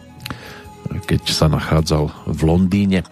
keď 1.05 1.23
sa 1.29 1.53
nachádzal 1.53 2.09
v 2.33 2.41
Londýne. 2.49 3.05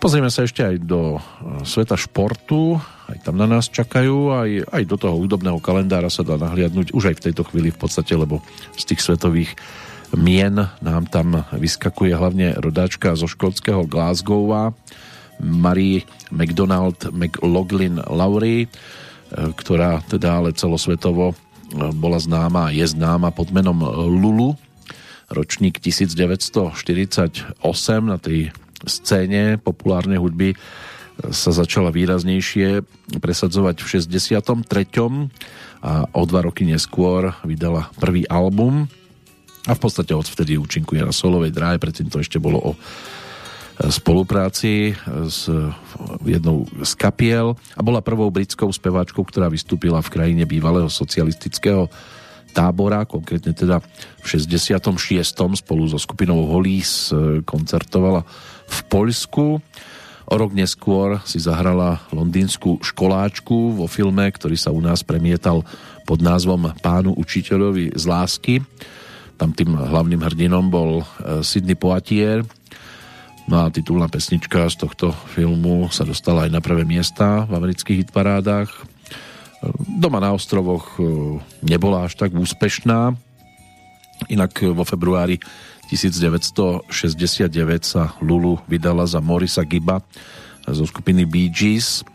Pozrieme 0.00 0.32
sa 0.32 0.48
ešte 0.48 0.64
aj 0.64 0.80
do 0.80 1.20
e, 1.20 1.60
sveta 1.68 1.92
športu, 1.92 2.80
aj 3.12 3.20
tam 3.20 3.36
na 3.36 3.44
nás 3.44 3.68
čakajú, 3.68 4.32
aj, 4.32 4.50
aj 4.72 4.82
do 4.88 4.96
toho 4.96 5.12
údobného 5.20 5.60
kalendára 5.60 6.08
sa 6.08 6.24
dá 6.24 6.40
nahliadnúť 6.40 6.96
už 6.96 7.12
aj 7.12 7.20
v 7.20 7.24
tejto 7.28 7.44
chvíli 7.44 7.68
v 7.68 7.76
podstate, 7.84 8.16
lebo 8.16 8.40
z 8.80 8.88
tých 8.88 9.04
svetových 9.04 9.52
mien 10.16 10.56
nám 10.80 11.04
tam 11.12 11.44
vyskakuje 11.52 12.16
hlavne 12.16 12.56
rodáčka 12.56 13.12
zo 13.12 13.28
škótskeho 13.28 13.84
Glasgowa 13.84 14.72
Marie 15.36 16.08
McDonald 16.32 17.12
McLaughlin 17.12 18.00
Lowry, 18.00 18.64
e, 18.64 18.68
ktorá 19.52 20.00
teda 20.08 20.40
ale 20.40 20.56
celosvetovo 20.56 21.36
e, 21.36 21.36
bola 21.92 22.16
známa 22.16 22.72
je 22.72 22.88
známa 22.88 23.36
pod 23.36 23.52
menom 23.52 23.84
Lulu, 24.08 24.56
ročník 25.28 25.76
1948 25.76 27.52
na 28.00 28.16
tej 28.16 28.48
scéne 28.86 29.60
populárnej 29.60 30.20
hudby 30.20 30.54
e, 30.54 30.56
sa 31.32 31.52
začala 31.52 31.92
výraznejšie 31.92 32.84
presadzovať 33.20 33.76
v 33.82 33.86
63. 33.86 34.40
a 35.80 35.92
o 36.12 36.22
dva 36.24 36.40
roky 36.44 36.68
neskôr 36.68 37.32
vydala 37.44 37.88
prvý 37.96 38.24
album 38.28 38.88
a 39.68 39.72
v 39.76 39.80
podstate 39.80 40.16
odvtedy 40.16 40.56
účinkuje 40.56 41.04
na 41.04 41.12
solovej 41.12 41.52
dráhe, 41.52 41.76
predtým 41.76 42.08
to 42.08 42.20
ešte 42.20 42.40
bolo 42.40 42.58
o 42.60 42.70
e, 42.72 42.78
spolupráci 43.92 44.96
s 45.28 45.48
jednou 46.24 46.64
z 46.80 46.92
kapiel 46.96 47.56
a 47.76 47.80
bola 47.84 48.04
prvou 48.04 48.32
britskou 48.32 48.72
speváčkou, 48.72 49.24
ktorá 49.24 49.52
vystúpila 49.52 50.00
v 50.00 50.12
krajine 50.12 50.44
bývalého 50.48 50.88
socialistického 50.88 51.92
tábora, 52.50 53.08
konkrétne 53.08 53.54
teda 53.54 53.80
v 54.20 54.26
66. 54.26 54.84
spolu 55.34 55.82
so 55.88 55.98
skupinou 55.98 56.46
Holís 56.50 57.14
e, 57.14 57.40
koncertovala 57.46 58.26
v 58.66 58.78
Poľsku. 58.90 59.46
O 60.30 60.34
rok 60.38 60.54
neskôr 60.54 61.18
si 61.26 61.42
zahrala 61.42 62.06
londýnsku 62.14 62.82
školáčku 62.86 63.74
vo 63.74 63.90
filme, 63.90 64.22
ktorý 64.30 64.54
sa 64.54 64.70
u 64.70 64.78
nás 64.78 65.02
premietal 65.02 65.66
pod 66.06 66.22
názvom 66.22 66.70
Pánu 66.78 67.18
učiteľovi 67.18 67.94
z 67.98 68.04
lásky 68.06 68.54
tam 69.40 69.56
tým 69.56 69.72
hlavným 69.72 70.20
hrdinom 70.20 70.68
bol 70.68 71.00
e, 71.00 71.40
Sidney 71.40 71.72
Poitier. 71.72 72.44
No 73.48 73.64
a 73.64 73.72
titulná 73.72 74.04
pesnička 74.04 74.68
z 74.68 74.84
tohto 74.84 75.16
filmu 75.32 75.88
sa 75.88 76.04
dostala 76.04 76.44
aj 76.44 76.52
na 76.52 76.60
prvé 76.60 76.84
miesta 76.84 77.48
v 77.48 77.56
amerických 77.56 78.04
hitparádach. 78.04 78.68
Doma 80.00 80.24
na 80.24 80.32
ostrovoch 80.32 80.96
e, 80.96 81.04
nebola 81.60 82.08
až 82.08 82.16
tak 82.16 82.32
úspešná. 82.32 83.12
Inak 84.32 84.56
vo 84.72 84.84
februári 84.84 85.40
1969 85.92 87.50
sa 87.84 88.16
Lulu 88.24 88.62
vydala 88.70 89.04
za 89.04 89.20
Morisa 89.20 89.66
Giba 89.66 90.00
zo 90.64 90.84
skupiny 90.86 91.26
Bee 91.26 91.50
Gees 91.50 92.06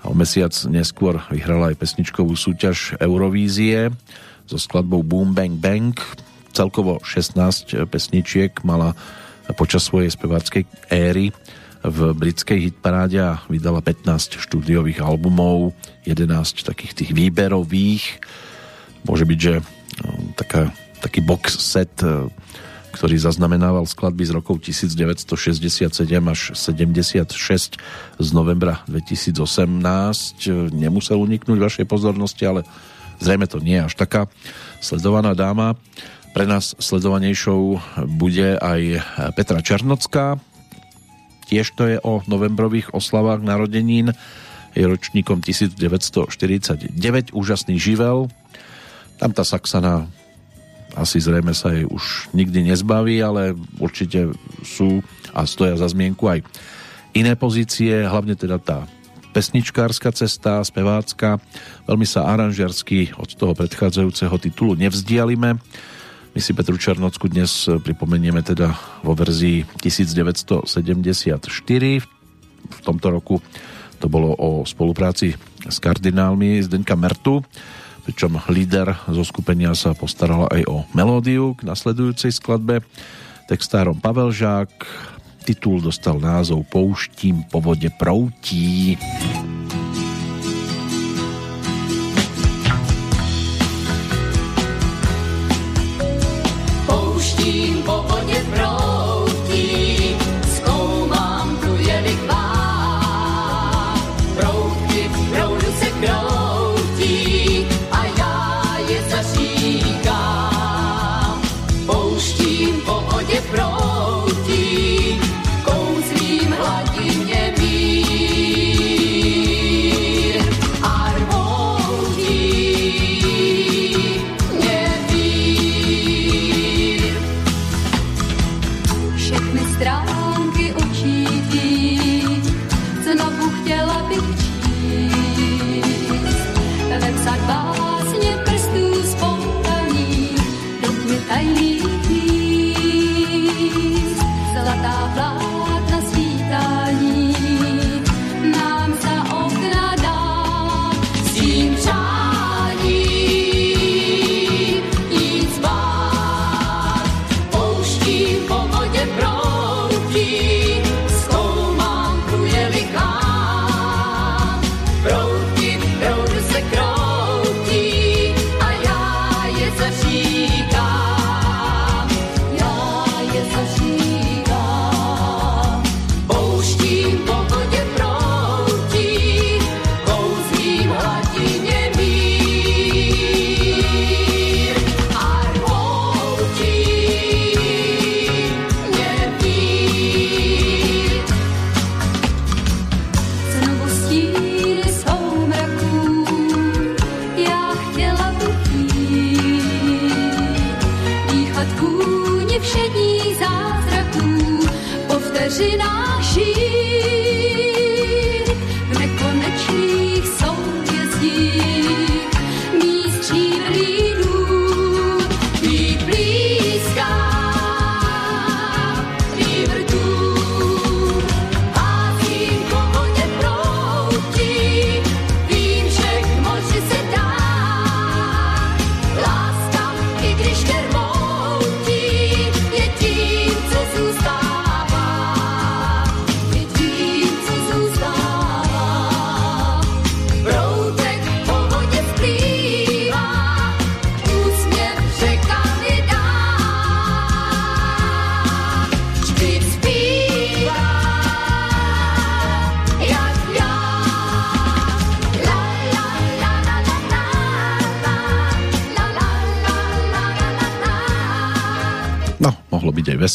a 0.00 0.10
o 0.10 0.14
mesiac 0.16 0.52
neskôr 0.66 1.20
vyhrala 1.28 1.72
aj 1.72 1.78
pesničkovú 1.78 2.32
súťaž 2.34 2.96
Eurovízie 2.98 3.92
so 4.48 4.56
skladbou 4.56 5.04
Boom 5.04 5.36
Bang 5.36 5.56
Bang 5.60 5.94
celkovo 6.50 6.98
16 7.06 7.86
pesničiek 7.86 8.52
mala 8.66 8.96
počas 9.54 9.86
svojej 9.86 10.10
speváckej 10.10 10.66
éry 10.90 11.30
v 11.80 11.98
britskej 12.12 12.70
hitparáde 12.70 13.18
a 13.22 13.40
vydala 13.48 13.80
15 13.80 14.36
štúdiových 14.36 15.00
albumov, 15.00 15.72
11 16.10 16.66
takých 16.66 16.92
tých 16.92 17.10
výberových. 17.14 18.18
Môže 19.06 19.24
byť, 19.24 19.38
že 19.38 19.54
no, 20.02 20.34
taká, 20.34 20.74
taký 20.98 21.22
box 21.22 21.56
set, 21.62 21.94
e, 22.02 22.28
ktorý 22.90 23.16
zaznamenával 23.16 23.86
skladby 23.86 24.26
z 24.26 24.32
rokov 24.34 24.66
1967 24.66 25.94
až 26.26 26.40
76 26.52 27.78
z 28.18 28.28
novembra 28.34 28.82
2018 28.90 29.38
e, 29.38 30.50
nemusel 30.74 31.22
uniknúť 31.22 31.58
vašej 31.62 31.86
pozornosti, 31.86 32.42
ale 32.44 32.66
zrejme 33.22 33.46
to 33.46 33.62
nie 33.62 33.78
je 33.78 33.86
až 33.86 33.94
taká 33.94 34.26
sledovaná 34.82 35.38
dáma. 35.38 35.78
Pre 36.30 36.46
nás 36.46 36.78
sledovanejšou 36.78 37.82
bude 38.06 38.54
aj 38.62 39.02
Petra 39.34 39.58
Černocká. 39.58 40.38
Tiež 41.50 41.74
to 41.74 41.90
je 41.90 41.98
o 42.06 42.22
novembrových 42.30 42.94
oslavách 42.94 43.42
narodenín. 43.42 44.14
Je 44.74 44.86
ročníkom 44.86 45.42
1949. 45.42 46.94
Úžasný 47.34 47.76
živel. 47.76 48.30
Tam 49.18 49.34
tá 49.34 49.42
Saxana 49.42 50.06
asi 50.98 51.22
zrejme 51.22 51.54
sa 51.54 51.70
jej 51.70 51.86
už 51.86 52.34
nikdy 52.34 52.70
nezbaví, 52.70 53.22
ale 53.22 53.54
určite 53.78 54.34
sú 54.66 55.02
a 55.30 55.46
stoja 55.46 55.78
za 55.78 55.86
zmienku 55.86 56.26
aj 56.26 56.42
iné 57.14 57.38
pozície, 57.38 58.02
hlavne 58.06 58.34
teda 58.34 58.58
tá 58.58 58.86
pesničkárska 59.30 60.10
cesta, 60.10 60.58
spevácka, 60.66 61.38
veľmi 61.86 62.02
sa 62.02 62.26
aranžersky 62.26 63.14
od 63.14 63.30
toho 63.38 63.54
predchádzajúceho 63.54 64.34
titulu 64.42 64.74
nevzdialime. 64.74 65.54
My 66.30 66.40
si 66.42 66.54
Petru 66.54 66.78
Černocku 66.78 67.26
dnes 67.30 67.66
pripomenieme 67.66 68.42
teda 68.42 68.74
vo 69.02 69.14
verzii 69.14 69.66
1974. 69.82 70.66
V 72.70 72.80
tomto 72.86 73.06
roku 73.10 73.42
to 74.00 74.08
bolo 74.08 74.32
o 74.32 74.64
spolupráci 74.64 75.36
s 75.68 75.76
kardinálmi 75.76 76.56
Zdenka 76.64 76.96
Mertu, 76.96 77.44
pričom 78.08 78.40
líder 78.48 78.96
zo 79.04 79.20
skupenia 79.20 79.76
sa 79.76 79.92
postarala 79.92 80.48
aj 80.48 80.62
o 80.66 80.76
melódiu 80.96 81.52
k 81.52 81.68
nasledujúcej 81.68 82.32
skladbe. 82.32 82.80
Textárom 83.44 84.00
Pavel 84.00 84.32
Žák, 84.32 84.72
titul 85.44 85.84
dostal 85.84 86.16
názov 86.16 86.64
Pouštím 86.72 87.44
po 87.52 87.60
vode 87.60 87.92
proutí. 88.00 88.96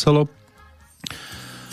Veselo. 0.06 0.30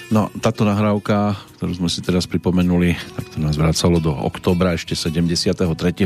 No, 0.09 0.33
táto 0.41 0.65
nahrávka, 0.65 1.37
ktorú 1.61 1.85
sme 1.85 1.89
si 1.93 2.01
teraz 2.01 2.25
pripomenuli, 2.25 2.97
tak 3.13 3.29
to 3.29 3.37
nás 3.37 3.61
vracalo 3.61 4.01
do 4.01 4.09
oktobra 4.09 4.73
ešte 4.73 4.97
73., 4.97 5.53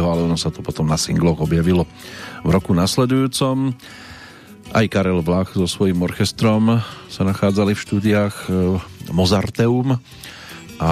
ale 0.03 0.27
ono 0.27 0.35
sa 0.35 0.51
to 0.51 0.59
potom 0.59 0.91
na 0.91 0.99
singloch 0.99 1.39
objavilo 1.39 1.87
v 2.43 2.51
roku 2.51 2.75
nasledujúcom. 2.75 3.79
Aj 4.75 4.87
Karel 4.91 5.23
Vlach 5.23 5.55
so 5.55 5.71
svojím 5.71 6.03
orchestrom 6.03 6.83
sa 7.07 7.23
nachádzali 7.23 7.79
v 7.79 7.85
štúdiách 7.87 8.35
e, 8.51 8.51
Mozarteum 9.15 10.03
a 10.83 10.91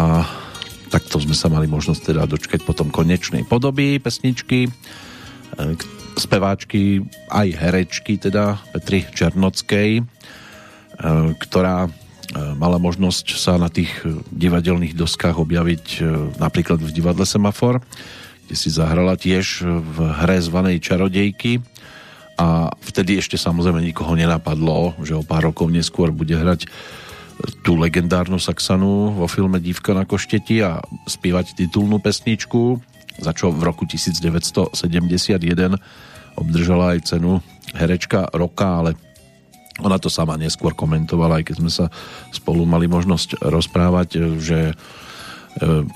takto 0.87 1.19
sme 1.19 1.35
sa 1.35 1.51
mali 1.51 1.67
možnosť 1.67 2.15
teda 2.15 2.31
dočkať 2.31 2.63
potom 2.63 2.95
konečnej 2.95 3.43
podoby 3.43 3.99
pesničky, 3.99 4.71
e, 4.71 4.71
speváčky 6.15 7.03
aj 7.35 7.49
herečky 7.59 8.23
teda 8.23 8.63
Petri 8.71 9.03
Černockej, 9.03 10.14
ktorá 11.39 11.87
e, 11.87 11.91
mala 12.55 12.79
možnosť 12.79 13.27
sa 13.35 13.59
na 13.59 13.67
tých 13.67 13.91
divadelných 14.31 14.95
doskách 14.95 15.37
objaviť 15.39 15.85
e, 15.99 16.01
napríklad 16.39 16.79
v 16.79 16.95
divadle 16.95 17.27
Semafor, 17.27 17.83
kde 18.47 18.55
si 18.55 18.71
zahrala 18.71 19.19
tiež 19.19 19.65
v 19.67 19.97
hre 20.23 20.39
zvanej 20.39 20.79
Čarodejky. 20.79 21.65
A 22.35 22.75
vtedy 22.83 23.23
ešte 23.23 23.39
samozrejme 23.39 23.79
nikoho 23.79 24.19
nenapadlo, 24.19 24.99
že 25.07 25.15
o 25.15 25.23
pár 25.23 25.55
rokov 25.55 25.71
neskôr 25.71 26.11
bude 26.11 26.35
hrať 26.35 26.67
tú 27.63 27.79
legendárnu 27.79 28.39
Saxanu 28.39 29.15
vo 29.15 29.27
filme 29.27 29.59
Dívka 29.59 29.95
na 29.95 30.07
košteti 30.07 30.63
a 30.63 30.83
spievať 31.07 31.59
titulnú 31.59 31.99
pesničku, 31.99 32.79
za 33.23 33.31
čo 33.35 33.51
v 33.51 33.63
roku 33.63 33.87
1971 33.87 34.75
obdržala 36.35 36.99
aj 36.99 37.15
cenu 37.15 37.39
herečka 37.75 38.31
roka, 38.35 38.83
ale 38.83 38.99
ona 39.83 39.99
to 39.99 40.07
sama 40.07 40.39
neskôr 40.39 40.71
komentovala, 40.71 41.43
aj 41.43 41.51
keď 41.51 41.57
sme 41.59 41.71
sa 41.73 41.87
spolu 42.31 42.63
mali 42.63 42.87
možnosť 42.87 43.43
rozprávať, 43.43 44.39
že 44.39 44.71
e, 44.71 44.75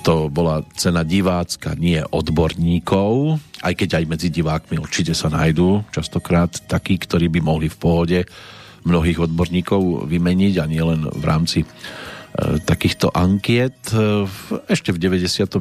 to 0.02 0.26
bola 0.26 0.66
cena 0.74 1.06
divácka, 1.06 1.78
nie 1.78 2.02
odborníkov, 2.02 3.38
aj 3.62 3.74
keď 3.78 4.02
aj 4.02 4.04
medzi 4.10 4.28
divákmi 4.34 4.82
určite 4.82 5.14
sa 5.14 5.30
nájdú 5.30 5.86
častokrát 5.94 6.50
takí, 6.66 6.98
ktorí 6.98 7.30
by 7.30 7.40
mohli 7.44 7.70
v 7.70 7.78
pohode 7.78 8.18
mnohých 8.82 9.30
odborníkov 9.30 10.10
vymeniť 10.10 10.54
a 10.58 10.64
nie 10.66 10.82
len 10.82 11.06
v 11.06 11.24
rámci 11.24 11.62
e, 11.62 11.66
takýchto 12.58 13.14
ankiet. 13.14 13.94
E, 13.94 14.26
ešte 14.66 14.90
v 14.90 14.98
99. 14.98 15.54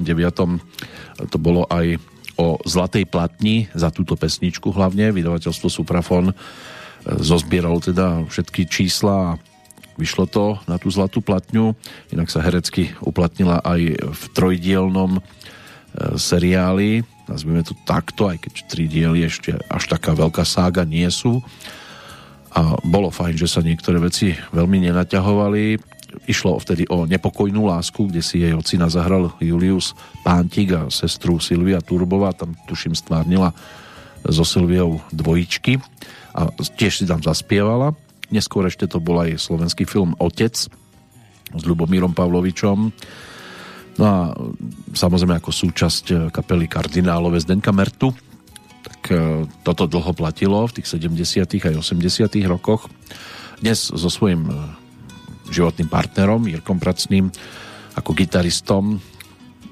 to 1.30 1.38
bolo 1.38 1.70
aj 1.70 2.02
o 2.38 2.58
Zlatej 2.66 3.06
platni 3.10 3.70
za 3.74 3.94
túto 3.94 4.18
pesničku 4.18 4.74
hlavne, 4.74 5.14
vydavateľstvo 5.14 5.70
Suprafon 5.70 6.34
zozbieral 7.24 7.80
teda 7.80 8.28
všetky 8.28 8.68
čísla 8.68 9.16
a 9.16 9.38
vyšlo 9.96 10.30
to 10.30 10.60
na 10.70 10.78
tú 10.78 10.92
zlatú 10.92 11.24
platňu. 11.24 11.74
Inak 12.12 12.30
sa 12.30 12.44
herecky 12.44 12.94
uplatnila 13.02 13.64
aj 13.64 13.82
v 13.98 14.24
trojdielnom 14.36 15.24
seriály, 16.14 17.02
nazvime 17.26 17.66
to 17.66 17.74
takto, 17.88 18.30
aj 18.30 18.38
keď 18.46 18.54
tri 18.70 18.86
diely 18.86 19.26
ešte 19.26 19.58
až 19.66 19.84
taká 19.90 20.14
veľká 20.14 20.46
sága 20.46 20.86
nie 20.86 21.08
sú. 21.10 21.42
A 22.54 22.78
bolo 22.86 23.10
fajn, 23.10 23.36
že 23.38 23.50
sa 23.50 23.66
niektoré 23.66 23.98
veci 23.98 24.38
veľmi 24.54 24.90
nenaťahovali. 24.90 25.78
Išlo 26.26 26.58
vtedy 26.58 26.90
o 26.90 27.06
nepokojnú 27.06 27.66
lásku, 27.66 28.10
kde 28.10 28.22
si 28.22 28.42
jej 28.42 28.54
ocina 28.54 28.90
zahral 28.90 29.34
Julius 29.42 29.94
Pántik 30.22 30.74
a 30.74 30.90
sestru 30.90 31.38
Silvia 31.38 31.82
Turbová, 31.82 32.34
tam 32.34 32.54
tuším 32.66 32.94
stvárnila 32.98 33.54
so 34.26 34.46
Silviou 34.46 35.02
dvojičky 35.14 35.78
a 36.38 36.54
tiež 36.54 37.02
si 37.02 37.06
tam 37.10 37.20
zaspievala. 37.26 37.98
Neskôr 38.30 38.70
ešte 38.70 38.86
to 38.86 39.02
bol 39.02 39.18
aj 39.18 39.42
slovenský 39.42 39.90
film 39.90 40.14
Otec 40.22 40.54
s 40.54 41.62
Ľubomírom 41.66 42.14
Pavlovičom. 42.14 42.78
No 43.98 44.04
a 44.06 44.30
samozrejme 44.94 45.42
ako 45.42 45.50
súčasť 45.50 46.30
kapely 46.30 46.70
kardinálové 46.70 47.42
Zdenka 47.42 47.74
Mertu, 47.74 48.14
tak 48.86 49.02
e, 49.10 49.50
toto 49.66 49.90
dlho 49.90 50.14
platilo 50.14 50.70
v 50.70 50.78
tých 50.78 51.02
70. 51.02 51.50
aj 51.50 51.76
80. 51.82 52.30
rokoch. 52.46 52.86
Dnes 53.58 53.90
so 53.90 54.06
svojím 54.06 54.46
e, 54.46 54.54
životným 55.50 55.90
partnerom 55.90 56.46
Jirkom 56.46 56.78
Pracným 56.78 57.34
ako 57.98 58.14
gitaristom 58.14 59.02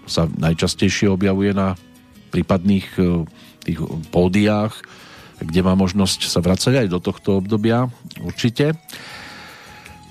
sa 0.09 0.25
najčastejšie 0.25 1.05
objavuje 1.13 1.53
na 1.53 1.77
prípadných 2.33 2.87
tých 3.61 3.79
pódiách 4.09 4.73
kde 5.39 5.61
má 5.65 5.75
možnosť 5.75 6.27
sa 6.27 6.39
vracať 6.39 6.85
aj 6.85 6.87
do 6.87 6.99
tohto 7.03 7.39
obdobia 7.39 7.89
určite. 8.23 8.77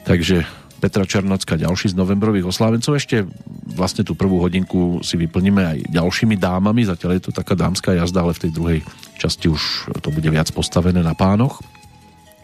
Takže 0.04 0.44
Petra 0.84 1.08
Černocka 1.08 1.56
ďalší 1.56 1.96
z 1.96 1.96
novembrových 1.96 2.52
oslávencov. 2.52 3.00
Ešte 3.00 3.24
vlastne 3.72 4.04
tú 4.04 4.12
prvú 4.12 4.36
hodinku 4.44 5.00
si 5.00 5.16
vyplníme 5.16 5.62
aj 5.64 5.78
ďalšími 5.88 6.36
dámami, 6.36 6.84
zatiaľ 6.84 7.16
je 7.16 7.22
to 7.24 7.32
taká 7.32 7.56
dámska 7.56 7.96
jazda, 7.96 8.20
ale 8.20 8.36
v 8.36 8.42
tej 8.44 8.52
druhej 8.52 8.80
časti 9.16 9.48
už 9.48 9.88
to 10.04 10.12
bude 10.12 10.28
viac 10.28 10.52
postavené 10.52 11.00
na 11.00 11.16
pánoch. 11.16 11.64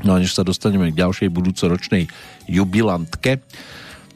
No 0.01 0.17
a 0.17 0.21
než 0.25 0.33
sa 0.33 0.41
dostaneme 0.41 0.89
k 0.89 1.05
ďalšej 1.05 1.29
budúcoročnej 1.29 2.09
jubilantke, 2.49 3.45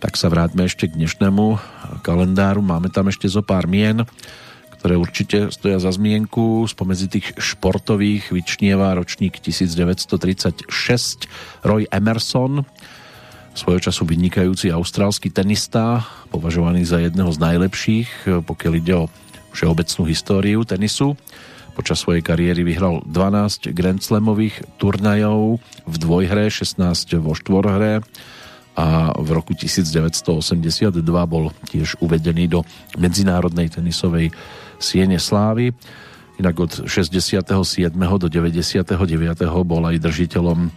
tak 0.01 0.17
sa 0.17 0.33
vráťme 0.33 0.65
ešte 0.65 0.89
k 0.89 0.97
dnešnému 0.97 1.61
kalendáru. 2.01 2.65
Máme 2.65 2.89
tam 2.89 3.13
ešte 3.13 3.29
zo 3.29 3.45
pár 3.45 3.69
mien 3.69 4.09
ktoré 4.85 5.01
určite 5.01 5.39
stoja 5.49 5.81
za 5.81 5.97
zmienku. 5.97 6.69
Spomedzi 6.69 7.09
tých 7.09 7.33
športových 7.41 8.37
vyčnieva 8.37 8.93
ročník 8.93 9.41
1936 9.41 10.69
Roy 11.65 11.89
Emerson, 11.89 12.69
svojho 13.57 13.81
času 13.81 14.05
vynikajúci 14.05 14.69
austrálsky 14.69 15.33
tenista, 15.33 16.05
považovaný 16.29 16.85
za 16.85 17.01
jedného 17.01 17.33
z 17.33 17.39
najlepších, 17.41 18.45
pokiaľ 18.45 18.73
ide 18.77 19.09
o 19.09 19.09
všeobecnú 19.57 20.05
históriu 20.05 20.69
tenisu. 20.69 21.17
Počas 21.73 22.05
svojej 22.05 22.21
kariéry 22.21 22.61
vyhral 22.61 23.01
12 23.09 23.73
Grand 23.73 24.05
Slamových 24.05 24.69
turnajov 24.77 25.65
v 25.89 25.97
dvojhre, 25.97 26.53
16 26.53 27.25
vo 27.25 27.33
štvorhre 27.33 28.05
a 28.77 29.15
v 29.17 29.29
roku 29.33 29.57
1982 29.57 31.01
bol 31.25 31.57
tiež 31.73 31.97
uvedený 32.05 32.53
do 32.53 32.69
Medzinárodnej 33.01 33.73
tenisovej 33.73 34.35
Siene 34.79 35.19
Slávy. 35.21 35.75
Inak 36.39 36.57
od 36.59 36.73
67. 36.91 37.47
do 37.95 38.27
99. 38.27 38.91
bol 39.63 39.83
aj 39.87 39.97
držiteľom 40.03 40.59
e, 40.67 40.71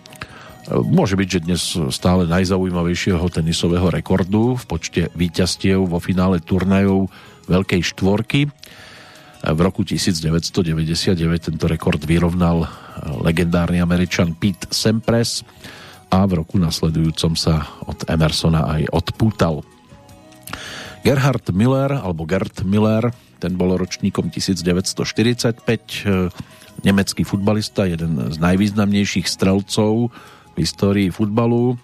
môže 0.86 1.18
byť, 1.18 1.28
že 1.28 1.44
dnes 1.50 1.62
stále 1.90 2.30
najzaujímavejšieho 2.30 3.26
tenisového 3.34 3.90
rekordu 3.90 4.54
v 4.54 4.64
počte 4.70 5.02
víťastiev 5.18 5.90
vo 5.90 5.98
finále 5.98 6.38
turnajov 6.46 7.10
Veľkej 7.50 7.82
štvorky. 7.96 8.46
E, 8.46 8.50
v 9.42 9.60
roku 9.66 9.82
1999 9.82 11.18
tento 11.50 11.66
rekord 11.66 12.02
vyrovnal 12.06 12.66
e, 12.66 12.68
legendárny 13.26 13.82
američan 13.82 14.38
Pete 14.38 14.70
Sampras 14.70 15.42
a 16.14 16.24
v 16.30 16.46
roku 16.46 16.62
nasledujúcom 16.62 17.34
sa 17.34 17.66
od 17.84 18.06
Emersona 18.08 18.78
aj 18.78 18.94
odpútal. 18.94 19.66
Gerhard 21.04 21.50
Miller, 21.56 21.98
alebo 21.98 22.28
Gerd 22.28 22.64
Miller, 22.68 23.12
ten 23.38 23.54
bol 23.56 23.78
ročníkom 23.78 24.30
1945, 24.34 26.06
e, 26.06 26.30
nemecký 26.86 27.26
futbalista, 27.26 27.90
jeden 27.90 28.34
z 28.34 28.38
najvýznamnejších 28.38 29.26
strelcov 29.26 30.14
v 30.54 30.56
histórii 30.58 31.10
futbalu. 31.10 31.78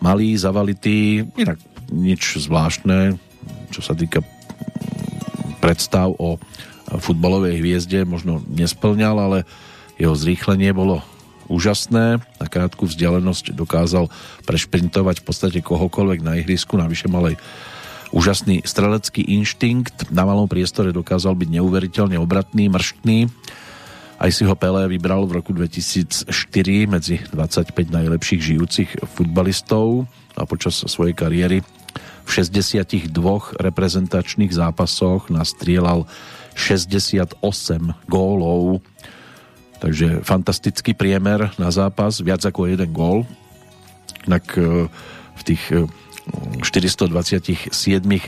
Malý, 0.00 0.34
zavalitý, 0.36 1.28
inak 1.36 1.60
nič 1.92 2.40
zvláštne, 2.40 3.20
čo 3.68 3.80
sa 3.84 3.92
týka 3.92 4.24
predstav 5.60 6.10
o 6.16 6.40
futbalovej 6.98 7.60
hviezde, 7.62 8.04
možno 8.04 8.42
nesplňal, 8.50 9.16
ale 9.16 9.38
jeho 10.00 10.16
zrýchlenie 10.16 10.74
bolo 10.74 11.04
úžasné. 11.46 12.20
Na 12.20 12.46
krátku 12.48 12.88
vzdialenosť 12.88 13.54
dokázal 13.54 14.08
prešprintovať 14.48 15.22
v 15.22 15.24
podstate 15.24 15.58
kohokoľvek 15.60 16.20
na 16.24 16.40
ihrisku, 16.40 16.80
navyše 16.80 17.06
mal 17.12 17.32
aj 17.32 17.36
Úžasný 18.12 18.60
strelecký 18.68 19.24
inštinkt, 19.24 20.12
na 20.12 20.28
malom 20.28 20.44
priestore 20.44 20.92
dokázal 20.92 21.32
byť 21.32 21.48
neuveriteľne 21.48 22.20
obratný, 22.20 22.68
mrštný. 22.68 23.32
Aj 24.20 24.28
si 24.28 24.44
ho 24.44 24.52
Pelé 24.52 24.84
vybral 24.84 25.24
v 25.24 25.40
roku 25.40 25.56
2004 25.56 26.28
medzi 26.92 27.24
25 27.32 27.72
najlepších 27.72 28.52
žijúcich 28.52 28.90
futbalistov 29.16 30.04
a 30.36 30.44
počas 30.44 30.76
svojej 30.84 31.16
kariéry 31.16 31.64
v 32.22 32.28
62 32.28 33.08
reprezentačných 33.56 34.52
zápasoch 34.52 35.32
nastrielal 35.32 36.04
68 36.52 37.40
gólov. 38.12 38.84
Takže 39.80 40.20
fantastický 40.22 40.94
priemer 40.94 41.50
na 41.58 41.72
zápas, 41.72 42.20
viac 42.20 42.44
ako 42.44 42.70
jeden 42.70 42.92
gól. 42.92 43.24
Inak 44.28 44.44
eh, 44.54 44.86
v 45.32 45.42
tých 45.42 45.62
eh, 45.72 45.88
427 46.62 47.74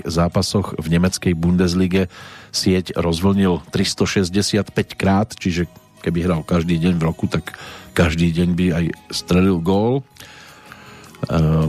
zápasoch 0.03 0.75
v 0.75 0.87
nemeckej 0.91 1.35
Bundeslige 1.39 2.11
sieť 2.51 2.99
rozvlnil 2.99 3.63
365 3.71 4.75
krát, 4.99 5.31
čiže 5.39 5.71
keby 6.03 6.27
hral 6.27 6.43
každý 6.43 6.77
deň 6.83 6.95
v 6.99 7.07
roku, 7.07 7.31
tak 7.31 7.55
každý 7.95 8.35
deň 8.35 8.49
by 8.53 8.67
aj 8.75 8.85
strelil 9.15 9.63
gól. 9.63 10.03
E, 10.03 10.03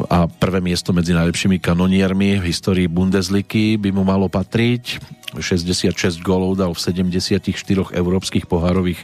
a 0.09 0.26
prvé 0.28 0.59
miesto 0.59 0.91
medzi 0.91 1.13
najlepšími 1.13 1.61
kanoniermi 1.61 2.41
v 2.41 2.47
histórii 2.49 2.89
Bundesligy 2.89 3.78
by 3.78 3.93
mu 3.93 4.03
malo 4.03 4.28
patriť. 4.28 4.99
66 5.38 5.95
gólov 6.26 6.57
dal 6.57 6.71
v 6.73 6.80
74 6.82 7.53
európskych 7.93 8.49
pohárových 8.49 9.03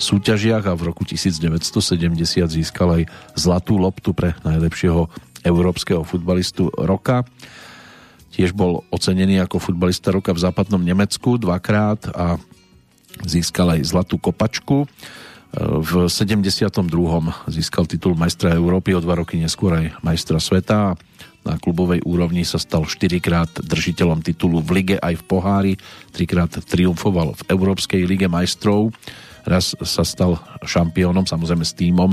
súťažiach 0.00 0.64
a 0.64 0.72
v 0.74 0.82
roku 0.90 1.04
1970 1.04 2.16
získal 2.48 2.88
aj 3.00 3.02
zlatú 3.36 3.76
loptu 3.76 4.16
pre 4.16 4.32
najlepšieho 4.42 5.06
európskeho 5.44 6.04
futbalistu 6.04 6.68
roka. 6.74 7.24
Tiež 8.30 8.54
bol 8.54 8.86
ocenený 8.94 9.42
ako 9.42 9.58
futbalista 9.58 10.14
roka 10.14 10.30
v 10.30 10.42
západnom 10.42 10.80
Nemecku 10.80 11.36
dvakrát 11.36 12.14
a 12.14 12.38
získal 13.26 13.74
aj 13.76 13.90
zlatú 13.90 14.16
kopačku. 14.22 14.86
V 15.58 16.06
72. 16.06 16.86
získal 17.50 17.84
titul 17.90 18.14
majstra 18.14 18.54
Európy, 18.54 18.94
o 18.94 19.02
dva 19.02 19.18
roky 19.18 19.34
neskôr 19.34 19.82
aj 19.82 19.98
majstra 19.98 20.38
sveta. 20.38 20.94
Na 21.42 21.58
klubovej 21.58 22.06
úrovni 22.06 22.46
sa 22.46 22.60
stal 22.60 22.86
4 22.86 23.18
krát 23.18 23.50
držiteľom 23.58 24.22
titulu 24.22 24.62
v 24.62 24.70
lige 24.78 24.96
aj 25.00 25.18
v 25.18 25.26
pohári, 25.26 25.72
trikrát 26.14 26.52
triumfoval 26.52 27.34
v 27.34 27.42
Európskej 27.50 28.04
lige 28.06 28.28
majstrov, 28.30 28.92
raz 29.48 29.72
sa 29.80 30.04
stal 30.04 30.38
šampiónom, 30.62 31.24
samozrejme 31.24 31.64
s 31.64 31.74
týmom 31.74 32.12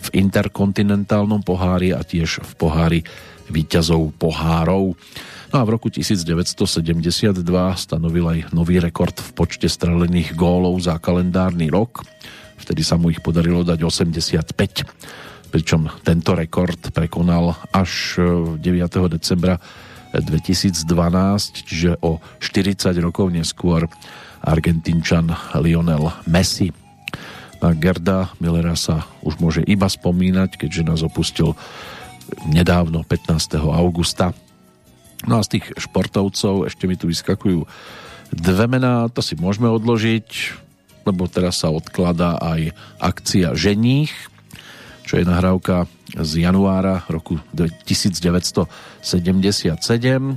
v 0.00 0.08
interkontinentálnom 0.26 1.44
pohári 1.44 1.92
a 1.92 2.00
tiež 2.00 2.40
v 2.40 2.52
pohári 2.56 3.00
výťazov 3.50 4.14
pohárov. 4.16 4.94
No 5.50 5.56
a 5.58 5.62
v 5.66 5.70
roku 5.74 5.90
1972 5.90 7.42
stanovil 7.74 8.26
aj 8.30 8.38
nový 8.54 8.78
rekord 8.78 9.18
v 9.18 9.30
počte 9.34 9.66
strelených 9.66 10.38
gólov 10.38 10.78
za 10.86 10.96
kalendárny 11.02 11.66
rok. 11.68 12.06
Vtedy 12.56 12.86
sa 12.86 12.94
mu 12.94 13.10
ich 13.10 13.18
podarilo 13.18 13.66
dať 13.66 13.82
85 13.82 15.50
pričom 15.50 15.90
tento 16.06 16.38
rekord 16.38 16.78
prekonal 16.94 17.58
až 17.74 18.22
9. 18.62 18.62
decembra 19.10 19.58
2012, 20.14 20.86
čiže 21.66 21.90
o 22.02 22.22
40 22.38 22.94
rokov 23.02 23.30
neskôr 23.34 23.90
Argentínčan 24.46 25.30
Lionel 25.58 26.10
Messi. 26.30 26.70
Na 27.60 27.76
Gerda 27.76 28.32
Millera 28.40 28.72
sa 28.72 29.04
už 29.20 29.36
môže 29.36 29.60
iba 29.68 29.84
spomínať, 29.84 30.56
keďže 30.56 30.82
nás 30.88 31.00
opustil 31.04 31.52
nedávno, 32.48 33.04
15. 33.04 33.60
augusta. 33.60 34.32
No 35.28 35.36
a 35.40 35.44
z 35.44 35.60
tých 35.60 35.76
športovcov 35.76 36.64
ešte 36.64 36.88
mi 36.88 36.96
tu 36.96 37.04
vyskakujú 37.12 37.68
dve 38.32 38.66
mená, 38.70 39.12
to 39.12 39.20
si 39.20 39.36
môžeme 39.36 39.68
odložiť, 39.68 40.28
lebo 41.04 41.28
teraz 41.28 41.60
sa 41.60 41.68
odkladá 41.68 42.40
aj 42.40 42.72
akcia 42.96 43.52
Ženích, 43.52 44.12
čo 45.04 45.18
je 45.20 45.28
nahrávka 45.28 45.90
z 46.16 46.46
januára 46.46 47.04
roku 47.10 47.36
1977. 47.52 48.64
No 50.20 50.36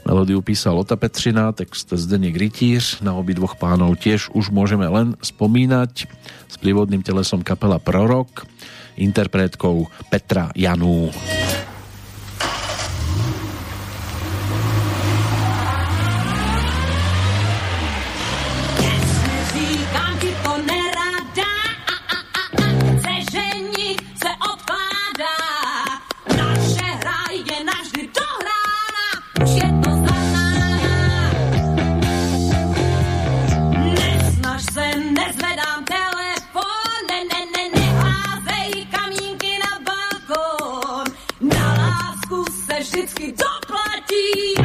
Melódiu 0.00 0.40
písal 0.40 0.80
Ota 0.80 0.96
Petřina, 0.96 1.52
text 1.52 1.92
Zdeněk 1.92 2.36
Rytíř, 2.36 3.04
na 3.04 3.12
dvoch 3.20 3.60
pánov 3.60 4.00
tiež 4.00 4.32
už 4.32 4.48
môžeme 4.48 4.88
len 4.88 5.12
spomínať 5.20 6.08
s 6.50 6.58
prívodným 6.58 7.06
telesom 7.06 7.46
kapela 7.46 7.78
Prorok, 7.78 8.42
interpretkou 8.98 9.86
Petra 10.10 10.50
Janú. 10.58 11.14
Sa 42.90 44.59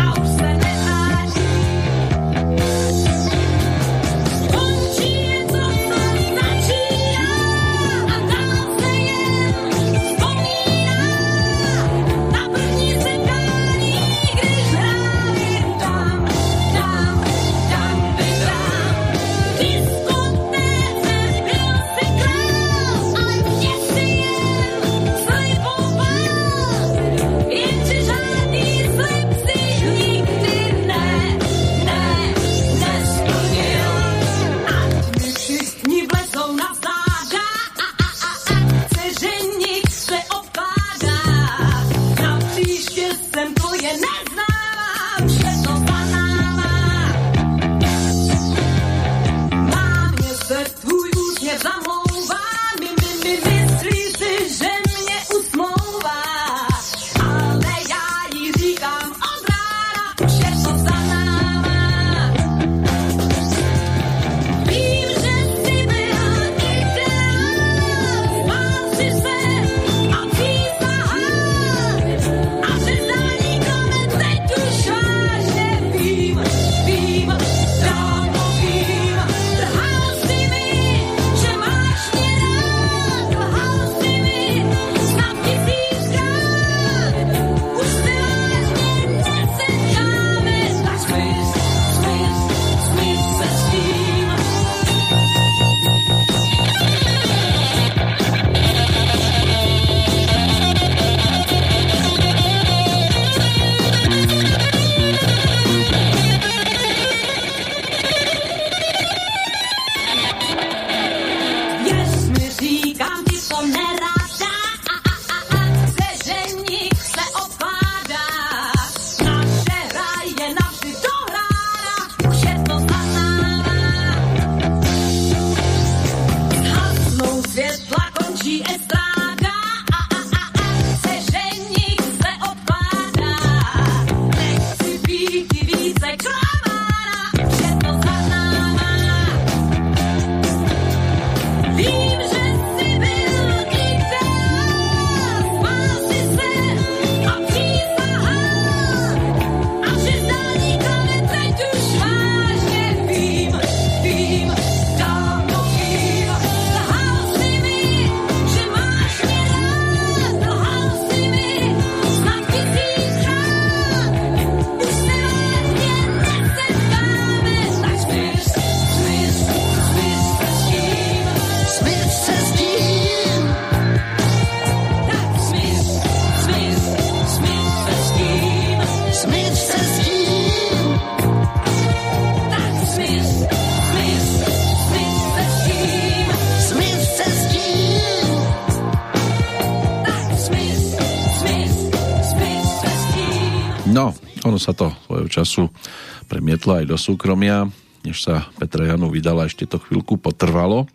do 196.96 197.12
súkromia, 197.12 197.68
než 198.08 198.24
sa 198.24 198.48
Petra 198.56 198.88
Janu 198.88 199.12
vydala, 199.12 199.52
ešte 199.52 199.68
to 199.68 199.84
chvíľku 199.84 200.16
potrvalo. 200.16 200.88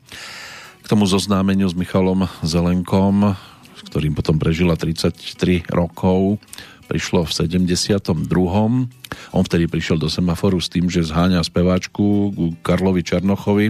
K 0.81 0.87
tomu 0.89 1.05
zoznámeniu 1.05 1.69
s 1.69 1.77
Michalom 1.77 2.25
Zelenkom, 2.41 3.37
s 3.77 3.81
ktorým 3.93 4.17
potom 4.17 4.41
prežila 4.41 4.81
33 4.81 5.69
rokov, 5.69 6.41
prišlo 6.89 7.29
v 7.29 7.31
72. 7.37 8.17
On 9.37 9.45
vtedy 9.45 9.69
prišiel 9.69 10.01
do 10.01 10.09
semaforu 10.09 10.57
s 10.57 10.73
tým, 10.73 10.89
že 10.89 11.05
zháňa 11.05 11.45
speváčku 11.45 12.33
ku 12.33 12.57
Karlovi 12.65 13.05
Černochovi 13.05 13.69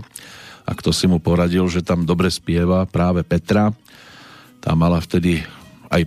a 0.63 0.71
kto 0.71 0.95
si 0.95 1.11
mu 1.11 1.19
poradil, 1.19 1.67
že 1.67 1.83
tam 1.83 2.07
dobre 2.07 2.31
spieva 2.31 2.87
práve 2.87 3.27
Petra. 3.27 3.75
Tá 4.63 4.79
mala 4.79 5.03
vtedy 5.03 5.43
aj 5.91 6.07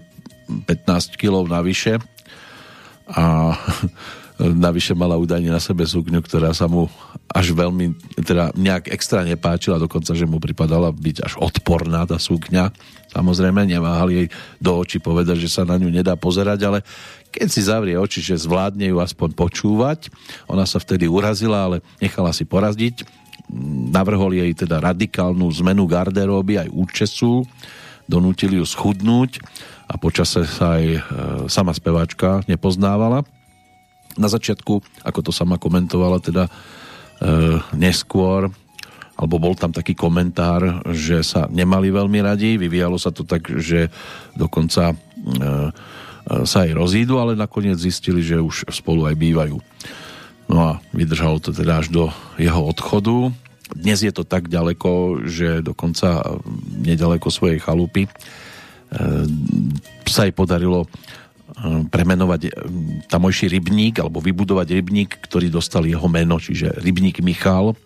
15 0.72 1.20
kg 1.20 1.44
navyše 1.52 2.00
a 3.08 3.56
navyše 4.40 4.98
mala 4.98 5.20
údajne 5.20 5.52
na 5.54 5.62
sebe 5.62 5.86
sukňu, 5.86 6.20
ktorá 6.26 6.52
sa 6.52 6.66
mu 6.66 6.90
až 7.30 7.54
veľmi, 7.54 7.98
teda 8.22 8.54
nejak 8.54 8.90
extra 8.94 9.26
nepáčila, 9.26 9.82
dokonca, 9.82 10.14
že 10.14 10.30
mu 10.30 10.38
pripadala 10.38 10.94
byť 10.94 11.18
až 11.26 11.34
odporná 11.42 12.06
tá 12.06 12.18
sukňa. 12.18 12.74
Samozrejme, 13.14 13.66
neváhali 13.66 14.26
jej 14.26 14.28
do 14.58 14.78
očí 14.82 14.98
povedať, 14.98 15.38
že 15.42 15.50
sa 15.50 15.64
na 15.66 15.78
ňu 15.78 15.90
nedá 15.90 16.18
pozerať, 16.18 16.60
ale 16.66 16.80
keď 17.34 17.48
si 17.50 17.62
zavrie 17.66 17.98
oči, 17.98 18.22
že 18.22 18.38
zvládne 18.38 18.94
ju 18.94 18.98
aspoň 19.02 19.34
počúvať. 19.34 20.14
Ona 20.50 20.66
sa 20.70 20.78
vtedy 20.78 21.10
urazila, 21.10 21.70
ale 21.70 21.78
nechala 21.98 22.30
si 22.34 22.46
porazdiť. 22.46 23.06
Navrhol 23.90 24.38
jej 24.38 24.54
teda 24.54 24.82
radikálnu 24.82 25.46
zmenu 25.62 25.90
garderóby 25.90 26.62
aj 26.62 26.70
účesu, 26.70 27.46
donútili 28.06 28.62
ju 28.62 28.66
schudnúť 28.66 29.42
a 29.94 29.96
počase 30.02 30.42
sa 30.50 30.82
aj 30.82 30.86
e, 30.90 31.00
sama 31.46 31.70
speváčka 31.70 32.42
nepoznávala. 32.50 33.22
Na 34.18 34.26
začiatku, 34.26 34.82
ako 35.06 35.20
to 35.22 35.30
sama 35.30 35.62
komentovala 35.62 36.18
teda 36.18 36.50
e, 36.50 36.52
neskôr, 37.78 38.50
alebo 39.14 39.38
bol 39.38 39.54
tam 39.54 39.70
taký 39.70 39.94
komentár, 39.94 40.82
že 40.90 41.22
sa 41.22 41.46
nemali 41.46 41.94
veľmi 41.94 42.26
radi, 42.26 42.58
vyvíjalo 42.58 42.98
sa 42.98 43.14
to 43.14 43.22
tak, 43.22 43.46
že 43.46 43.94
dokonca 44.34 44.94
e, 44.94 44.96
sa 46.26 46.58
aj 46.66 46.72
rozídu, 46.74 47.22
ale 47.22 47.38
nakoniec 47.38 47.78
zistili, 47.78 48.26
že 48.26 48.42
už 48.42 48.74
spolu 48.74 49.06
aj 49.06 49.14
bývajú. 49.14 49.62
No 50.50 50.58
a 50.58 50.72
vydržalo 50.90 51.38
to 51.38 51.54
teda 51.54 51.86
až 51.86 51.94
do 51.94 52.10
jeho 52.42 52.66
odchodu. 52.66 53.30
Dnes 53.78 54.02
je 54.02 54.14
to 54.14 54.26
tak 54.26 54.50
ďaleko, 54.50 55.22
že 55.30 55.62
dokonca 55.62 56.42
nedaleko 56.82 57.30
svojej 57.30 57.62
chalupy 57.62 58.10
sa 60.08 60.30
jej 60.30 60.34
podarilo 60.36 60.86
premenovať 61.90 62.50
tamojší 63.10 63.52
rybník 63.52 64.02
alebo 64.02 64.18
vybudovať 64.24 64.68
rybník, 64.74 65.22
ktorý 65.22 65.54
dostal 65.54 65.86
jeho 65.86 66.06
meno, 66.10 66.42
čiže 66.42 66.82
rybník 66.82 67.22
Michal 67.22 67.78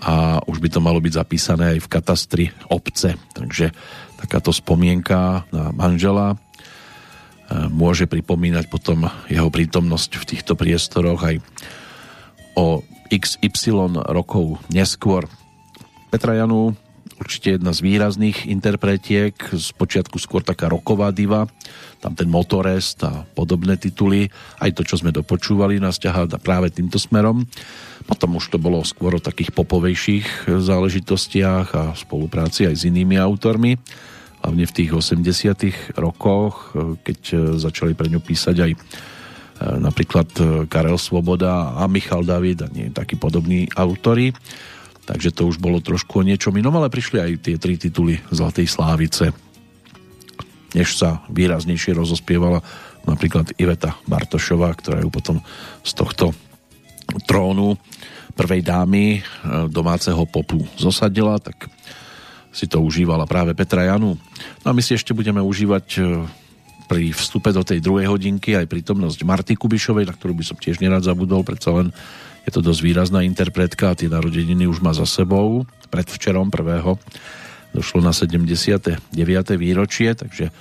a 0.00 0.40
už 0.44 0.60
by 0.60 0.68
to 0.68 0.80
malo 0.80 1.00
byť 1.00 1.12
zapísané 1.12 1.76
aj 1.76 1.80
v 1.84 1.92
katastri 1.92 2.44
obce. 2.68 3.16
Takže 3.32 3.72
takáto 4.20 4.52
spomienka 4.52 5.44
na 5.52 5.72
manžela 5.72 6.36
môže 7.70 8.08
pripomínať 8.10 8.66
potom 8.68 9.06
jeho 9.28 9.48
prítomnosť 9.48 10.10
v 10.18 10.28
týchto 10.34 10.52
priestoroch 10.58 11.20
aj 11.20 11.36
o 12.56 12.80
XY 13.12 14.02
rokov 14.10 14.58
neskôr. 14.72 15.28
Petra 16.10 16.34
Janu 16.34 16.74
určite 17.16 17.56
jedna 17.56 17.72
z 17.72 17.80
výrazných 17.80 18.48
interpretiek, 18.48 19.34
z 19.36 19.68
počiatku 19.76 20.20
skôr 20.20 20.44
taká 20.44 20.68
roková 20.68 21.08
diva, 21.12 21.48
tam 22.04 22.12
ten 22.12 22.28
Motorest 22.28 23.00
a 23.04 23.24
podobné 23.24 23.80
tituly, 23.80 24.28
aj 24.60 24.76
to, 24.76 24.82
čo 24.84 25.00
sme 25.00 25.12
dopočúvali, 25.12 25.80
nás 25.80 25.96
ťahá 25.96 26.28
práve 26.38 26.68
týmto 26.68 27.00
smerom. 27.00 27.48
Potom 28.04 28.36
už 28.36 28.52
to 28.52 28.58
bolo 28.60 28.84
skôr 28.84 29.16
o 29.16 29.24
takých 29.24 29.50
popovejších 29.56 30.46
záležitostiach 30.46 31.68
a 31.72 31.84
spolupráci 31.96 32.68
aj 32.68 32.76
s 32.76 32.86
inými 32.86 33.16
autormi, 33.16 33.80
hlavne 34.44 34.64
v 34.68 34.76
tých 34.76 34.90
80 34.94 35.98
rokoch, 35.98 36.76
keď 37.02 37.18
začali 37.56 37.96
pre 37.98 38.12
ňu 38.12 38.22
písať 38.22 38.56
aj 38.62 38.70
e, 38.70 38.78
napríklad 39.82 40.28
Karel 40.70 41.00
Svoboda 41.00 41.74
a 41.74 41.88
Michal 41.90 42.22
David 42.22 42.62
a 42.62 42.68
nie 42.70 42.94
takí 42.94 43.18
podobní 43.18 43.66
autory 43.74 44.30
takže 45.06 45.30
to 45.30 45.46
už 45.46 45.62
bolo 45.62 45.78
trošku 45.78 46.20
o 46.20 46.26
niečom 46.26 46.52
inom, 46.58 46.74
ale 46.74 46.90
prišli 46.90 47.18
aj 47.22 47.30
tie 47.46 47.56
tri 47.56 47.78
tituly 47.78 48.18
Zlatej 48.34 48.66
Slávice, 48.66 49.30
než 50.74 50.98
sa 50.98 51.22
výraznejšie 51.30 51.94
rozospievala 51.94 52.60
napríklad 53.06 53.54
Iveta 53.56 53.94
Bartošová, 54.10 54.74
ktorá 54.74 54.98
ju 55.00 55.08
potom 55.14 55.38
z 55.86 55.92
tohto 55.94 56.34
trónu 57.24 57.78
prvej 58.34 58.60
dámy 58.66 59.04
e, 59.16 59.20
domáceho 59.70 60.26
popu 60.28 60.60
zosadila, 60.76 61.38
tak 61.38 61.70
si 62.50 62.66
to 62.68 62.82
užívala 62.82 63.24
práve 63.24 63.56
Petra 63.56 63.86
Janu. 63.88 64.18
No 64.64 64.66
a 64.68 64.76
my 64.76 64.82
si 64.84 64.92
ešte 64.92 65.16
budeme 65.16 65.40
užívať 65.40 65.86
e, 65.96 66.00
pri 66.86 67.14
vstupe 67.14 67.50
do 67.54 67.62
tej 67.62 67.80
druhej 67.80 68.10
hodinky 68.10 68.54
aj 68.54 68.70
prítomnosť 68.70 69.22
Marty 69.22 69.54
Kubišovej, 69.54 70.06
na 70.06 70.14
ktorú 70.14 70.36
by 70.36 70.44
som 70.44 70.56
tiež 70.58 70.82
nerad 70.82 71.02
zabudol, 71.02 71.42
predsa 71.46 71.72
len 71.74 71.90
je 72.46 72.50
to 72.54 72.62
dosť 72.62 72.80
výrazná 72.80 73.26
interpretka 73.26 73.90
a 73.90 73.98
tie 73.98 74.06
narodeniny 74.06 74.70
už 74.70 74.78
má 74.78 74.94
za 74.94 75.04
sebou. 75.04 75.66
Predvčerom 75.90 76.54
prvého 76.54 76.94
došlo 77.74 78.00
na 78.00 78.14
79. 78.14 79.02
výročie, 79.58 80.14
takže 80.14 80.54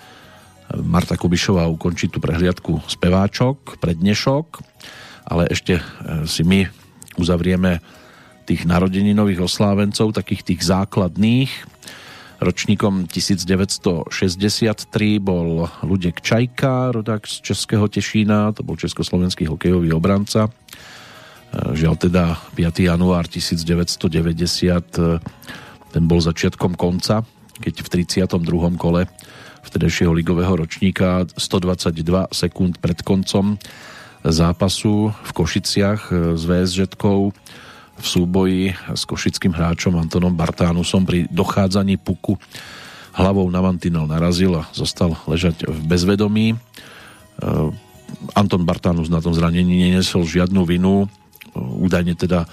Marta 0.81 1.13
Kubišová 1.15 1.69
ukončí 1.69 2.09
tú 2.09 2.17
prehliadku 2.17 2.81
speváčok 2.89 3.77
pre 3.77 3.93
ale 5.25 5.49
ešte 5.49 5.77
e, 5.77 5.83
si 6.25 6.41
my 6.41 6.65
uzavrieme 7.21 7.79
tých 8.45 8.65
narodeninových 8.65 9.41
oslávencov, 9.41 10.13
takých 10.13 10.53
tých 10.53 10.61
základných. 10.65 11.49
Ročníkom 12.41 13.07
1963 13.09 14.11
bol 15.17 15.65
Ludek 15.81 16.21
Čajka, 16.21 16.93
rodák 16.93 17.25
z 17.25 17.41
Českého 17.41 17.88
Tešína, 17.89 18.53
to 18.53 18.61
bol 18.61 18.77
československý 18.77 19.49
hokejový 19.49 19.89
obranca. 19.95 20.51
Žiaľ 21.55 21.95
teda 21.95 22.35
5. 22.51 22.91
január 22.91 23.31
1990 23.31 24.03
ten 25.95 26.03
bol 26.03 26.19
začiatkom 26.19 26.75
konca, 26.75 27.23
keď 27.63 27.75
v 27.79 27.87
32. 28.03 28.75
kole 28.75 29.07
vtedejšieho 29.63 30.11
ligového 30.11 30.51
ročníka 30.59 31.23
122 31.39 32.35
sekúnd 32.35 32.83
pred 32.83 32.99
koncom 32.99 33.55
zápasu 34.27 35.15
v 35.15 35.31
Košiciach 35.31 36.35
s 36.35 36.43
VSŽ 36.43 36.91
v 37.95 38.03
súboji 38.03 38.75
s 38.75 39.07
košickým 39.07 39.55
hráčom 39.55 39.95
Antonom 39.95 40.35
Bartánusom 40.35 41.07
pri 41.07 41.31
dochádzaní 41.31 41.95
puku 41.95 42.35
hlavou 43.15 43.47
na 43.47 43.63
mantinel 43.63 44.03
narazil 44.03 44.59
a 44.59 44.67
zostal 44.75 45.15
ležať 45.23 45.63
v 45.63 45.79
bezvedomí. 45.87 46.59
Anton 48.35 48.67
Bartánus 48.67 49.07
na 49.07 49.23
tom 49.23 49.31
zranení 49.31 49.87
nenesol 49.87 50.27
žiadnu 50.27 50.67
vinu, 50.67 51.07
údajne 51.55 52.13
teda 52.19 52.45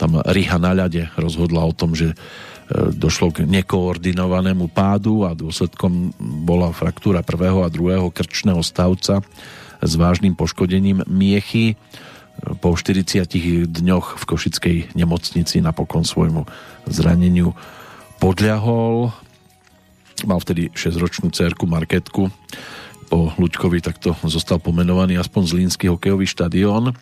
tam 0.00 0.16
Riha 0.24 0.56
na 0.56 0.72
ľade 0.72 1.12
rozhodla 1.20 1.60
o 1.60 1.76
tom, 1.76 1.92
že 1.92 2.12
e, 2.12 2.16
došlo 2.96 3.36
k 3.36 3.44
nekoordinovanému 3.44 4.72
pádu 4.72 5.28
a 5.28 5.36
dôsledkom 5.36 6.16
bola 6.16 6.72
fraktúra 6.72 7.20
prvého 7.20 7.60
a 7.60 7.68
druhého 7.68 8.08
krčného 8.08 8.64
stavca 8.64 9.20
s 9.84 9.92
vážnym 10.00 10.32
poškodením 10.32 11.04
miechy. 11.04 11.76
Po 12.64 12.72
40 12.72 13.28
dňoch 13.68 14.16
v 14.16 14.24
Košickej 14.24 14.76
nemocnici 14.96 15.60
napokon 15.60 16.08
svojmu 16.08 16.48
zraneniu 16.88 17.52
podľahol. 18.16 19.12
Mal 20.24 20.40
vtedy 20.40 20.72
6-ročnú 20.72 21.28
cerku 21.28 21.68
Marketku. 21.68 22.32
Po 23.12 23.18
Luďkovi 23.36 23.84
takto 23.84 24.16
zostal 24.24 24.56
pomenovaný 24.56 25.20
aspoň 25.20 25.42
Zlínsky 25.44 25.92
hokejový 25.92 26.24
štadión 26.24 26.96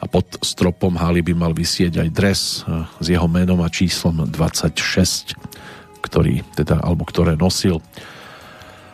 a 0.00 0.04
pod 0.08 0.40
stropom 0.40 0.96
haly 0.96 1.20
by 1.20 1.36
mal 1.36 1.52
vysieť 1.52 2.00
aj 2.00 2.08
dres 2.08 2.40
s 2.96 3.06
jeho 3.06 3.28
menom 3.28 3.60
a 3.60 3.68
číslom 3.68 4.24
26, 4.24 5.36
ktorý 6.00 6.40
teda, 6.56 6.80
alebo 6.80 7.04
ktoré 7.04 7.36
nosil. 7.36 7.84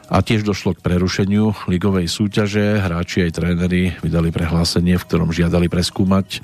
A 0.07 0.23
tiež 0.23 0.47
došlo 0.47 0.75
k 0.75 0.83
prerušeniu 0.83 1.67
ligovej 1.67 2.07
súťaže. 2.07 2.79
Hráči 2.79 3.27
aj 3.27 3.43
tréneri 3.43 3.95
vydali 4.03 4.31
prehlásenie, 4.31 4.99
v 4.99 5.07
ktorom 5.07 5.35
žiadali 5.35 5.67
preskúmať 5.67 6.43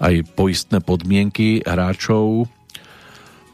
aj 0.00 0.28
poistné 0.36 0.80
podmienky 0.84 1.64
hráčov. 1.64 2.48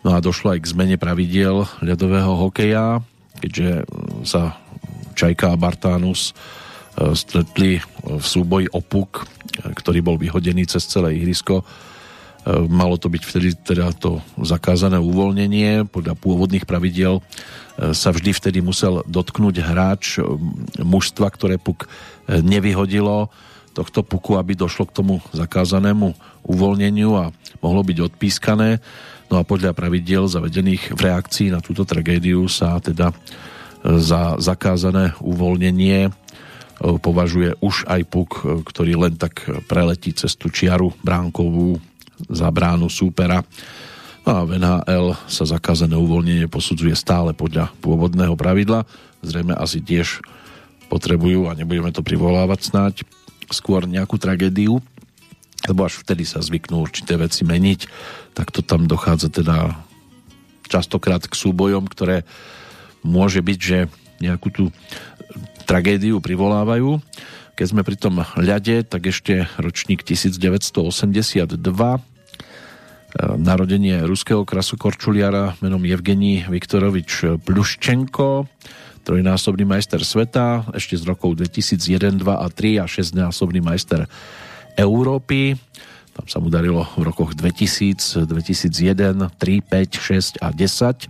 No 0.03 0.09
a 0.15 0.23
došlo 0.23 0.55
aj 0.55 0.63
k 0.63 0.71
zmene 0.75 0.97
pravidiel 0.99 1.67
ľadového 1.83 2.35
hokeja, 2.47 3.03
keďže 3.43 3.87
sa 4.27 4.59
Čajka 5.19 5.55
a 5.55 5.57
Bartánus 5.59 6.31
e, 6.31 7.13
stretli 7.19 7.83
v 8.07 8.23
súboji 8.23 8.71
o 8.71 8.79
puk 8.79 9.27
ktorý 9.63 10.01
bol 10.01 10.17
vyhodený 10.21 10.67
cez 10.71 10.87
celé 10.87 11.19
ihrisko. 11.19 11.63
E, 11.63 11.65
malo 12.65 12.97
to 12.97 13.11
byť 13.11 13.23
vtedy 13.23 13.49
teda 13.61 13.93
to 13.93 14.23
zakázané 14.41 14.97
uvoľnenie. 14.97 15.85
Podľa 15.91 16.15
pôvodných 16.17 16.65
pravidiel 16.65 17.19
e, 17.19 17.23
sa 17.93 18.15
vždy 18.15 18.31
vtedy 18.33 18.59
musel 18.65 19.03
dotknúť 19.05 19.57
hráč 19.61 20.17
e, 20.17 20.25
mužstva, 20.81 21.29
ktoré 21.29 21.61
puk 21.61 21.91
nevyhodilo 22.29 23.33
tohto 23.73 24.05
puku, 24.05 24.37
aby 24.37 24.53
došlo 24.53 24.85
k 24.85 24.97
tomu 25.01 25.15
zakázanému 25.33 26.13
uvoľneniu 26.45 27.11
a 27.17 27.25
mohlo 27.65 27.81
byť 27.81 27.99
odpískané. 28.13 28.85
No 29.33 29.41
a 29.41 29.47
podľa 29.49 29.73
pravidiel 29.73 30.29
zavedených 30.29 30.93
v 30.93 31.01
reakcii 31.09 31.49
na 31.57 31.65
túto 31.65 31.89
tragédiu 31.89 32.45
sa 32.53 32.77
teda 32.85 33.17
za 33.81 34.37
zakázané 34.37 35.17
uvoľnenie 35.25 36.13
považuje 36.79 37.59
už 37.59 37.87
aj 37.91 38.03
puk, 38.07 38.31
e, 38.43 38.63
ktorý 38.63 39.09
len 39.09 39.15
tak 39.19 39.45
preletí 39.67 40.15
cez 40.15 40.39
tú 40.39 40.51
čiaru 40.51 40.95
bránkovú 41.03 41.79
za 42.27 42.51
bránu 42.51 42.91
súpera. 42.91 43.43
No 44.27 44.31
a 44.31 44.41
v 44.45 44.59
NHL 44.61 45.15
sa 45.31 45.49
zakázané 45.49 45.95
uvoľnenie 45.97 46.51
posudzuje 46.51 46.93
stále 46.93 47.33
podľa 47.33 47.73
pôvodného 47.81 48.35
pravidla. 48.35 48.85
Zrejme 49.25 49.55
asi 49.57 49.81
tiež 49.81 50.21
potrebujú, 50.93 51.49
a 51.49 51.57
nebudeme 51.57 51.93
to 51.93 52.05
privolávať 52.05 52.61
snáď, 52.65 52.95
skôr 53.49 53.89
nejakú 53.89 54.21
tragédiu, 54.21 54.81
lebo 55.69 55.81
až 55.85 56.01
vtedy 56.01 56.25
sa 56.29 56.45
zvyknú 56.45 56.81
určité 56.81 57.17
veci 57.17 57.45
meniť, 57.45 57.81
tak 58.37 58.53
to 58.53 58.61
tam 58.61 58.85
dochádza 58.85 59.33
teda 59.33 59.77
častokrát 60.69 61.25
k 61.25 61.35
súbojom, 61.35 61.89
ktoré 61.89 62.29
môže 63.01 63.41
byť, 63.41 63.59
že 63.59 63.79
nejakú 64.21 64.49
tú 64.53 64.65
tragédiu 65.69 66.25
privolávajú. 66.25 66.97
Keď 67.53 67.67
sme 67.69 67.85
pri 67.85 68.01
tom 68.01 68.25
ľade, 68.41 68.89
tak 68.89 69.13
ešte 69.13 69.45
ročník 69.61 70.01
1982, 70.01 71.45
e, 71.45 72.01
narodenie 73.37 74.01
ruského 74.09 74.49
krasokorčuliara 74.49 75.61
menom 75.61 75.85
Evgení 75.85 76.49
Viktorovič 76.49 77.45
Pluščenko. 77.45 78.49
trojnásobný 79.05 79.65
majster 79.65 80.05
sveta, 80.05 80.69
ešte 80.77 81.01
z 81.01 81.05
rokov 81.09 81.41
2001, 81.41 82.21
2 82.21 82.29
a 82.29 82.47
3 82.53 82.81
a 82.81 82.85
6-násobný 82.85 83.65
majster 83.65 84.05
Európy. 84.77 85.57
Tam 86.13 86.29
sa 86.29 86.45
mu 86.45 86.53
darilo 86.53 86.85
v 86.93 87.09
rokoch 87.09 87.33
2000, 87.33 88.29
2001, 88.29 89.33
3, 89.37 89.65
5, 89.65 90.41
6 90.41 90.45
a 90.45 90.49
10. 90.53 91.09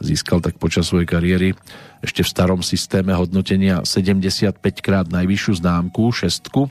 Získal 0.00 0.40
tak 0.40 0.56
počas 0.56 0.88
svojej 0.88 1.04
kariéry 1.04 1.52
ešte 2.02 2.22
v 2.22 2.28
starom 2.28 2.60
systéme 2.62 3.14
hodnotenia 3.14 3.82
75 3.82 4.58
krát 4.84 5.06
najvyššiu 5.10 5.52
známku, 5.62 6.14
šestku. 6.14 6.70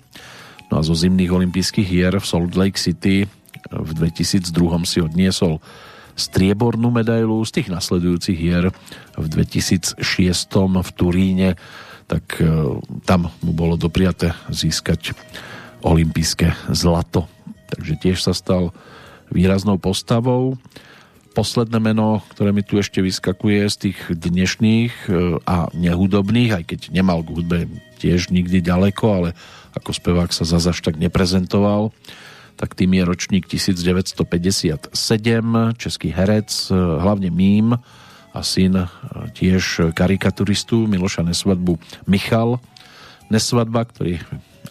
No 0.67 0.73
a 0.75 0.81
zo 0.83 0.95
zimných 0.95 1.31
olympijských 1.31 1.87
hier 1.87 2.13
v 2.15 2.25
Salt 2.25 2.55
Lake 2.55 2.79
City 2.79 3.27
v 3.71 3.91
2002 3.95 4.47
si 4.87 4.99
odniesol 5.03 5.59
striebornú 6.17 6.89
medailu 6.89 7.37
z 7.45 7.61
tých 7.61 7.67
nasledujúcich 7.69 8.37
hier 8.37 8.73
v 9.13 9.25
2006 9.29 10.01
v 10.57 10.89
Turíne, 10.97 11.49
tak 12.09 12.41
e, 12.41 12.47
tam 13.05 13.29
mu 13.45 13.51
bolo 13.53 13.77
dopriate 13.77 14.33
získať 14.49 15.13
olympijské 15.85 16.57
zlato. 16.73 17.29
Takže 17.69 17.93
tiež 18.01 18.17
sa 18.23 18.33
stal 18.33 18.73
výraznou 19.29 19.77
postavou. 19.77 20.57
Posledné 21.37 21.77
meno, 21.77 22.25
ktoré 22.33 22.49
mi 22.49 22.65
tu 22.65 22.81
ešte 22.81 22.97
vyskakuje 22.97 23.69
z 23.69 23.75
tých 23.77 23.99
dnešných 24.09 24.93
e, 25.05 25.37
a 25.45 25.69
nehudobných, 25.69 26.49
aj 26.57 26.63
keď 26.65 26.79
nemal 26.89 27.21
k 27.21 27.29
hudbe 27.29 27.57
tiež 28.01 28.33
nikdy 28.33 28.57
ďaleko, 28.57 29.05
ale 29.05 29.29
ako 29.77 29.93
spevák 29.93 30.33
sa 30.33 30.49
zazaž 30.49 30.81
tak 30.81 30.97
neprezentoval, 30.97 31.93
tak 32.57 32.73
tým 32.73 32.97
je 32.97 33.03
ročník 33.05 33.45
1957, 33.45 34.17
český 35.77 36.09
herec, 36.09 36.49
hlavne 36.73 37.29
mím 37.29 37.77
a 38.33 38.39
syn 38.41 38.73
e, 38.81 38.89
tiež 39.37 39.93
karikaturistu 39.93 40.89
Miloša 40.89 41.21
Nesvadbu 41.21 41.77
Michal 42.09 42.57
Nesvadba, 43.29 43.85
ktorý 43.85 44.17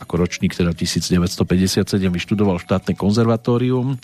ako 0.03 0.15
ročník 0.19 0.51
teda 0.51 0.75
1957 0.75 1.87
vyštudoval 2.11 2.59
štátne 2.59 2.99
konzervatórium 2.99 4.03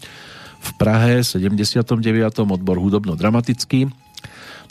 v 0.63 0.71
Prahe 0.79 1.27
79. 1.27 1.83
odbor 2.47 2.79
hudobno-dramatický 2.79 3.91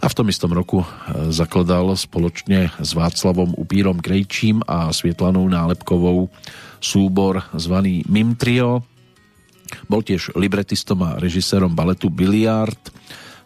a 0.02 0.06
v 0.10 0.18
tom 0.18 0.32
istom 0.32 0.50
roku 0.56 0.82
e, 0.82 0.88
zakladal 1.30 1.94
spoločne 1.94 2.72
s 2.80 2.96
Václavom 2.96 3.54
Upírom 3.60 4.00
Krejčím 4.00 4.64
a 4.66 4.90
Svietlanou 4.90 5.46
Nálepkovou 5.46 6.32
súbor 6.82 7.46
zvaný 7.54 8.08
Mim 8.10 8.34
Trio, 8.34 8.82
bol 9.86 10.02
tiež 10.02 10.34
libretistom 10.34 11.06
a 11.06 11.22
režisérom 11.22 11.72
baletu 11.72 12.10
Billiard 12.10 12.80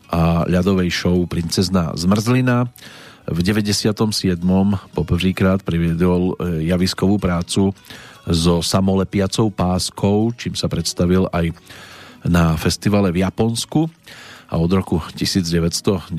a 0.10 0.48
ľadovej 0.48 0.90
show 0.94 1.18
Princezna 1.28 1.92
zmrzlina. 1.98 2.70
V 3.26 3.40
97. 3.42 3.98
poprvýkrát 4.94 5.60
priviedol 5.66 6.38
e, 6.38 6.70
javiskovú 6.70 7.18
prácu 7.18 7.74
so 8.26 8.62
samolepiacou 8.64 9.52
páskou, 9.52 10.34
čím 10.34 10.54
sa 10.58 10.72
predstavil 10.72 11.30
aj 11.30 11.54
na 12.26 12.58
festivale 12.58 13.14
v 13.14 13.22
Japonsku 13.22 13.88
a 14.50 14.62
od 14.62 14.72
roku 14.74 15.02
1999 15.18 16.14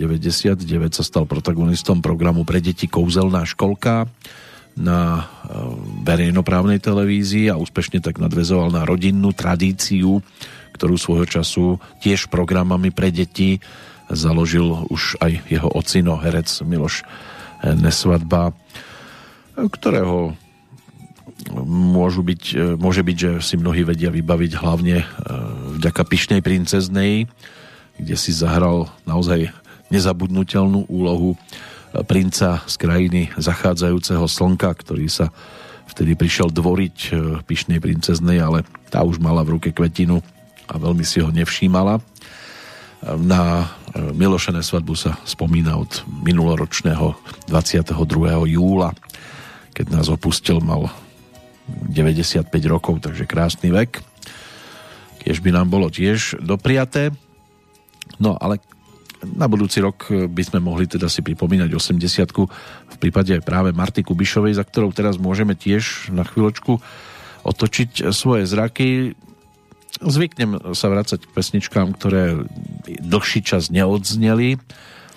sa 0.90 1.04
stal 1.06 1.26
protagonistom 1.26 2.02
programu 2.02 2.42
pre 2.42 2.58
deti 2.58 2.90
Kouzelná 2.90 3.46
školka 3.46 4.10
na 4.76 5.00
eh, 5.18 5.26
verejnoprávnej 6.04 6.78
televízii 6.78 7.48
a 7.50 7.58
úspešne 7.58 8.02
tak 8.04 8.20
nadvezoval 8.20 8.70
na 8.70 8.82
rodinnú 8.84 9.32
tradíciu, 9.32 10.20
ktorú 10.76 10.94
svojho 11.00 11.26
času 11.26 11.80
tiež 12.04 12.28
programami 12.28 12.92
pre 12.92 13.08
deti 13.08 13.58
založil 14.06 14.86
už 14.86 15.18
aj 15.18 15.32
jeho 15.50 15.70
ocino, 15.72 16.20
herec 16.20 16.46
Miloš 16.62 17.02
eh, 17.02 17.72
Nesvadba, 17.74 18.52
ktorého 19.56 20.36
môžu 21.54 22.26
byť, 22.26 22.42
eh, 22.54 22.58
môže 22.78 23.02
byť, 23.06 23.16
že 23.16 23.30
si 23.42 23.54
mnohí 23.60 23.82
vedia 23.86 24.10
vybaviť 24.10 24.52
hlavne 24.58 25.06
vďaka 25.76 26.02
Pišnej 26.08 26.40
princeznej, 26.40 27.28
kde 27.96 28.14
si 28.16 28.32
zahral 28.32 28.88
naozaj 29.08 29.52
nezabudnutelnú 29.88 30.90
úlohu 30.90 31.38
princa 32.04 32.60
z 32.66 32.74
krajiny 32.76 33.22
zachádzajúceho 33.38 34.26
slnka, 34.26 34.68
ktorý 34.74 35.08
sa 35.08 35.32
vtedy 35.86 36.18
prišiel 36.18 36.52
dvoriť 36.52 36.96
e, 37.08 37.10
pyšnej 37.46 37.80
princeznej, 37.80 38.42
ale 38.42 38.66
tá 38.92 39.06
už 39.06 39.22
mala 39.22 39.46
v 39.46 39.56
ruke 39.56 39.70
kvetinu 39.72 40.20
a 40.66 40.74
veľmi 40.76 41.06
si 41.06 41.22
ho 41.22 41.30
nevšímala. 41.30 41.96
E, 41.96 42.02
na 43.16 43.64
e, 43.94 44.12
Milošené 44.12 44.60
svadbu 44.60 44.92
sa 44.98 45.16
spomína 45.24 45.78
od 45.78 46.04
minuloročného 46.10 47.16
22. 47.48 47.96
júla, 48.50 48.92
keď 49.72 49.86
nás 49.94 50.10
opustil, 50.10 50.58
mal 50.60 50.90
95 51.68 52.46
rokov, 52.70 53.02
takže 53.02 53.28
krásny 53.28 53.74
vek. 53.74 54.02
Kiež 55.22 55.42
by 55.42 55.50
nám 55.50 55.68
bolo 55.70 55.90
tiež 55.90 56.38
dopriaté. 56.38 57.10
No 58.22 58.38
ale 58.38 58.62
na 59.22 59.50
budúci 59.50 59.82
rok 59.82 60.06
by 60.10 60.42
sme 60.44 60.62
mohli 60.62 60.86
teda 60.86 61.10
si 61.10 61.24
pripomínať 61.24 61.72
80 61.72 61.98
v 62.86 62.96
prípade 63.00 63.34
práve 63.42 63.74
Marty 63.74 64.06
Kubišovej, 64.06 64.60
za 64.60 64.64
ktorou 64.64 64.94
teraz 64.94 65.18
môžeme 65.18 65.58
tiež 65.58 66.14
na 66.14 66.22
chvíľočku 66.22 66.78
otočiť 67.46 68.10
svoje 68.14 68.46
zraky. 68.46 69.16
Zvyknem 69.96 70.76
sa 70.76 70.92
vrácať 70.92 71.24
k 71.24 71.32
pesničkám, 71.32 71.96
ktoré 71.96 72.44
dlhší 72.86 73.40
čas 73.40 73.72
neodzneli, 73.72 74.60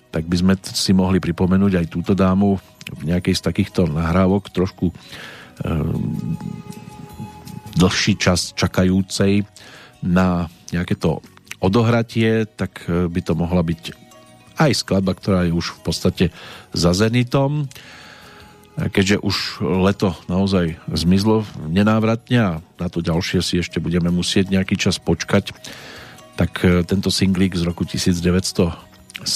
tak 0.10 0.26
by 0.26 0.36
sme 0.40 0.54
si 0.64 0.96
mohli 0.96 1.20
pripomenúť 1.20 1.84
aj 1.84 1.92
túto 1.92 2.14
dámu 2.16 2.58
v 2.90 3.02
nejakej 3.06 3.36
z 3.38 3.42
takýchto 3.46 3.86
nahrávok 3.92 4.50
trošku 4.50 4.90
dlhší 7.80 8.20
čas 8.20 8.52
čakajúcej 8.56 9.48
na 10.04 10.52
nejaké 10.72 10.96
to 10.96 11.24
odohratie, 11.60 12.48
tak 12.48 12.88
e, 12.88 13.08
by 13.12 13.22
to 13.24 13.34
mohla 13.36 13.64
byť 13.64 13.96
aj 14.60 14.72
skladba, 14.76 15.16
ktorá 15.16 15.48
je 15.48 15.56
už 15.56 15.80
v 15.80 15.82
podstate 15.84 16.26
za 16.76 16.92
Zenitom. 16.92 17.72
Keďže 18.80 19.20
už 19.20 19.60
leto 19.60 20.16
naozaj 20.32 20.80
zmizlo 20.88 21.44
nenávratne 21.68 22.40
a 22.40 22.52
na 22.80 22.88
to 22.88 23.04
ďalšie 23.04 23.44
si 23.44 23.60
ešte 23.60 23.84
budeme 23.84 24.08
musieť 24.08 24.56
nejaký 24.56 24.80
čas 24.80 25.00
počkať, 25.04 25.52
tak 26.40 26.64
e, 26.64 26.84
tento 26.88 27.12
singlík 27.12 27.60
z 27.60 27.68
roku 27.68 27.84
1970 27.84 29.28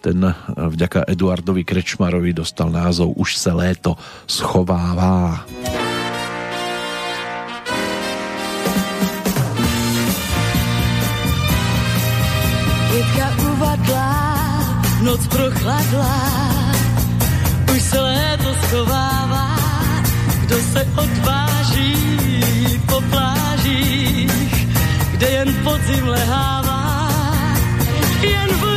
ten 0.00 0.34
vďaka 0.56 1.04
Eduardovi 1.06 1.64
Krečmarovi 1.64 2.32
dostal 2.32 2.72
názov 2.72 3.12
Už 3.16 3.36
se 3.36 3.52
léto 3.52 3.96
schovává. 4.26 5.44
noc 15.00 15.26
prochladlá, 15.26 16.16
už 17.74 17.82
se 17.82 18.00
léto 18.00 18.54
schovává, 18.54 19.56
kdo 20.40 20.56
se 20.56 20.86
odváží 20.96 21.96
po 22.86 23.00
plážích, 23.10 24.66
kde 25.12 25.26
jen 25.26 25.54
podzim 25.64 26.08
lehává, 26.08 27.08
jen 28.22 28.48
vlhko 28.48 28.69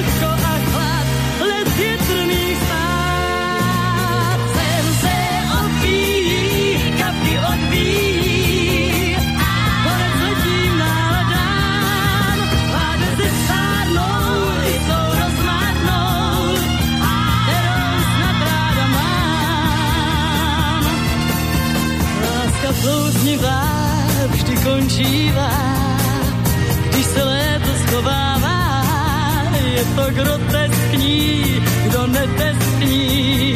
to 29.96 30.12
groteskní, 30.12 31.44
kdo 31.88 32.08
netestní, 32.08 33.56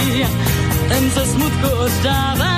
ten 0.88 1.12
se 1.12 1.26
smutku 1.26 1.68
oddává. 1.68 2.57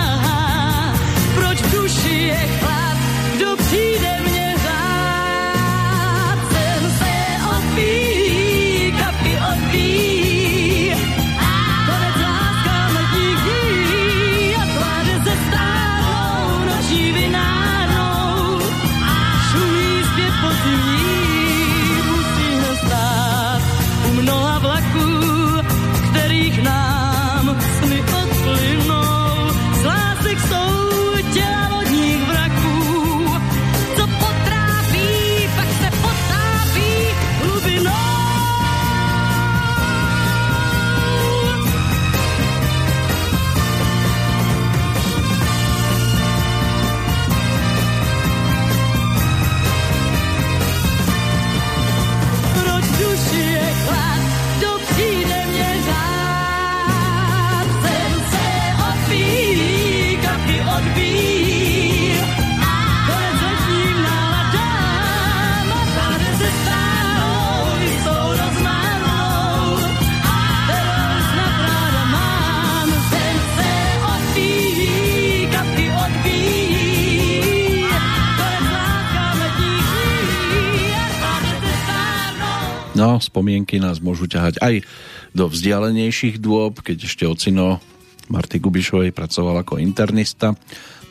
No, 83.00 83.16
spomienky 83.24 83.80
nás 83.80 84.04
môžu 84.04 84.28
ťahať 84.28 84.60
aj 84.60 84.84
do 85.32 85.48
vzdialenejších 85.48 86.36
dôb, 86.36 86.84
keď 86.84 87.08
ešte 87.08 87.24
ocino 87.24 87.80
Marty 88.28 88.60
Gubišovej 88.60 89.16
pracoval 89.16 89.64
ako 89.64 89.80
internista. 89.80 90.52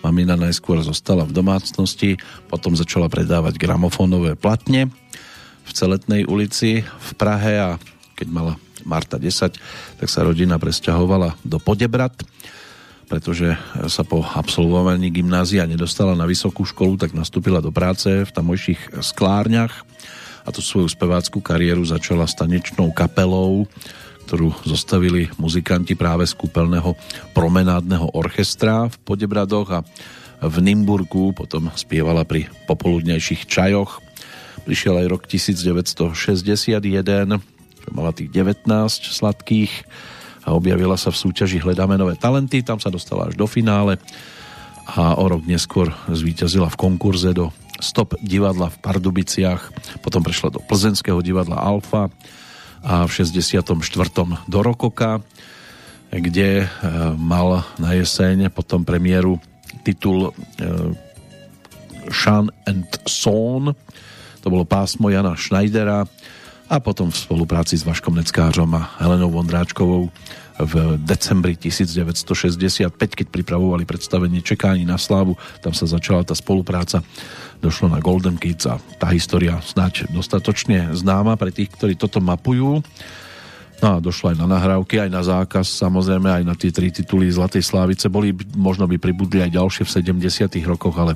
Mamina 0.04 0.36
najskôr 0.36 0.84
zostala 0.84 1.24
v 1.24 1.32
domácnosti, 1.32 2.20
potom 2.52 2.76
začala 2.76 3.08
predávať 3.08 3.56
gramofónové 3.56 4.36
platne 4.36 4.92
v 5.64 5.70
Celetnej 5.72 6.28
ulici 6.28 6.84
v 6.84 7.10
Prahe 7.16 7.56
a 7.56 7.80
keď 8.20 8.28
mala 8.28 8.54
Marta 8.84 9.16
10, 9.16 9.56
tak 9.96 10.08
sa 10.12 10.28
rodina 10.28 10.60
presťahovala 10.60 11.40
do 11.40 11.56
Podebrat 11.56 12.20
pretože 13.08 13.56
sa 13.88 14.04
po 14.04 14.20
absolvovaní 14.20 15.08
gymnázia 15.08 15.64
nedostala 15.64 16.12
na 16.12 16.28
vysokú 16.28 16.68
školu, 16.68 17.00
tak 17.00 17.16
nastúpila 17.16 17.64
do 17.64 17.72
práce 17.72 18.04
v 18.04 18.28
tamojších 18.28 19.00
sklárniach 19.00 19.88
a 20.48 20.54
tu 20.54 20.64
svoju 20.64 20.88
speváckú 20.88 21.44
kariéru 21.44 21.84
začala 21.84 22.24
stanečnou 22.24 22.88
kapelou, 22.96 23.68
ktorú 24.24 24.56
zostavili 24.64 25.28
muzikanti 25.36 25.92
práve 25.92 26.24
z 26.24 26.32
kúpeľného 26.32 26.96
promenádneho 27.36 28.16
orchestra 28.16 28.88
v 28.88 28.96
Podebradoch 29.04 29.68
a 29.68 29.84
v 30.40 30.56
Nimburgu 30.64 31.36
potom 31.36 31.68
spievala 31.76 32.24
pri 32.24 32.48
popoludnejších 32.64 33.44
čajoch. 33.44 34.00
Prišiel 34.64 35.04
aj 35.04 35.06
rok 35.12 35.22
1961, 35.28 36.16
mala 37.92 38.10
tých 38.16 38.32
19 38.32 38.64
sladkých 39.04 39.84
a 40.48 40.56
objavila 40.56 40.96
sa 40.96 41.12
v 41.12 41.28
súťaži 41.28 41.60
Hledáme 41.60 42.00
nové 42.00 42.16
talenty, 42.16 42.64
tam 42.64 42.80
sa 42.80 42.88
dostala 42.88 43.28
až 43.28 43.36
do 43.36 43.44
finále 43.44 44.00
a 44.88 45.12
o 45.20 45.24
rok 45.28 45.44
neskôr 45.44 45.92
zvíťazila 46.08 46.72
v 46.72 46.80
konkurze 46.80 47.36
do 47.36 47.52
Stop 47.78 48.18
divadla 48.18 48.74
v 48.74 48.80
Pardubiciach, 48.82 49.70
potom 50.02 50.22
prešla 50.22 50.54
do 50.54 50.60
Plzenského 50.62 51.22
divadla 51.22 51.62
Alfa 51.62 52.10
a 52.82 53.06
v 53.06 53.10
64. 53.10 53.74
do 54.46 54.58
Rokoka, 54.62 55.22
kde 56.10 56.64
e, 56.64 56.66
mal 57.14 57.62
na 57.78 57.94
jeseň 57.94 58.50
potom 58.50 58.82
premiéru 58.82 59.38
titul 59.82 60.30
e, 60.30 60.32
Sean 62.10 62.50
and 62.66 62.88
Son, 63.06 63.74
to 64.40 64.46
bolo 64.48 64.64
pásmo 64.64 65.10
Jana 65.10 65.36
Schneidera, 65.36 66.08
a 66.68 66.76
potom 66.84 67.08
v 67.08 67.16
spolupráci 67.16 67.80
s 67.80 67.86
Vaškom 67.88 68.12
Neckářom 68.20 68.68
a 68.76 69.00
Helenou 69.00 69.32
Vondráčkovou 69.32 70.12
v 70.58 70.74
decembri 71.00 71.56
1965, 71.56 72.92
keď 72.92 73.26
pripravovali 73.32 73.88
predstavenie 73.88 74.44
Čekání 74.44 74.84
na 74.84 75.00
slávu, 75.00 75.38
tam 75.64 75.72
sa 75.72 75.88
začala 75.88 76.26
tá 76.28 76.36
spolupráca, 76.36 77.00
došlo 77.58 77.90
na 77.90 77.98
Golden 77.98 78.38
Kids 78.38 78.66
a 78.70 78.78
tá 78.98 79.10
história 79.10 79.58
snáď 79.62 80.06
dostatočne 80.10 80.94
známa 80.94 81.34
pre 81.34 81.50
tých, 81.50 81.74
ktorí 81.74 81.94
toto 81.98 82.22
mapujú. 82.22 82.82
No 83.78 83.86
a 83.94 84.02
došlo 84.02 84.34
aj 84.34 84.36
na 84.42 84.46
nahrávky, 84.50 84.98
aj 84.98 85.10
na 85.10 85.22
zákaz, 85.22 85.70
samozrejme 85.70 86.26
aj 86.26 86.44
na 86.46 86.54
tie 86.58 86.74
tri 86.74 86.90
tituly 86.90 87.30
Zlatej 87.30 87.62
Slávice. 87.62 88.10
Boli, 88.10 88.34
možno 88.58 88.90
by 88.90 88.98
pribudli 88.98 89.38
aj 89.42 89.54
ďalšie 89.54 89.82
v 89.86 89.94
70 90.18 90.66
rokoch, 90.66 90.98
ale 90.98 91.14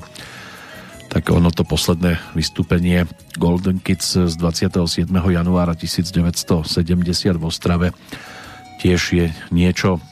tak 1.11 1.27
ono 1.29 1.51
to 1.51 1.67
posledné 1.67 2.17
vystúpenie 2.33 3.03
Golden 3.35 3.83
Kids 3.83 4.15
z 4.15 4.33
27. 4.39 5.11
januára 5.11 5.75
1970 5.75 6.63
v 7.35 7.43
Ostrave 7.43 7.91
tiež 8.81 9.01
je 9.15 9.27
niečo, 9.53 10.03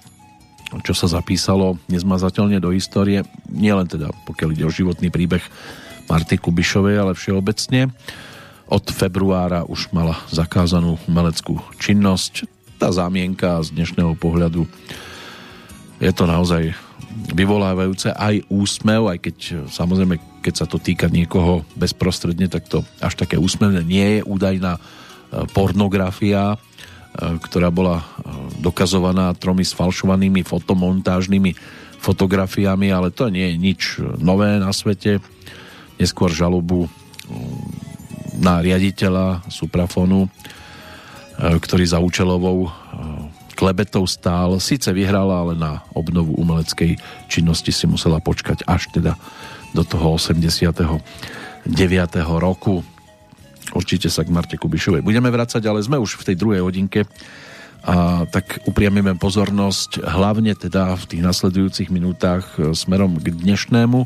čo 0.79 0.93
sa 0.95 1.07
zapísalo 1.11 1.75
nezmazateľne 1.91 2.63
do 2.63 2.71
histórie, 2.71 3.27
nielen 3.51 3.91
teda 3.91 4.15
pokiaľ 4.23 4.49
ide 4.55 4.63
o 4.63 4.71
životný 4.71 5.11
príbeh 5.11 5.43
Marty 6.09 6.37
Kubišovej, 6.37 6.95
ale 6.97 7.13
všeobecne. 7.13 7.91
Od 8.71 8.85
februára 8.87 9.67
už 9.67 9.91
mala 9.91 10.15
zakázanú 10.31 10.95
umeleckú 11.05 11.59
činnosť. 11.77 12.47
Tá 12.79 12.89
zámienka 12.89 13.59
z 13.61 13.75
dnešného 13.75 14.15
pohľadu 14.15 14.63
je 16.01 16.11
to 16.15 16.25
naozaj 16.25 16.73
vyvolávajúce 17.35 18.09
aj 18.09 18.47
úsmev, 18.49 19.11
aj 19.11 19.19
keď 19.21 19.37
samozrejme, 19.69 20.17
keď 20.41 20.53
sa 20.55 20.65
to 20.65 20.81
týka 20.81 21.11
niekoho 21.11 21.61
bezprostredne, 21.77 22.49
tak 22.49 22.65
to 22.65 22.81
až 23.03 23.13
také 23.19 23.37
úsmevné 23.37 23.85
nie 23.85 24.07
je 24.17 24.21
údajná 24.25 24.77
e, 24.77 24.81
pornografia, 25.53 26.55
e, 26.55 26.57
ktorá 27.37 27.69
bola 27.69 28.01
e, 28.01 28.05
dokazovaná 28.63 29.35
tromi 29.37 29.61
sfalšovanými 29.61 30.41
fotomontážnymi 30.41 31.53
fotografiami, 32.01 32.89
ale 32.89 33.13
to 33.13 33.29
nie 33.29 33.53
je 33.53 33.55
nič 33.61 33.81
nové 34.17 34.57
na 34.57 34.73
svete. 34.73 35.21
Neskôr 36.01 36.33
žalobu 36.33 36.89
na 38.41 38.57
riaditeľa 38.57 39.45
Suprafonu, 39.45 40.25
ktorý 41.37 41.85
za 41.85 42.01
účelovou 42.01 42.73
klebetou 43.53 44.09
stál. 44.09 44.57
Sice 44.57 44.89
vyhrala, 44.89 45.45
ale 45.45 45.53
na 45.53 45.85
obnovu 45.93 46.33
umeleckej 46.41 46.97
činnosti 47.29 47.69
si 47.69 47.85
musela 47.85 48.17
počkať 48.17 48.65
až 48.65 48.89
teda 48.89 49.13
do 49.77 49.85
toho 49.85 50.17
89. 50.17 51.05
roku. 52.41 52.81
Určite 53.77 54.09
sa 54.09 54.25
k 54.25 54.33
Marte 54.33 54.57
Kubišovej 54.57 55.05
budeme 55.05 55.29
vrácať, 55.29 55.61
ale 55.69 55.85
sme 55.85 56.01
už 56.01 56.17
v 56.17 56.33
tej 56.33 56.35
druhej 56.35 56.65
hodinke 56.65 57.05
a 57.81 58.29
tak 58.29 58.61
upriamime 58.69 59.17
pozornosť 59.17 60.05
hlavne 60.05 60.53
teda 60.53 60.93
v 60.97 61.03
tých 61.05 61.21
nasledujúcich 61.25 61.89
minútach 61.89 62.45
e, 62.61 62.77
smerom 62.77 63.17
k 63.17 63.33
dnešnému 63.33 64.05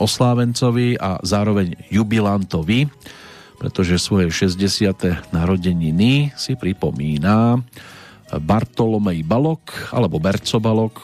oslávencovi 0.00 0.96
a 0.96 1.20
zároveň 1.20 1.76
jubilantovi, 1.92 2.88
pretože 3.60 4.00
svoje 4.00 4.32
60. 4.32 5.30
narodeniny 5.36 6.32
si 6.32 6.56
pripomína 6.56 7.60
Bartolomej 8.40 9.20
Balok 9.26 9.92
alebo 9.92 10.16
Berco 10.16 10.56
Balok, 10.56 10.96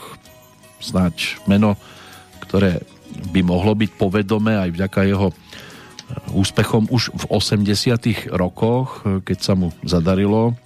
snáď 0.81 1.37
meno, 1.45 1.77
ktoré 2.41 2.81
by 3.33 3.41
mohlo 3.43 3.75
byť 3.75 3.91
povedomé 3.99 4.57
aj 4.57 4.71
vďaka 4.73 5.01
jeho 5.09 5.29
eh, 5.31 5.37
úspechom 6.37 6.87
už 6.91 7.11
v 7.13 7.25
80 7.29 8.31
rokoch, 8.35 9.03
eh, 9.03 9.21
keď 9.25 9.39
sa 9.43 9.53
mu 9.59 9.75
zadarilo 9.83 10.53
eh, 10.53 10.57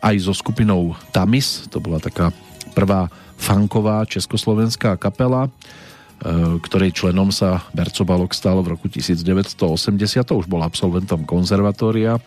aj 0.00 0.14
so 0.24 0.32
skupinou 0.32 0.96
Tamis, 1.12 1.68
to 1.68 1.82
bola 1.82 2.00
taká 2.00 2.32
prvá 2.72 3.12
funková 3.36 4.06
československá 4.06 4.94
kapela, 4.96 5.50
ktorej 6.62 6.94
členom 6.94 7.34
sa 7.34 7.66
Berco 7.74 8.06
Balok 8.06 8.30
stal 8.30 8.62
v 8.62 8.78
roku 8.78 8.86
1980, 8.86 9.58
to 10.22 10.34
už 10.38 10.46
bol 10.46 10.62
absolventom 10.62 11.26
konzervatória 11.26 12.22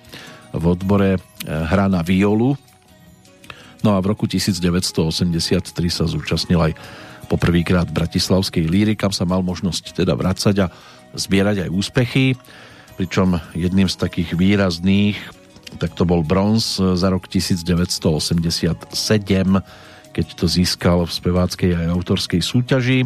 v 0.51 0.63
odbore 0.67 1.15
hra 1.47 1.88
na 1.88 2.03
violu 2.03 2.59
No 3.85 3.93
a 3.93 4.01
v 4.01 4.17
roku 4.17 4.26
1983 4.26 5.61
sa 5.93 6.09
zúčastnil 6.09 6.57
aj 6.57 6.73
poprvýkrát 7.30 7.85
Bratislavskej 7.85 8.65
líry, 8.65 8.97
kam 8.97 9.13
sa 9.13 9.30
mal 9.30 9.45
možnosť 9.45 10.01
teda 10.01 10.17
vracať 10.17 10.55
a 10.65 10.73
zbierať 11.13 11.69
aj 11.69 11.69
úspechy, 11.69 12.34
pričom 12.97 13.38
jedným 13.53 13.85
z 13.85 13.95
takých 14.01 14.34
výrazných 14.34 15.22
tak 15.76 15.91
to 15.91 16.07
bol 16.07 16.23
bronz 16.23 16.80
za 16.80 17.07
rok 17.11 17.27
1987, 17.27 18.95
keď 20.15 20.26
to 20.31 20.45
získal 20.47 21.03
v 21.03 21.11
speváckej 21.11 21.76
aj 21.76 21.91
autorskej 21.91 22.39
súťaži. 22.39 23.03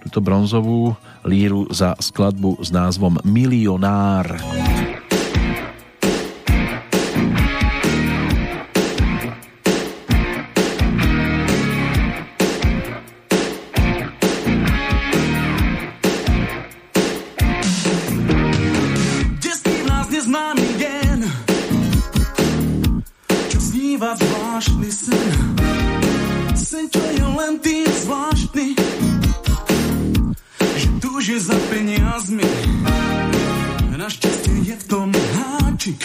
Túto 0.00 0.24
bronzovú 0.24 0.96
líru 1.28 1.68
za 1.68 1.96
skladbu 2.00 2.60
s 2.64 2.72
názvom 2.72 3.20
Milionár. 3.24 4.40
Milionár. 4.40 4.99
Túži 31.30 31.46
za 31.46 31.54
peniazmi. 31.70 32.42
Našťastie 33.94 34.66
je 34.66 34.74
v 34.74 34.84
tom 34.90 35.14
háčik. 35.14 36.02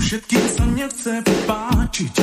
Všetkým 0.00 0.44
sa 0.48 0.64
nechce 0.72 1.12
páčiť. 1.44 2.14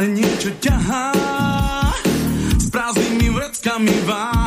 Stále 0.00 0.16
niečo 0.16 0.48
ťahá? 0.64 1.12
S 2.56 2.72
prázdnymi 2.72 3.36
vreckami 3.36 3.92
váhaš. 4.08 4.39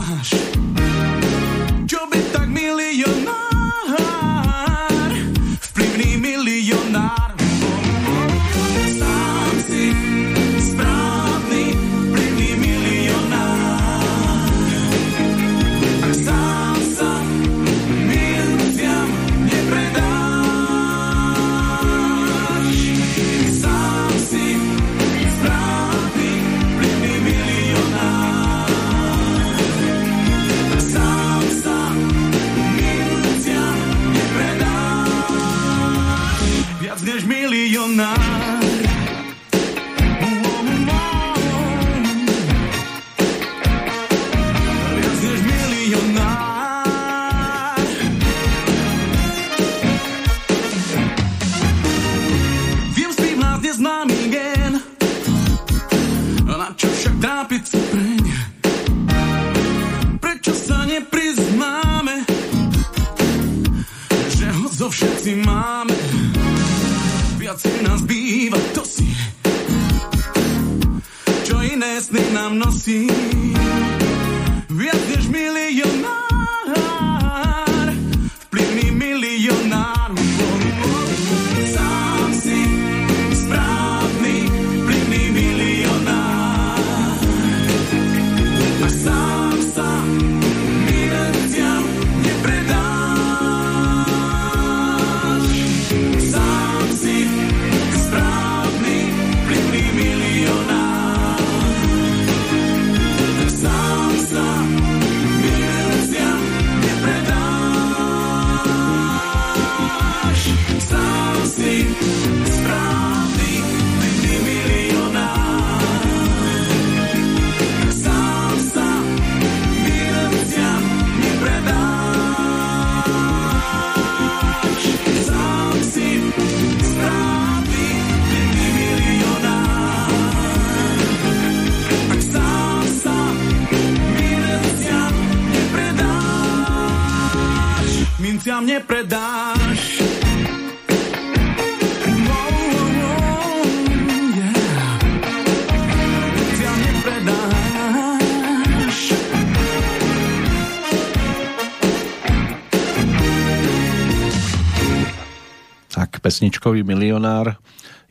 Pesničkový 156.44 156.84
milionár 156.84 157.56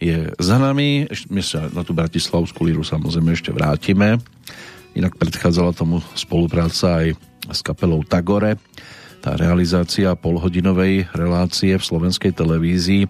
je 0.00 0.32
za 0.40 0.56
nami. 0.56 1.04
My 1.28 1.44
sa 1.44 1.68
na 1.68 1.84
tú 1.84 1.92
bratislavskú 1.92 2.64
líru 2.64 2.80
samozrejme 2.80 3.36
ešte 3.36 3.52
vrátime. 3.52 4.16
Inak 4.96 5.20
predchádzala 5.20 5.76
tomu 5.76 6.00
spolupráca 6.16 7.04
aj 7.04 7.12
s 7.52 7.60
kapelou 7.60 8.00
Tagore. 8.09 8.56
Tá 9.20 9.36
realizácia 9.36 10.16
polhodinovej 10.16 11.12
relácie 11.12 11.76
v 11.76 11.84
slovenskej 11.84 12.32
televízii 12.32 13.04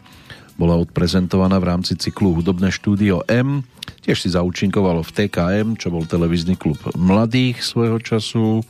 bola 0.59 0.75
odprezentovaná 0.75 1.55
v 1.63 1.71
rámci 1.71 1.95
cyklu 1.95 2.35
Hudobné 2.35 2.75
štúdio 2.75 3.23
M. 3.31 3.63
Tiež 4.03 4.27
si 4.27 4.35
zaučinkovalo 4.35 5.07
v 5.07 5.15
TKM, 5.23 5.79
čo 5.79 5.95
bol 5.95 6.03
televízny 6.03 6.59
klub 6.59 6.83
mladých 6.99 7.63
svojho 7.63 8.03
času 8.03 8.67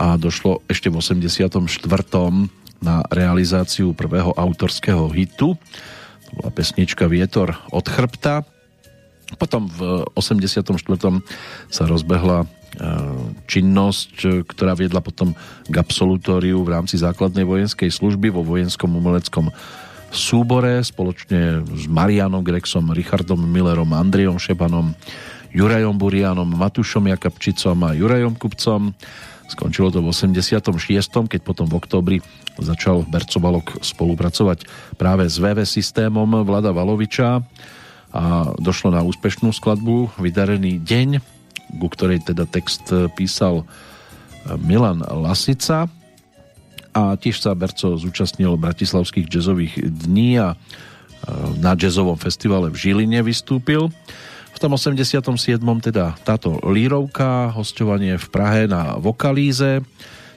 a 0.00 0.16
došlo 0.16 0.64
ešte 0.64 0.88
v 0.88 0.96
84. 0.96 1.44
na 2.84 3.00
realizáciu 3.08 3.96
prvého 3.96 4.36
autorského 4.36 5.08
hitu. 5.08 5.56
To 6.28 6.30
bola 6.36 6.50
pesnička 6.52 7.08
Vietor 7.08 7.56
od 7.72 7.88
chrbta. 7.88 8.44
Potom 9.40 9.66
v 9.66 10.04
84. 10.14 10.62
sa 11.72 11.82
rozbehla 11.88 12.44
e, 12.44 12.46
činnosť, 13.48 14.46
ktorá 14.46 14.76
viedla 14.76 15.00
potom 15.00 15.32
k 15.66 15.74
absolutóriu 15.74 16.60
v 16.62 16.72
rámci 16.76 17.00
základnej 17.00 17.48
vojenskej 17.48 17.88
služby 17.88 18.28
vo 18.28 18.44
vojenskom 18.44 18.92
umeleckom 18.92 19.48
súbore 20.14 20.78
spoločne 20.86 21.66
s 21.66 21.84
Marianom 21.90 22.46
Grexom, 22.46 22.94
Richardom 22.94 23.42
Millerom, 23.42 23.90
Andriom 23.90 24.38
Šebanom, 24.38 24.94
Jurajom 25.50 25.98
Burianom, 25.98 26.46
Matušom 26.46 27.10
Jakabčicom 27.10 27.78
a 27.82 27.90
Jurajom 27.98 28.38
Kupcom. 28.38 28.94
Skončilo 29.50 29.90
to 29.90 30.00
v 30.00 30.10
86., 30.14 31.30
keď 31.30 31.40
potom 31.42 31.66
v 31.66 31.74
oktobri 31.78 32.16
začal 32.58 33.02
Berco 33.06 33.38
Balok 33.42 33.82
spolupracovať 33.82 34.66
práve 34.94 35.26
s 35.26 35.40
VV 35.42 35.66
systémom 35.66 36.46
Vlada 36.46 36.70
Valoviča 36.70 37.42
a 38.14 38.22
došlo 38.62 38.94
na 38.94 39.02
úspešnú 39.02 39.50
skladbu 39.50 40.14
Vydarený 40.22 40.78
deň, 40.82 41.08
ku 41.82 41.88
ktorej 41.90 42.22
teda 42.22 42.46
text 42.46 42.86
písal 43.18 43.66
Milan 44.62 45.02
Lasica 45.02 45.90
a 46.94 47.02
tiež 47.18 47.42
sa 47.42 47.58
Berco 47.58 47.98
zúčastnil 47.98 48.54
bratislavských 48.54 49.26
jazzových 49.26 49.74
dní 49.82 50.38
a 50.38 50.54
na 51.58 51.74
jazzovom 51.74 52.20
festivale 52.20 52.70
v 52.70 52.76
Žiline 52.78 53.24
vystúpil. 53.24 53.90
V 54.54 54.58
tom 54.62 54.78
87. 54.78 55.34
teda 55.82 56.14
táto 56.22 56.62
lírovka, 56.70 57.50
hostovanie 57.50 58.14
v 58.14 58.26
Prahe 58.30 58.70
na 58.70 58.94
Vokalíze, 59.02 59.82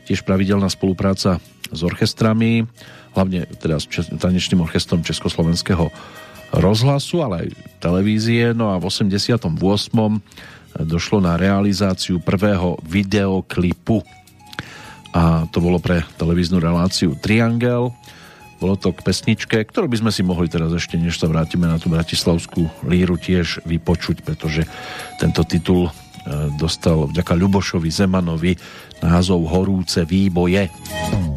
tiež 0.10 0.26
pravidelná 0.26 0.72
spolupráca 0.72 1.38
s 1.72 1.80
orchestrami, 1.84 2.66
hlavne 3.16 3.50
teda 3.58 3.82
s 3.82 3.88
tanečným 4.18 4.64
orchestrom 4.64 5.04
Československého 5.04 5.90
rozhlasu, 6.56 7.24
ale 7.24 7.36
aj 7.44 7.48
televízie. 7.84 8.56
No 8.56 8.72
a 8.72 8.80
v 8.80 8.88
88. 8.88 9.52
došlo 10.86 11.18
na 11.20 11.36
realizáciu 11.36 12.22
prvého 12.22 12.78
videoklipu 12.86 14.06
a 15.18 15.50
to 15.50 15.58
bolo 15.58 15.82
pre 15.82 16.06
televíznu 16.22 16.62
reláciu 16.62 17.18
Triangel. 17.18 17.90
Bolo 18.58 18.74
to 18.78 18.94
k 18.94 19.06
pesničke, 19.06 19.58
ktorú 19.66 19.90
by 19.90 19.98
sme 20.02 20.12
si 20.14 20.22
mohli 20.26 20.46
teraz 20.50 20.74
ešte, 20.74 20.98
než 20.98 21.18
sa 21.18 21.30
vrátime 21.30 21.70
na 21.70 21.78
tú 21.78 21.94
bratislavskú 21.94 22.86
líru, 22.90 23.18
tiež 23.18 23.66
vypočuť, 23.66 24.26
pretože 24.26 24.66
tento 25.22 25.46
titul 25.46 25.90
e, 25.90 25.92
dostal 26.58 27.06
vďaka 27.10 27.34
Ľubošovi 27.38 27.90
Zemanovi 27.90 28.58
názov 29.02 29.46
Horúce 29.50 30.06
výboje. 30.10 30.74
ste 30.74 31.37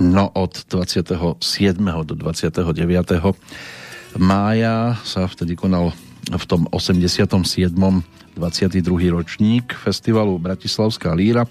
No 0.00 0.32
od 0.32 0.64
27. 0.64 1.44
do 2.08 2.14
29. 2.16 2.64
mája 4.16 4.96
sa 5.04 5.28
vtedy 5.28 5.52
konal 5.60 5.92
v 6.24 6.44
tom 6.48 6.64
87. 6.72 7.76
22. 8.32 8.80
ročník 9.12 9.76
festivalu 9.76 10.40
Bratislavská 10.40 11.12
líra, 11.12 11.44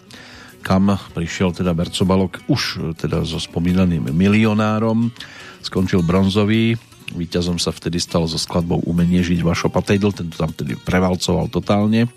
kam 0.65 0.97
prišiel 1.13 1.53
teda 1.53 1.77
Berco 1.77 2.01
Balok 2.09 2.41
už 2.49 2.95
teda 2.97 3.21
so 3.21 3.38
spomínaným 3.38 4.09
milionárom. 4.09 5.13
Skončil 5.61 6.01
bronzový, 6.01 6.73
víťazom 7.13 7.61
sa 7.61 7.69
vtedy 7.69 8.01
stal 8.01 8.26
so 8.26 8.41
skladbou 8.41 8.81
Umenie 8.81 9.21
žiť 9.21 9.45
Vašo 9.45 9.69
Patejdl, 9.69 10.09
ten 10.09 10.34
to 10.34 10.41
tam 10.41 10.49
vtedy 10.49 10.73
prevalcoval 10.73 11.53
totálne, 11.53 12.09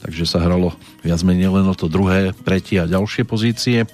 takže 0.00 0.24
sa 0.24 0.40
hralo 0.40 0.72
viac 1.04 1.20
menej 1.20 1.52
len 1.52 1.68
o 1.68 1.76
to 1.76 1.92
druhé, 1.92 2.32
tretie 2.32 2.80
a 2.80 2.88
ďalšie 2.88 3.28
pozície. 3.28 3.84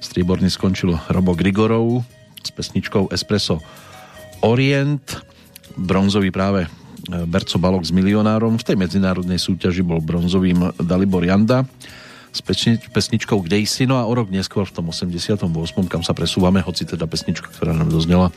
Strieborný 0.00 0.48
skončil 0.48 0.96
Robo 1.12 1.36
Grigorov 1.36 2.00
s 2.40 2.48
pesničkou 2.48 3.12
Espresso 3.12 3.60
Orient. 4.40 5.04
Bronzový 5.76 6.32
práve 6.32 6.64
e, 6.64 6.68
Berco 7.28 7.60
Balok 7.60 7.84
s 7.84 7.92
milionárom. 7.92 8.56
V 8.56 8.64
tej 8.64 8.76
medzinárodnej 8.80 9.36
súťaži 9.36 9.84
bol 9.84 10.00
bronzovým 10.00 10.72
Dalibor 10.80 11.20
Janda 11.20 11.68
s 12.32 12.40
pesni- 12.40 12.80
pesničkou 12.80 13.44
Kde 13.44 13.60
si? 13.66 13.84
No 13.84 14.00
a 14.00 14.06
o 14.06 14.12
rok 14.16 14.32
neskôr 14.32 14.64
v 14.64 14.72
tom 14.72 14.88
88. 14.88 15.44
kam 15.90 16.02
sa 16.02 16.16
presúvame, 16.16 16.62
hoci 16.62 16.86
teda 16.86 17.04
pesnička, 17.04 17.50
ktorá 17.52 17.74
nám 17.74 17.90
doznela, 17.90 18.32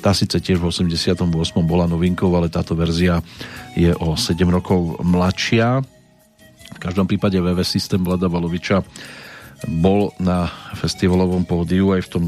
tá 0.00 0.16
síce 0.16 0.40
tiež 0.40 0.58
v 0.58 0.66
88. 0.66 1.30
bola 1.62 1.86
novinkou, 1.86 2.28
ale 2.34 2.50
táto 2.50 2.74
verzia 2.74 3.22
je 3.76 3.92
o 4.02 4.16
7 4.16 4.34
rokov 4.48 4.98
mladšia. 5.04 5.84
V 6.74 6.78
každom 6.82 7.06
prípade 7.06 7.38
VV 7.38 7.62
systém 7.62 8.02
Vlada 8.02 8.26
Valoviča 8.26 8.82
bol 9.68 10.12
na 10.20 10.50
festivalovom 10.76 11.44
pódiu 11.46 11.94
aj 11.94 12.06
v 12.06 12.10
tom 12.10 12.24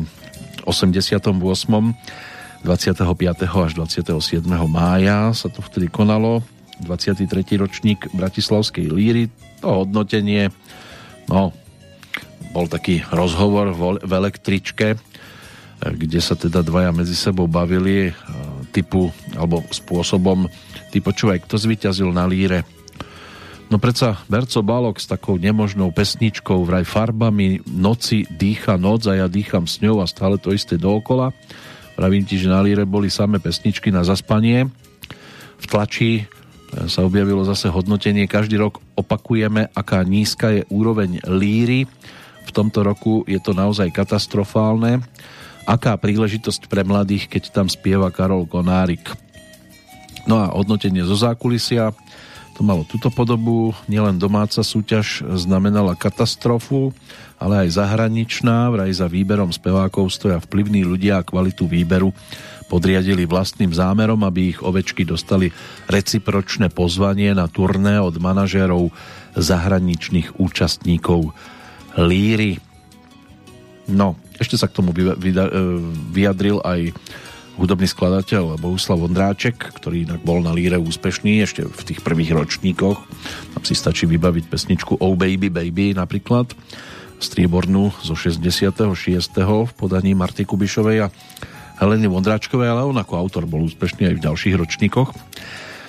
88. 0.67 1.23
25. 2.67 2.99
až 3.47 3.73
27. 3.79 4.43
mája 4.67 5.31
sa 5.31 5.47
to 5.47 5.63
vtedy 5.63 5.87
konalo 5.87 6.43
23. 6.83 7.31
ročník 7.63 8.11
Bratislavskej 8.11 8.91
líry 8.91 9.31
to 9.63 9.87
hodnotenie 9.87 10.51
no 11.31 11.55
bol 12.51 12.67
taký 12.67 13.07
rozhovor 13.15 13.71
v 14.03 14.11
električke 14.11 14.99
kde 15.79 16.21
sa 16.25 16.35
teda 16.35 16.65
dvaja 16.65 16.91
medzi 16.91 17.13
sebou 17.13 17.45
bavili 17.45 18.09
e, 18.09 18.13
typu 18.73 19.13
alebo 19.37 19.61
spôsobom 19.69 20.49
ty 20.89 21.05
počúvaj, 21.05 21.45
kto 21.45 21.61
zvyťazil 21.61 22.09
na 22.11 22.25
líre 22.25 22.65
No 23.67 23.83
predsa 23.83 24.23
Berco 24.31 24.63
Balok 24.63 25.03
s 25.03 25.11
takou 25.11 25.43
nemožnou 25.43 25.91
pesničkou 25.91 26.63
vraj 26.63 26.87
farbami 26.87 27.67
noci 27.67 28.23
dýcha 28.31 28.79
noc 28.79 29.11
a 29.11 29.19
ja 29.19 29.27
dýcham 29.27 29.67
s 29.67 29.83
ňou 29.83 29.99
a 29.99 30.07
stále 30.07 30.39
to 30.39 30.55
isté 30.55 30.79
dookola. 30.79 31.35
Pravím 31.99 32.23
ti, 32.23 32.39
že 32.39 32.47
na 32.47 32.63
líre 32.63 32.87
boli 32.87 33.11
samé 33.11 33.43
pesničky 33.43 33.91
na 33.91 34.07
zaspanie. 34.07 34.71
V 35.59 35.65
tlači 35.67 36.23
e, 36.23 36.25
sa 36.87 37.03
objavilo 37.03 37.43
zase 37.43 37.67
hodnotenie. 37.67 38.31
Každý 38.31 38.55
rok 38.55 38.79
opakujeme, 38.95 39.67
aká 39.75 39.99
nízka 40.07 40.55
je 40.55 40.63
úroveň 40.71 41.19
líry. 41.27 41.91
V 42.47 42.51
tomto 42.55 42.87
roku 42.87 43.27
je 43.27 43.43
to 43.43 43.51
naozaj 43.51 43.91
katastrofálne. 43.91 45.03
Aká 45.67 45.99
príležitosť 45.99 46.71
pre 46.71 46.87
mladých, 46.87 47.27
keď 47.27 47.51
tam 47.51 47.67
spieva 47.67 48.15
Karol 48.15 48.47
Konárik. 48.47 49.11
No 50.31 50.39
a 50.39 50.55
hodnotenie 50.55 51.03
zo 51.03 51.19
zákulisia 51.19 51.91
to 52.57 52.65
malo 52.65 52.89
túto 52.89 53.13
podobu. 53.13 53.77
Nielen 53.85 54.17
domáca 54.17 54.65
súťaž 54.65 55.21
znamenala 55.37 55.93
katastrofu, 55.93 56.97
ale 57.37 57.69
aj 57.69 57.77
zahraničná. 57.77 58.73
Vraj 58.73 58.97
za 58.97 59.13
výberom 59.13 59.53
spevákov 59.53 60.09
stoja 60.09 60.41
vplyvní 60.41 60.81
ľudia 60.81 61.21
a 61.21 61.27
kvalitu 61.27 61.69
výberu 61.69 62.17
podriadili 62.73 63.29
vlastným 63.29 63.77
zámerom, 63.77 64.25
aby 64.25 64.57
ich 64.57 64.65
ovečky 64.65 65.05
dostali 65.05 65.53
recipročné 65.87 66.73
pozvanie 66.73 67.37
na 67.37 67.45
turné 67.47 68.01
od 68.01 68.17
manažérov 68.17 68.89
zahraničných 69.37 70.41
účastníkov 70.41 71.37
Líry. 72.01 72.57
No, 73.87 74.17
ešte 74.41 74.57
sa 74.57 74.67
k 74.67 74.81
tomu 74.81 74.97
e, 74.97 75.15
vyjadril 76.11 76.59
aj 76.65 76.97
hudobný 77.57 77.89
skladateľ 77.89 78.61
Bohuslav 78.61 79.01
Vondráček, 79.01 79.57
ktorý 79.57 80.05
inak 80.05 80.21
bol 80.23 80.45
na 80.45 80.53
líre 80.53 80.77
úspešný 80.77 81.41
ešte 81.41 81.65
v 81.65 81.83
tých 81.83 82.05
prvých 82.05 82.37
ročníkoch. 82.37 82.99
Tam 83.57 83.63
si 83.65 83.73
stačí 83.73 84.05
vybaviť 84.05 84.45
pesničku 84.47 85.01
Oh 85.01 85.17
Baby 85.17 85.49
Baby 85.49 85.97
napríklad, 85.97 86.53
striebornú 87.17 87.97
zo 88.05 88.13
66. 88.13 88.77
v 89.41 89.71
podaní 89.73 90.13
Marty 90.13 90.45
Kubišovej 90.45 91.09
a 91.09 91.13
Heleny 91.81 92.09
Vondráčkovej, 92.09 92.69
ale 92.73 92.85
on 92.85 92.97
ako 92.97 93.17
autor 93.17 93.45
bol 93.49 93.65
úspešný 93.65 94.13
aj 94.13 94.15
v 94.21 94.25
ďalších 94.25 94.55
ročníkoch. 94.57 95.11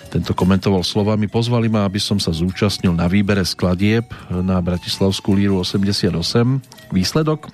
Tento 0.07 0.31
komentoval 0.31 0.87
slovami, 0.87 1.27
pozvali 1.27 1.67
ma, 1.67 1.83
aby 1.83 1.99
som 1.99 2.15
sa 2.15 2.31
zúčastnil 2.31 2.95
na 2.95 3.11
výbere 3.11 3.43
skladieb 3.43 4.07
na 4.31 4.55
Bratislavskú 4.63 5.35
líru 5.35 5.59
88. 5.59 6.15
Výsledok? 6.95 7.51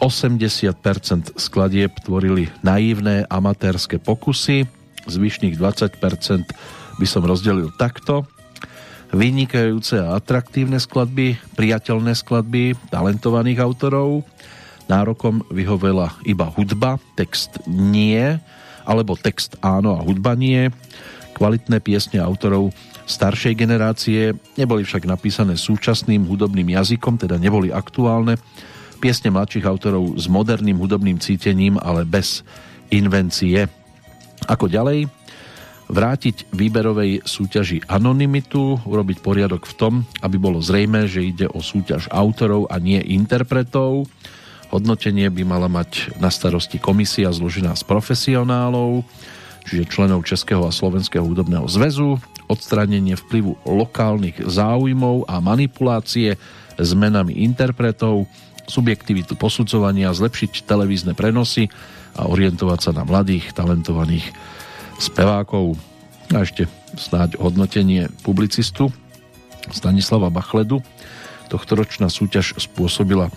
80% 0.00 1.40
skladieb 1.40 1.92
tvorili 2.04 2.52
naivné 2.60 3.24
amatérske 3.32 3.96
pokusy, 3.96 4.68
zvyšných 5.08 5.56
20% 5.56 5.98
by 7.00 7.06
som 7.06 7.22
rozdelil 7.24 7.72
takto. 7.76 8.28
Vynikajúce 9.14 10.02
a 10.02 10.18
atraktívne 10.18 10.82
skladby, 10.82 11.38
priateľné 11.54 12.12
skladby 12.12 12.74
talentovaných 12.90 13.62
autorov, 13.62 14.26
nárokom 14.90 15.46
vyhovela 15.48 16.12
iba 16.26 16.50
hudba, 16.50 16.98
text 17.14 17.62
nie, 17.70 18.36
alebo 18.82 19.14
text 19.18 19.56
áno 19.62 19.94
a 19.94 20.00
hudba 20.02 20.34
nie. 20.34 20.68
Kvalitné 21.38 21.78
piesne 21.80 22.18
autorov 22.18 22.74
staršej 23.06 23.54
generácie 23.54 24.34
neboli 24.58 24.82
však 24.82 25.06
napísané 25.06 25.54
súčasným 25.54 26.26
hudobným 26.26 26.74
jazykom, 26.74 27.22
teda 27.22 27.38
neboli 27.38 27.70
aktuálne, 27.70 28.36
Piesne 28.96 29.30
mladších 29.30 29.68
autorov 29.68 30.16
s 30.16 30.26
moderným 30.26 30.80
hudobným 30.80 31.20
cítením, 31.20 31.76
ale 31.78 32.02
bez 32.08 32.42
invencie. 32.90 33.68
Ako 34.48 34.66
ďalej? 34.66 35.06
Vrátiť 35.86 36.50
výberovej 36.50 37.22
súťaži 37.22 37.86
anonymitu, 37.86 38.82
urobiť 38.82 39.22
poriadok 39.22 39.70
v 39.70 39.74
tom, 39.78 39.94
aby 40.18 40.34
bolo 40.34 40.58
zrejme, 40.58 41.06
že 41.06 41.22
ide 41.22 41.46
o 41.46 41.62
súťaž 41.62 42.10
autorov 42.10 42.66
a 42.74 42.82
nie 42.82 42.98
interpretov. 42.98 44.10
Hodnotenie 44.74 45.30
by 45.30 45.46
mala 45.46 45.70
mať 45.70 46.18
na 46.18 46.26
starosti 46.26 46.82
komisia 46.82 47.30
zložená 47.30 47.78
z 47.78 47.86
profesionálov, 47.86 49.06
čiže 49.62 49.86
členov 49.86 50.26
Českého 50.26 50.66
a 50.66 50.74
Slovenského 50.74 51.22
hudobného 51.22 51.70
zväzu, 51.70 52.18
odstránenie 52.50 53.14
vplyvu 53.14 53.54
lokálnych 53.62 54.42
záujmov 54.42 55.30
a 55.30 55.38
manipulácie 55.38 56.34
zmenami 56.82 57.46
interpretov, 57.46 58.26
subjektivitu 58.66 59.38
posudzovania, 59.38 60.14
zlepšiť 60.14 60.66
televízne 60.66 61.14
prenosy 61.14 61.70
a 62.18 62.26
orientovať 62.26 62.78
sa 62.82 62.90
na 62.92 63.02
mladých, 63.06 63.54
talentovaných 63.54 64.26
spevákov. 64.98 65.78
A 66.34 66.42
ešte 66.42 66.66
snáď 66.98 67.38
hodnotenie 67.38 68.10
publicistu 68.26 68.90
Stanislava 69.70 70.30
Bachledu. 70.30 70.82
Tohtoročná 71.46 72.10
súťaž 72.10 72.58
spôsobila 72.58 73.30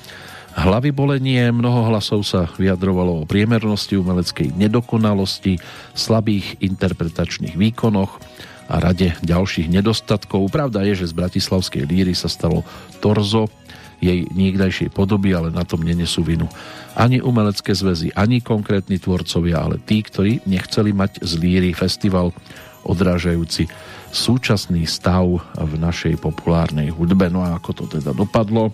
hlavy 0.57 0.89
bolenie, 0.89 1.53
mnoho 1.53 1.93
hlasov 1.93 2.25
sa 2.25 2.49
vyjadrovalo 2.57 3.23
o 3.23 3.29
priemernosti 3.29 3.93
umeleckej 3.97 4.57
nedokonalosti, 4.57 5.61
slabých 5.93 6.57
interpretačných 6.59 7.53
výkonoch 7.53 8.17
a 8.69 8.75
rade 8.77 9.13
ďalších 9.25 9.69
nedostatkov. 9.69 10.49
Pravda 10.49 10.85
je, 10.85 11.05
že 11.05 11.09
z 11.09 11.17
bratislavskej 11.17 11.83
líry 11.89 12.13
sa 12.13 12.29
stalo 12.29 12.61
torzo 13.01 13.49
jej 13.99 14.27
niekdajšej 14.31 14.95
podoby, 14.95 15.35
ale 15.35 15.51
na 15.51 15.67
tom 15.67 15.83
nenesú 15.83 16.23
vinu 16.23 16.47
ani 16.99 17.23
umelecké 17.23 17.71
zväzy, 17.71 18.11
ani 18.15 18.43
konkrétni 18.43 18.99
tvorcovia, 18.99 19.63
ale 19.63 19.79
tí, 19.79 20.03
ktorí 20.03 20.43
nechceli 20.43 20.91
mať 20.91 21.23
z 21.23 21.31
líry 21.39 21.71
festival 21.71 22.35
odrážajúci 22.83 23.71
súčasný 24.09 24.83
stav 24.89 25.23
v 25.55 25.73
našej 25.77 26.17
populárnej 26.17 26.89
hudbe. 26.89 27.29
No 27.29 27.45
a 27.45 27.55
ako 27.55 27.85
to 27.85 27.99
teda 27.99 28.11
dopadlo? 28.11 28.73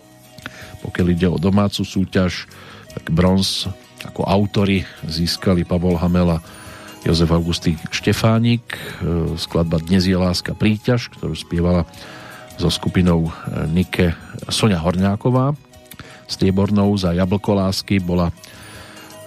Pokiaľ 0.81 1.07
ide 1.11 1.27
o 1.29 1.41
domácu 1.41 1.85
súťaž, 1.85 2.47
tak 2.93 3.11
bronz 3.11 3.67
ako 4.05 4.25
autory 4.25 4.85
získali 5.03 5.65
Pavol 5.65 5.97
Hamela 5.97 6.39
Jozef 7.05 7.29
Augustín 7.29 7.77
Štefánik, 7.93 8.65
e, 8.73 9.37
skladba 9.37 9.77
Dnes 9.77 10.09
je 10.09 10.17
láska 10.17 10.57
príťaž, 10.57 11.13
ktorú 11.13 11.37
spievala 11.37 11.85
so 12.57 12.71
skupinou 12.71 13.27
e, 13.27 13.31
Nike 13.67 14.13
Sonia 14.49 14.79
Horňáková. 14.79 15.55
Striebornou 16.25 16.95
za 16.97 17.13
Jablkolásky 17.13 17.99
bola 17.99 18.29
e, 18.29 18.33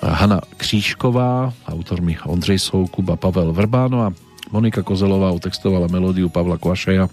Hanna 0.02 0.40
Křížková, 0.56 1.52
autormi 1.68 2.18
Ondřej 2.26 2.58
Soukup 2.58 3.08
a 3.10 3.16
Pavel 3.16 3.52
Vrbáno 3.52 4.02
a 4.02 4.14
Monika 4.48 4.80
Kozelová 4.80 5.28
utextovala 5.36 5.92
melódiu 5.92 6.32
Pavla 6.32 6.56
Kvašaja 6.56 7.08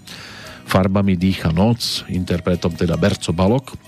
Farbami 0.66 1.14
dýcha 1.14 1.54
noc, 1.54 2.02
interpretom 2.10 2.74
teda 2.74 2.98
Berco 2.98 3.30
Balok, 3.30 3.78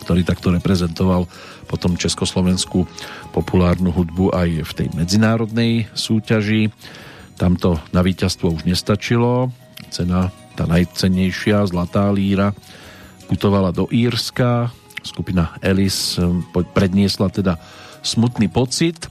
ktorý 0.00 0.24
takto 0.24 0.48
reprezentoval 0.48 1.28
potom 1.68 2.00
Československú 2.00 2.88
populárnu 3.36 3.92
hudbu 3.92 4.32
aj 4.32 4.50
v 4.64 4.72
tej 4.72 4.88
medzinárodnej 4.96 5.84
súťaži. 5.92 6.72
Tamto 7.36 7.76
na 7.92 8.00
víťazstvo 8.00 8.56
už 8.56 8.64
nestačilo. 8.64 9.52
Cena 9.92 10.32
tá 10.58 10.66
najcennejšia, 10.66 11.70
Zlatá 11.70 12.10
líra, 12.10 12.50
putovala 13.30 13.70
do 13.70 13.86
Írska. 13.94 14.74
Skupina 15.06 15.54
Ellis 15.62 16.18
hm, 16.18 16.50
predniesla 16.74 17.30
teda 17.30 17.54
smutný 18.02 18.50
pocit. 18.50 19.06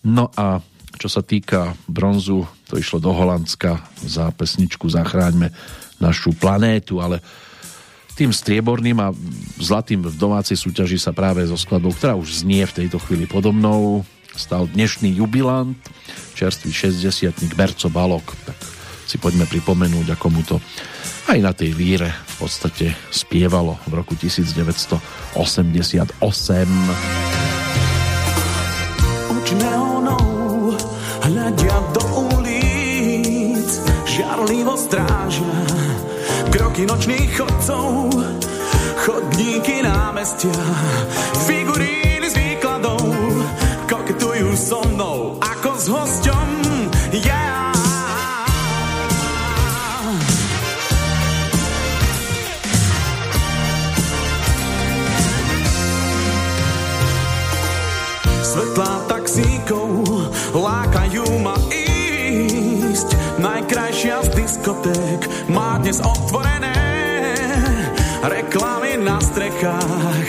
No 0.00 0.32
a 0.32 0.64
čo 0.96 1.12
sa 1.12 1.20
týka 1.20 1.76
bronzu, 1.84 2.48
to 2.64 2.80
išlo 2.80 2.96
do 2.96 3.12
Holandska 3.12 3.84
za 4.00 4.32
pesničku 4.32 4.88
Zachráňme 4.88 5.52
našu 6.00 6.32
planétu, 6.32 7.04
ale 7.04 7.20
tým 8.16 8.32
strieborným 8.32 8.96
a 8.96 9.12
zlatým 9.60 10.00
v 10.00 10.16
domácej 10.16 10.56
súťaži 10.56 10.96
sa 10.96 11.12
práve 11.12 11.44
so 11.44 11.60
skladbou, 11.60 11.92
ktorá 11.92 12.16
už 12.16 12.40
znie 12.40 12.64
v 12.64 12.84
tejto 12.84 12.96
chvíli 12.96 13.28
podobnou, 13.28 14.08
stal 14.32 14.64
dnešný 14.72 15.20
jubilant, 15.20 15.76
čerstvý 16.32 16.72
60 16.72 17.36
Berco 17.52 17.92
Balok. 17.92 18.32
Tak 18.48 18.75
si 19.06 19.22
poďme 19.22 19.46
pripomenúť, 19.46 20.18
ako 20.18 20.26
mu 20.28 20.42
to 20.42 20.58
aj 21.30 21.38
na 21.42 21.52
tej 21.54 21.74
víre 21.74 22.10
v 22.10 22.34
podstate 22.42 22.94
spievalo 23.10 23.78
v 23.86 23.92
roku 23.94 24.14
1988. 24.18 25.38
Oči 29.30 29.54
neonou 29.58 30.74
hľadia 31.22 31.78
do 31.94 32.04
ulic, 32.34 33.70
žiarlivo 34.06 34.74
strážia 34.74 35.54
kroky 36.56 36.88
nočných 36.88 37.30
chodcov, 37.36 38.16
chodníky 39.04 39.84
námestia, 39.84 40.56
figuríny 41.44 42.28
z 42.28 42.36
výkladov, 42.36 43.04
koketujú 43.88 44.56
so 44.56 44.80
mnou 44.88 45.36
ako 45.40 45.70
s. 45.76 46.15
diskoték 64.76 65.48
má 65.48 65.78
dnes 65.78 66.00
otvorené 66.00 66.76
reklamy 68.22 68.96
na 69.00 69.20
strechách. 69.20 70.28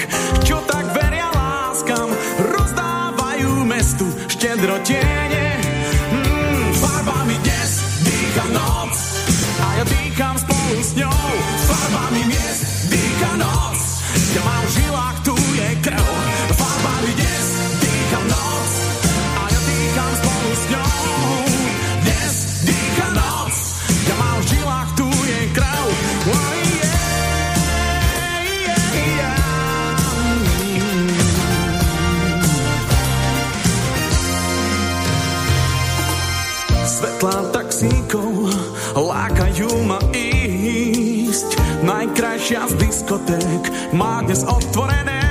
Diskoték 43.17 43.93
má 43.93 44.21
dnes 44.21 44.43
otvorené. 44.45 45.21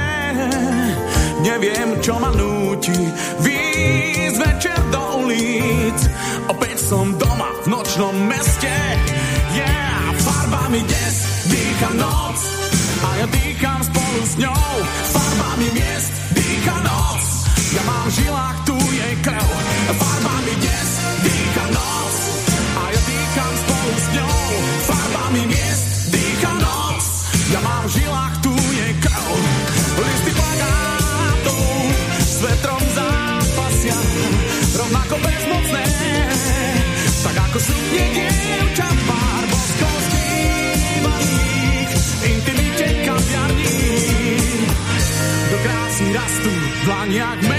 Neviem, 1.43 2.03
čo 2.03 2.19
ma 2.19 2.35
núti 2.35 2.97
výjsť 3.39 4.37
večer 4.43 4.79
do 4.91 5.03
ulic. 5.23 5.99
Opäť 6.51 6.77
som 6.83 7.15
doma 7.15 7.51
v 7.63 7.67
nočnom 7.71 8.15
meste. 8.27 8.75
Yeah, 9.55 10.11
farbami 10.19 10.83
dnes 10.83 11.15
dýcha 11.47 11.91
noc 11.95 12.39
a 13.07 13.09
ja 13.23 13.27
dýcham 13.31 13.81
spolu 13.87 14.21
s 14.27 14.35
ňou. 14.43 14.71
Farbami 15.15 15.69
miest 15.71 16.11
dýcha 16.35 16.77
noc. 16.83 17.23
Ja 17.71 17.83
mám 17.87 18.07
v 18.11 18.13
žilách 18.19 18.59
v 47.07 47.13
dlaniach 47.13 47.56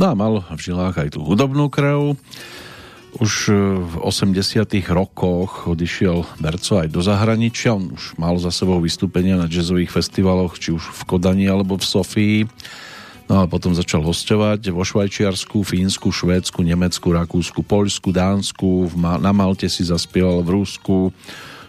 No 0.00 0.08
a 0.08 0.16
mal 0.16 0.40
v 0.40 0.60
žilách 0.64 0.96
aj 0.96 1.08
tú 1.12 1.20
hudobnú 1.20 1.68
krv. 1.68 2.16
Už 3.20 3.52
e, 3.52 3.84
v 3.84 3.94
80 4.00 4.64
rokoch 4.96 5.68
odišiel 5.68 6.24
Berco 6.40 6.80
aj 6.80 6.88
do 6.88 7.04
zahraničia. 7.04 7.76
On 7.76 7.92
už 7.92 8.16
mal 8.16 8.32
za 8.40 8.48
sebou 8.48 8.80
vystúpenia 8.80 9.36
na 9.36 9.44
jazzových 9.44 9.92
festivaloch, 9.92 10.56
či 10.56 10.72
už 10.72 10.80
v 10.80 11.00
Kodani 11.04 11.44
alebo 11.52 11.76
v 11.76 11.84
Sofii. 11.84 12.38
No 13.28 13.44
a 13.44 13.44
potom 13.44 13.76
začal 13.76 14.00
hostovať 14.00 14.72
vo 14.72 14.88
Švajčiarsku, 14.88 15.60
Fínsku, 15.68 16.08
Švédsku, 16.08 16.64
Nemecku, 16.64 17.12
Rakúsku, 17.12 17.60
Poľsku, 17.60 18.08
Dánsku, 18.08 18.96
na 18.96 19.32
Malte 19.36 19.68
si 19.68 19.84
zaspieval 19.84 20.40
v 20.40 20.64
Rusku, 20.64 21.12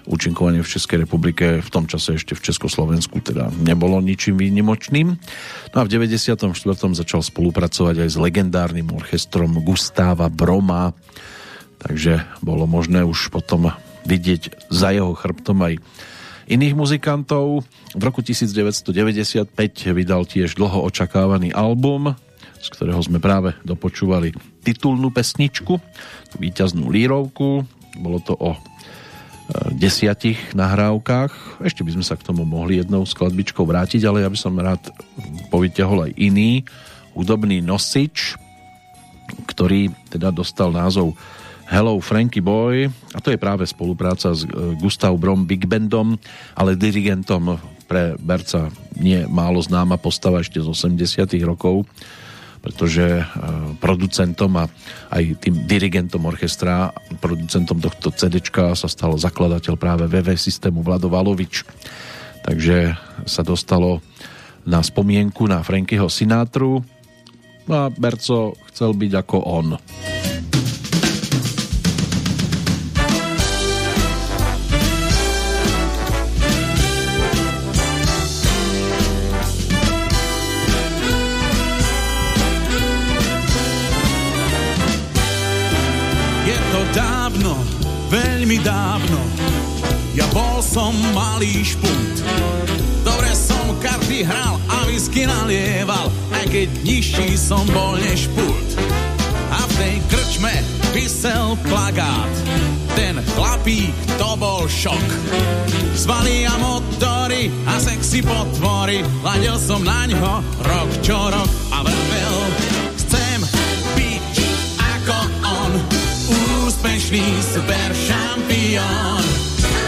účinkovanie 0.10 0.66
v 0.66 0.72
Českej 0.72 1.06
republike 1.06 1.62
v 1.62 1.70
tom 1.70 1.86
čase 1.86 2.18
ešte 2.18 2.34
v 2.34 2.42
Československu 2.42 3.22
teda 3.22 3.54
nebolo 3.62 4.02
ničím 4.02 4.38
výnimočným. 4.38 5.08
No 5.72 5.78
a 5.78 5.84
v 5.86 5.92
94. 5.92 6.50
začal 6.98 7.22
spolupracovať 7.22 8.06
aj 8.06 8.10
s 8.10 8.18
legendárnym 8.18 8.90
orchestrom 8.94 9.62
Gustáva 9.62 10.28
Broma, 10.32 10.94
takže 11.82 12.26
bolo 12.42 12.66
možné 12.66 13.06
už 13.06 13.30
potom 13.30 13.74
vidieť 14.06 14.72
za 14.74 14.90
jeho 14.94 15.14
chrbtom 15.14 15.58
aj 15.62 15.74
iných 16.50 16.74
muzikantov. 16.74 17.64
V 17.94 18.02
roku 18.02 18.26
1995 18.26 19.54
vydal 19.94 20.26
tiež 20.26 20.58
dlho 20.58 20.84
očakávaný 20.84 21.54
album, 21.54 22.18
z 22.62 22.68
ktorého 22.74 23.02
sme 23.02 23.22
práve 23.22 23.56
dopočúvali 23.64 24.34
titulnú 24.62 25.10
pesničku, 25.10 25.80
víťaznú 26.38 26.90
lírovku. 26.90 27.66
Bolo 27.98 28.20
to 28.24 28.34
o 28.38 28.56
desiatich 29.76 30.40
nahrávkach. 30.56 31.64
Ešte 31.64 31.84
by 31.84 32.00
sme 32.00 32.06
sa 32.06 32.16
k 32.16 32.26
tomu 32.26 32.48
mohli 32.48 32.80
jednou 32.80 33.04
skladbičkou 33.04 33.68
vrátiť, 33.68 34.02
ale 34.08 34.24
ja 34.24 34.30
by 34.32 34.38
som 34.40 34.56
rád 34.56 34.80
povyťahol 35.52 36.10
aj 36.10 36.12
iný 36.16 36.64
hudobný 37.12 37.60
nosič, 37.60 38.40
ktorý 39.48 39.92
teda 40.08 40.32
dostal 40.32 40.72
názov 40.72 41.16
Hello 41.72 42.00
Frankie 42.04 42.44
Boy 42.44 42.92
a 43.16 43.20
to 43.24 43.32
je 43.32 43.40
práve 43.40 43.64
spolupráca 43.64 44.36
s 44.36 44.44
Gustav 44.80 45.16
Brom 45.16 45.48
Big 45.48 45.64
Bandom, 45.64 46.20
ale 46.52 46.76
dirigentom 46.76 47.56
pre 47.88 48.16
Berca 48.20 48.68
nie 49.00 49.24
málo 49.28 49.60
známa 49.64 49.96
postava 49.96 50.44
ešte 50.44 50.60
z 50.60 50.68
80 50.68 51.32
rokov 51.48 51.88
pretože 52.62 53.26
producentom 53.82 54.54
a 54.62 54.70
aj 55.10 55.42
tým 55.42 55.66
dirigentom 55.66 56.22
orchestra, 56.30 56.94
producentom 57.18 57.82
tohto 57.82 58.14
CD 58.14 58.38
sa 58.54 58.86
stal 58.86 59.18
zakladateľ 59.18 59.74
práve 59.82 60.06
VV 60.06 60.38
systému 60.38 60.86
Vlado 60.86 61.10
Valovič. 61.10 61.66
Takže 62.46 62.94
sa 63.26 63.42
dostalo 63.42 64.02
na 64.66 64.86
spomienku 64.86 65.50
na 65.50 65.66
Frankyho 65.66 66.06
Sinátru 66.06 66.86
no 67.66 67.74
a 67.74 67.90
Berco 67.90 68.54
chcel 68.70 68.94
byť 68.94 69.12
ako 69.26 69.38
on. 69.42 69.68
Veľmi 88.52 88.68
dávno, 88.68 89.20
ja 90.12 90.28
bol 90.36 90.60
som 90.60 90.92
malý 91.16 91.64
špunt. 91.64 92.20
Dobre 93.00 93.32
som 93.32 93.64
karty 93.80 94.28
hral 94.28 94.60
a 94.68 94.92
whisky 94.92 95.24
nalieval, 95.24 96.12
aj 96.36 96.52
keď 96.52 96.68
nižší 96.84 97.40
som 97.40 97.64
bol 97.72 97.96
než 97.96 98.28
pult. 98.36 98.70
A 99.56 99.64
v 99.64 99.72
tej 99.80 99.96
krčme 100.12 100.52
vysel 100.92 101.56
plagát, 101.64 102.34
ten 102.92 103.24
chlapík 103.40 103.96
to 104.20 104.30
bol 104.36 104.68
šok. 104.68 105.08
Svaly 105.96 106.44
a 106.44 106.56
motory 106.60 107.48
a 107.72 107.80
sexy 107.80 108.20
potvory, 108.20 109.00
ladil 109.24 109.56
som 109.64 109.80
na 109.80 110.12
ňo 110.12 110.44
rok 110.60 110.92
čo 111.00 111.16
rok 111.16 111.52
a 111.72 111.88
vravel, 111.88 112.36
úspešný 116.82 117.22
super 117.46 117.90
šampión. 117.94 119.22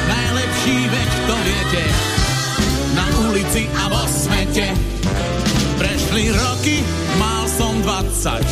Najlepší 0.06 0.78
veď 0.94 1.12
to 1.26 1.36
viete, 1.42 1.84
na 2.94 3.06
ulici 3.26 3.66
a 3.66 3.90
vo 3.90 4.06
svete. 4.06 4.78
Prešli 5.82 6.30
roky, 6.30 6.86
mal 7.18 7.50
som 7.50 7.82
20 7.82 8.46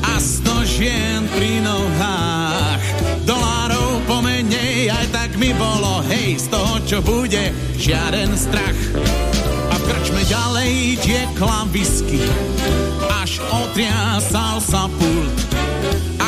a 0.00 0.12
100 0.16 0.64
žien 0.80 1.28
pri 1.28 1.60
nohách. 1.60 2.84
Dolárov 3.28 4.00
pomenej, 4.08 4.88
aj 4.88 5.06
tak 5.12 5.30
mi 5.36 5.52
bolo, 5.52 6.00
hej, 6.08 6.40
z 6.40 6.46
toho, 6.48 6.80
čo 6.88 6.98
bude, 7.04 7.52
žiaden 7.76 8.32
strach. 8.32 8.80
A 9.68 9.76
krčme 9.76 10.24
ďalej 10.24 11.04
tiekla 11.04 11.68
whisky, 11.68 12.24
až 13.12 13.44
otriasal 13.52 14.56
sa 14.64 14.88
pult. 14.88 15.43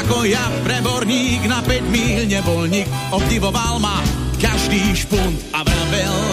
Ako 0.07 0.23
ja 0.23 0.47
preborník 0.62 1.51
na 1.51 1.59
5 1.66 1.91
míľ 1.91 2.31
nebol 2.31 2.70
nik, 2.70 2.87
obdivoval 3.11 3.83
ma 3.83 3.99
každý 4.39 4.95
špunt 4.95 5.51
a 5.51 5.66
vravel 5.66 6.26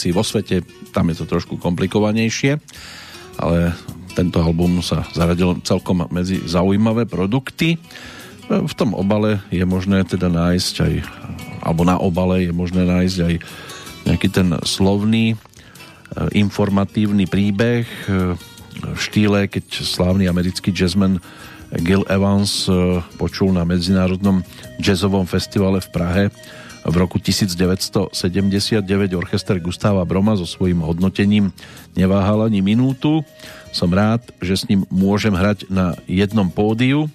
ulici, 0.00 0.16
vo 0.16 0.24
svete, 0.24 0.64
tam 0.96 1.12
je 1.12 1.20
to 1.20 1.28
trošku 1.28 1.60
komplikovanejšie, 1.60 2.56
ale 3.36 3.76
tento 4.16 4.40
album 4.40 4.80
sa 4.80 5.04
zaradil 5.12 5.60
celkom 5.60 6.08
medzi 6.08 6.40
zaujímavé 6.48 7.04
produkty. 7.04 7.76
V 8.48 8.72
tom 8.72 8.96
obale 8.96 9.44
je 9.52 9.60
možné 9.68 10.08
teda 10.08 10.32
nájsť 10.32 10.74
aj, 10.80 10.94
alebo 11.60 11.84
na 11.84 12.00
obale 12.00 12.48
je 12.48 12.52
možné 12.56 12.88
nájsť 12.88 13.18
aj 13.28 13.34
nejaký 14.08 14.28
ten 14.32 14.48
slovný, 14.64 15.36
e, 15.36 15.36
informatívny 16.32 17.28
príbeh 17.28 17.84
e, 17.84 18.34
v 18.80 18.98
štýle, 18.98 19.52
keď 19.52 19.84
slávny 19.84 20.26
americký 20.26 20.72
jazzman 20.72 21.20
Gil 21.84 22.08
Evans 22.08 22.66
e, 22.66 23.04
počul 23.20 23.52
na 23.52 23.68
Medzinárodnom 23.68 24.40
jazzovom 24.80 25.28
festivale 25.28 25.84
v 25.84 25.88
Prahe 25.92 26.24
v 26.84 26.94
roku 26.96 27.20
1979 27.20 28.14
orchester 29.12 29.60
Gustáva 29.60 30.04
Broma 30.08 30.36
so 30.36 30.48
svojím 30.48 30.80
hodnotením 30.80 31.52
neváhal 31.92 32.48
ani 32.48 32.64
minútu. 32.64 33.20
Som 33.70 33.92
rád, 33.92 34.24
že 34.40 34.54
s 34.56 34.64
ním 34.66 34.88
môžem 34.88 35.36
hrať 35.36 35.68
na 35.68 35.94
jednom 36.08 36.48
pódiu. 36.48 37.06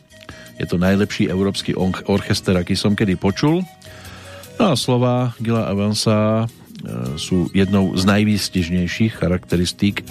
Je 0.55 0.65
to 0.69 0.79
najlepší 0.79 1.27
európsky 1.27 1.75
orchester, 2.07 2.55
aký 2.55 2.77
som 2.77 2.95
kedy 2.95 3.19
počul. 3.19 3.65
No 4.55 4.71
a 4.71 4.79
slova 4.79 5.35
Gila 5.43 5.67
Evansa 5.67 6.45
e, 6.45 7.19
sú 7.19 7.51
jednou 7.51 7.91
z 7.99 8.07
najvýstižnejších 8.07 9.19
charakteristík 9.19 10.07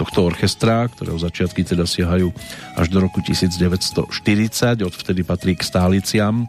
tohto 0.00 0.24
orchestra, 0.24 0.88
ktorého 0.88 1.20
začiatky 1.20 1.68
teda 1.68 1.84
siahajú 1.84 2.32
až 2.80 2.86
do 2.88 3.04
roku 3.04 3.20
1940, 3.20 4.08
odvtedy 4.80 5.20
patrí 5.20 5.52
k 5.52 5.68
stáliciam 5.68 6.48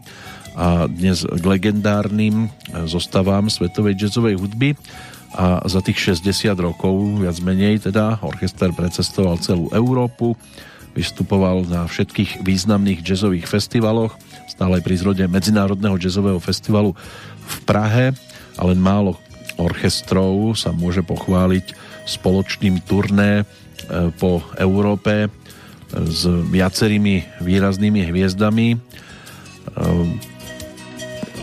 a 0.56 0.88
dnes 0.88 1.28
k 1.28 1.44
legendárnym 1.44 2.48
zostavám 2.88 3.52
svetovej 3.52 4.00
jazzovej 4.00 4.40
hudby. 4.40 4.72
A 5.36 5.60
za 5.68 5.84
tých 5.84 6.16
60 6.16 6.56
rokov 6.56 7.20
viac 7.20 7.36
menej 7.44 7.84
teda 7.84 8.24
orchester 8.24 8.72
precestoval 8.72 9.36
celú 9.36 9.68
Európu, 9.68 10.32
vystupoval 10.96 11.68
na 11.68 11.84
všetkých 11.84 12.40
významných 12.40 13.04
jazzových 13.04 13.44
festivaloch, 13.44 14.16
stále 14.48 14.80
pri 14.80 14.96
zrode 14.96 15.28
Medzinárodného 15.28 16.00
jazzového 16.00 16.40
festivalu 16.40 16.96
v 17.44 17.56
Prahe 17.68 18.16
a 18.56 18.62
len 18.64 18.80
málo 18.80 19.20
orchestrov 19.60 20.56
sa 20.56 20.72
môže 20.72 21.04
pochváliť 21.04 21.76
spoločným 22.08 22.80
turné 22.84 23.42
e, 23.42 23.44
po 24.16 24.40
Európe 24.56 25.26
e, 25.26 25.28
s 26.06 26.24
viacerými 26.28 27.44
výraznými 27.44 28.00
hviezdami. 28.08 28.68
E, 28.72 28.78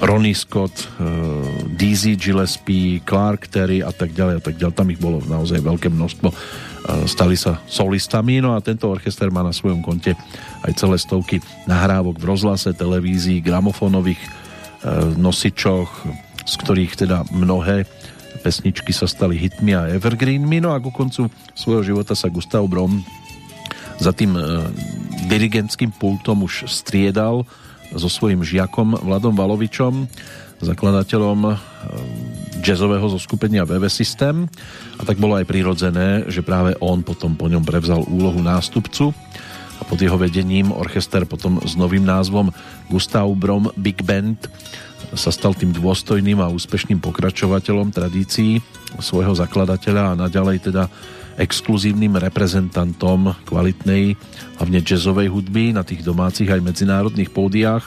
Ronnie 0.02 0.34
Scott, 0.34 0.74
uh, 0.98 1.44
Dizzy 1.78 2.18
Gillespie, 2.18 3.04
Clark 3.06 3.52
Terry 3.52 3.86
a 3.86 3.94
tak 3.94 4.16
ďalej 4.16 4.36
a 4.40 4.42
tak 4.42 4.56
ďalej. 4.58 4.74
Tam 4.74 4.90
ich 4.90 5.02
bolo 5.02 5.22
naozaj 5.26 5.62
veľké 5.62 5.92
množstvo. 5.94 6.30
Uh, 6.32 7.06
stali 7.06 7.38
sa 7.38 7.62
solistami, 7.70 8.42
no 8.42 8.58
a 8.58 8.64
tento 8.64 8.90
orchester 8.90 9.30
má 9.30 9.46
na 9.46 9.54
svojom 9.54 9.86
konte 9.86 10.18
aj 10.66 10.74
celé 10.74 10.98
stovky 10.98 11.38
nahrávok 11.70 12.18
v 12.18 12.28
rozhlase, 12.30 12.74
televízii, 12.74 13.44
gramofónových 13.44 14.20
uh, 14.20 15.12
nosičoch, 15.14 15.92
z 16.44 16.54
ktorých 16.60 16.94
teda 16.98 17.24
mnohé 17.32 17.88
pesničky 18.44 18.92
sa 18.92 19.08
stali 19.08 19.40
hitmi 19.40 19.72
a 19.72 19.88
evergreenmi, 19.96 20.60
no 20.60 20.76
a 20.76 20.84
ku 20.84 20.92
koncu 20.92 21.32
svojho 21.56 21.96
života 21.96 22.12
sa 22.12 22.28
Gustav 22.28 22.68
Brom 22.68 23.00
za 24.02 24.12
tým 24.12 24.36
dirigentským 25.32 25.96
pultom 25.96 26.44
už 26.44 26.68
striedal 26.68 27.48
so 27.98 28.10
svojím 28.10 28.42
žiakom 28.42 28.98
Vladom 29.02 29.34
Valovičom, 29.38 30.08
zakladateľom 30.64 31.40
eh, 31.50 31.56
jazzového 32.64 33.06
zoskupenia 33.12 33.68
VV 33.68 33.92
System. 33.92 34.48
A 34.98 35.02
tak 35.04 35.20
bolo 35.20 35.36
aj 35.36 35.50
prirodzené, 35.50 36.24
že 36.32 36.46
práve 36.46 36.74
on 36.80 37.04
potom 37.04 37.36
po 37.36 37.52
ňom 37.52 37.62
prevzal 37.68 38.06
úlohu 38.08 38.40
nástupcu 38.40 39.12
a 39.80 39.82
pod 39.84 40.00
jeho 40.00 40.16
vedením 40.16 40.72
orchester 40.72 41.28
potom 41.28 41.60
s 41.66 41.76
novým 41.76 42.08
názvom 42.08 42.56
Gustav 42.88 43.28
Brom 43.36 43.68
Big 43.76 44.00
Band 44.06 44.48
sa 45.14 45.30
stal 45.30 45.54
tým 45.54 45.76
dôstojným 45.76 46.40
a 46.40 46.50
úspešným 46.50 47.04
pokračovateľom 47.04 47.92
tradícií 47.92 48.64
svojho 49.04 49.36
zakladateľa 49.36 50.14
a 50.14 50.20
naďalej 50.20 50.72
teda 50.72 50.88
exkluzívnym 51.38 52.18
reprezentantom 52.22 53.34
kvalitnej, 53.50 54.14
hlavne 54.62 54.80
jazzovej 54.86 55.34
hudby 55.34 55.74
na 55.74 55.82
tých 55.82 56.06
domácich 56.06 56.50
aj 56.50 56.62
medzinárodných 56.62 57.34
pódiách 57.34 57.84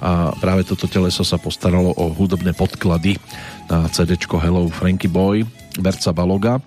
a 0.00 0.32
práve 0.40 0.64
toto 0.64 0.88
teleso 0.88 1.20
sa 1.20 1.36
postaralo 1.36 1.92
o 1.92 2.08
hudobné 2.10 2.56
podklady 2.56 3.20
na 3.68 3.84
CD 3.92 4.16
Hello 4.16 4.66
Frankie 4.72 5.12
Boy 5.12 5.44
Berca 5.76 6.10
Baloga 6.16 6.56
e, 6.56 6.62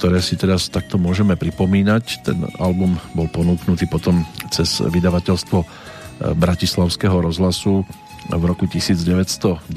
ktoré 0.00 0.24
si 0.24 0.34
teraz 0.34 0.72
takto 0.72 0.96
môžeme 0.96 1.36
pripomínať. 1.36 2.04
Ten 2.24 2.38
album 2.56 2.96
bol 3.12 3.28
ponúknutý 3.28 3.84
potom 3.86 4.24
cez 4.48 4.80
vydavateľstvo 4.80 5.58
e, 5.60 5.66
Bratislavského 6.34 7.20
rozhlasu 7.20 7.84
v 8.32 8.42
roku 8.42 8.66
1999 8.66 9.70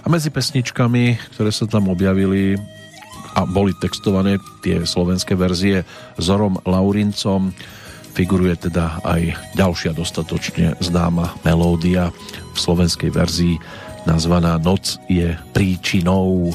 a 0.00 0.06
medzi 0.08 0.32
pesničkami, 0.32 1.20
ktoré 1.36 1.52
sa 1.52 1.68
tam 1.68 1.92
objavili 1.92 2.56
a 3.40 3.48
boli 3.48 3.72
textované 3.72 4.36
tie 4.60 4.84
slovenské 4.84 5.32
verzie 5.32 5.88
Zorom 6.20 6.60
Laurincom. 6.68 7.56
Figuruje 8.12 8.68
teda 8.68 9.00
aj 9.00 9.56
ďalšia 9.56 9.96
dostatočne 9.96 10.76
známa 10.84 11.32
melódia 11.40 12.12
v 12.52 12.58
slovenskej 12.58 13.08
verzii 13.08 13.56
nazvaná 14.06 14.56
Noc 14.56 14.96
je 15.08 15.36
príčinou. 15.52 16.52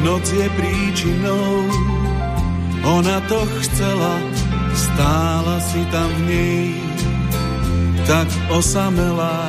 Noc 0.00 0.24
je 0.32 0.48
príčinou, 0.56 1.68
ona 2.88 3.20
to 3.28 3.44
chcela, 3.60 4.16
Stála 4.80 5.60
si 5.60 5.84
tam 5.92 6.08
v 6.08 6.20
nej, 6.24 6.72
tak 8.08 8.24
osamelá, 8.48 9.44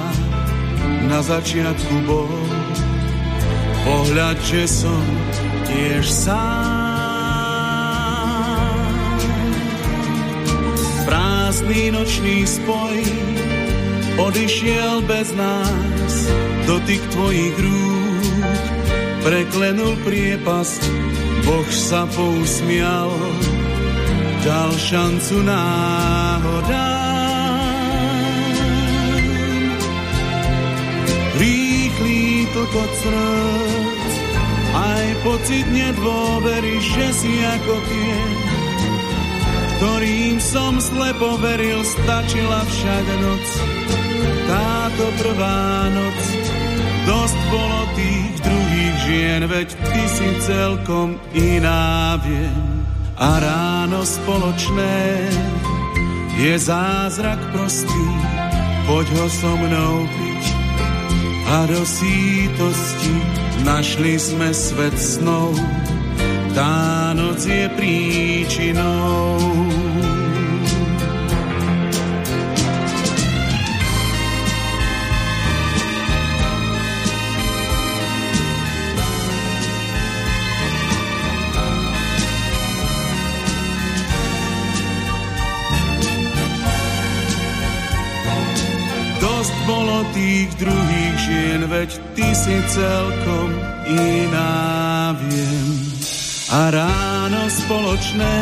na 1.08 1.24
začiatku 1.24 2.04
bol 2.04 2.28
pohľad, 3.88 4.36
že 4.44 4.68
som 4.68 5.00
tiež 5.72 6.04
sám. 6.04 6.52
Prázdny 11.08 11.96
nočný 11.96 12.44
spoj 12.44 13.00
odišiel 14.20 15.00
bez 15.08 15.32
nás, 15.32 16.14
dotyk 16.68 17.00
tvojich 17.16 17.56
rúk 17.56 17.92
preklenul 19.24 19.96
priepasť, 20.04 20.82
Boh 21.48 21.70
sa 21.72 22.04
pousmial 22.10 23.16
dal 24.42 24.72
šancu 24.74 25.38
náhoda. 25.46 26.88
Rýchly 31.38 32.46
tlkot 32.54 32.92
srdc, 33.02 34.14
aj 34.78 35.06
pocit 35.26 35.66
nedôvery, 35.74 36.78
že 36.82 37.06
si 37.18 37.34
ako 37.42 37.76
tie, 37.82 38.18
ktorým 39.78 40.38
som 40.38 40.78
slepo 40.78 41.42
veril, 41.42 41.82
stačila 41.82 42.62
však 42.66 43.06
noc. 43.26 43.48
Táto 44.46 45.06
prvá 45.18 45.90
noc, 45.90 46.20
dosť 47.10 47.40
bolo 47.50 47.82
tých 47.98 48.34
druhých 48.46 48.96
žien, 49.06 49.42
veď 49.50 49.70
ty 49.74 50.04
si 50.14 50.30
celkom 50.46 51.18
iná, 51.34 52.22
viem. 52.22 52.71
A 53.22 53.38
ráno 53.38 54.02
spoločné 54.02 55.30
je 56.42 56.58
zázrak 56.58 57.38
prostý, 57.54 58.06
poď 58.90 59.06
ho 59.14 59.26
so 59.30 59.54
mnou 59.62 60.10
piť. 60.10 60.44
A 61.46 61.70
do 61.70 61.86
sítosti 61.86 63.14
našli 63.62 64.18
sme 64.18 64.50
svet 64.50 64.98
snov, 64.98 65.54
tá 66.58 67.14
noc 67.14 67.46
je 67.46 67.70
príčinou. 67.78 69.38
Tých 90.14 90.50
druhých 90.58 91.16
žien, 91.20 91.62
veď 91.70 91.90
ty 92.18 92.28
si 92.36 92.58
celkom 92.70 93.50
iná, 93.88 95.14
viem 95.18 95.92
a 96.52 96.68
ráno 96.68 97.48
spoločné 97.48 98.40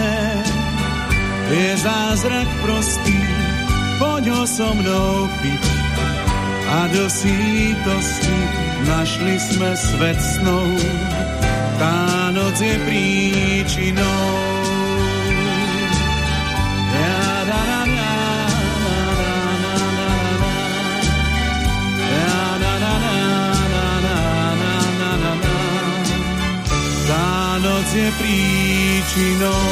je 1.50 1.70
zázrak 1.78 2.50
prostý, 2.66 3.22
poď 4.02 4.24
ho 4.34 4.44
so 4.50 4.70
mnou 4.74 5.30
piť. 5.42 5.66
A 6.70 6.80
do 6.94 7.06
sítosti 7.10 8.40
našli 8.86 9.36
sme 9.38 9.72
svet 9.78 10.20
snov, 10.22 10.70
tá 11.78 12.30
noc 12.34 12.58
je 12.58 12.76
príčinou. 12.86 14.59
Je 28.00 28.10
príčinou. 28.16 29.64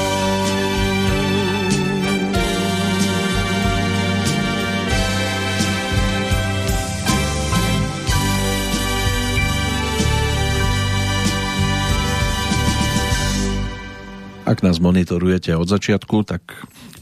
Ak 14.48 14.64
nás 14.64 14.80
monitorujete 14.80 15.52
od 15.60 15.68
začiatku, 15.68 16.24
tak 16.24 16.40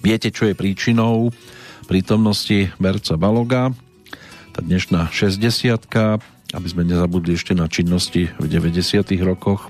viete, 0.01 0.33
čo 0.33 0.49
je 0.49 0.57
príčinou 0.57 1.29
prítomnosti 1.85 2.73
Berca 2.81 3.17
Baloga. 3.21 3.69
Tá 4.53 4.65
dnešná 4.65 5.13
60 5.13 5.77
aby 6.55 6.67
sme 6.71 6.87
nezabudli 6.87 7.35
ešte 7.35 7.51
na 7.51 7.67
činnosti 7.67 8.31
v 8.39 8.45
90. 8.47 9.03
rokoch 9.21 9.67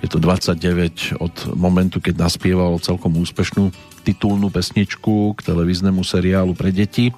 je 0.00 0.08
to 0.08 0.16
29 0.16 1.20
od 1.20 1.34
momentu, 1.52 2.00
keď 2.00 2.16
naspieval 2.16 2.80
celkom 2.80 3.20
úspešnú 3.20 3.68
titulnú 4.00 4.48
pesničku 4.48 5.36
k 5.36 5.40
televíznemu 5.44 6.00
seriálu 6.00 6.56
pre 6.56 6.72
deti. 6.72 7.12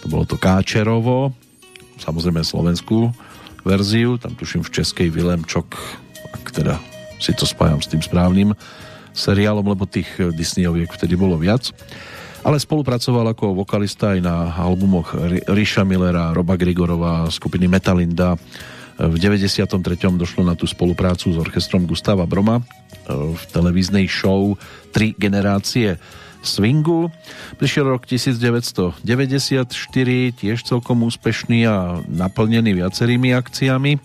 To 0.00 0.06
bolo 0.08 0.24
to 0.24 0.40
Káčerovo, 0.40 1.36
samozrejme 2.00 2.40
slovenskú 2.40 3.12
verziu, 3.64 4.16
tam 4.20 4.36
tuším 4.36 4.64
v 4.64 4.72
českej 4.72 5.08
Vilemčok, 5.12 5.76
ak 6.36 6.44
teda 6.52 6.80
si 7.20 7.32
to 7.32 7.48
spájam 7.48 7.80
s 7.80 7.88
tým 7.88 8.04
správnym 8.04 8.52
seriálom, 9.16 9.64
lebo 9.64 9.88
tých 9.88 10.08
Disneyoviek 10.18 10.92
vtedy 10.92 11.16
bolo 11.16 11.40
viac. 11.40 11.72
Ale 12.44 12.60
spolupracoval 12.60 13.32
ako 13.32 13.56
vokalista 13.56 14.12
aj 14.12 14.20
na 14.20 14.52
albumoch 14.52 15.16
Ríša 15.48 15.80
Millera, 15.88 16.36
Roba 16.36 16.60
Grigorova, 16.60 17.24
skupiny 17.32 17.64
Metalinda, 17.64 18.36
v 18.98 19.16
93. 19.18 19.74
došlo 20.14 20.46
na 20.46 20.54
tú 20.54 20.70
spoluprácu 20.70 21.34
s 21.34 21.36
orchestrom 21.36 21.82
Gustava 21.82 22.26
Broma 22.30 22.62
e, 22.62 22.64
v 23.10 23.42
televíznej 23.50 24.06
show 24.06 24.54
Tri 24.94 25.18
generácie 25.18 25.98
swingu. 26.44 27.10
Prišiel 27.58 27.90
rok 27.90 28.06
1994, 28.06 29.02
tiež 30.38 30.58
celkom 30.62 31.02
úspešný 31.08 31.66
a 31.66 31.98
naplnený 32.06 32.78
viacerými 32.78 33.34
akciami. 33.34 33.98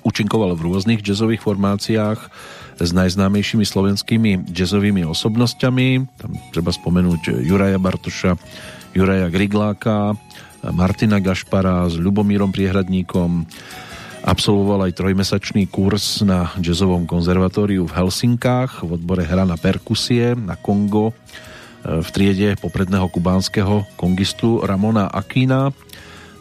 Učinkoval 0.00 0.56
v 0.56 0.64
rôznych 0.64 1.04
jazzových 1.04 1.44
formáciách 1.44 2.18
s 2.80 2.90
najznámejšími 2.96 3.62
slovenskými 3.62 4.48
jazzovými 4.48 5.04
osobnosťami. 5.04 5.88
Tam 6.16 6.30
treba 6.50 6.72
spomenúť 6.72 7.44
Juraja 7.44 7.76
Bartoša, 7.76 8.40
Juraja 8.96 9.28
Grigláka, 9.28 10.16
Martina 10.72 11.20
Gašpara 11.20 11.84
s 11.92 12.00
Ľubomírom 12.00 12.48
Priehradníkom, 12.52 13.44
Absolvoval 14.20 14.84
aj 14.84 15.00
trojmesačný 15.00 15.64
kurz 15.72 16.20
na 16.20 16.52
jazzovom 16.60 17.08
konzervatóriu 17.08 17.88
v 17.88 17.96
Helsinkách 17.96 18.84
v 18.84 19.00
odbore 19.00 19.24
hra 19.24 19.48
na 19.48 19.56
perkusie 19.56 20.36
na 20.36 20.60
Kongo 20.60 21.08
e, 21.08 22.04
v 22.04 22.08
triede 22.12 22.52
popredného 22.60 23.08
kubánskeho 23.08 23.88
kongistu 23.96 24.60
Ramona 24.60 25.08
Akina. 25.08 25.72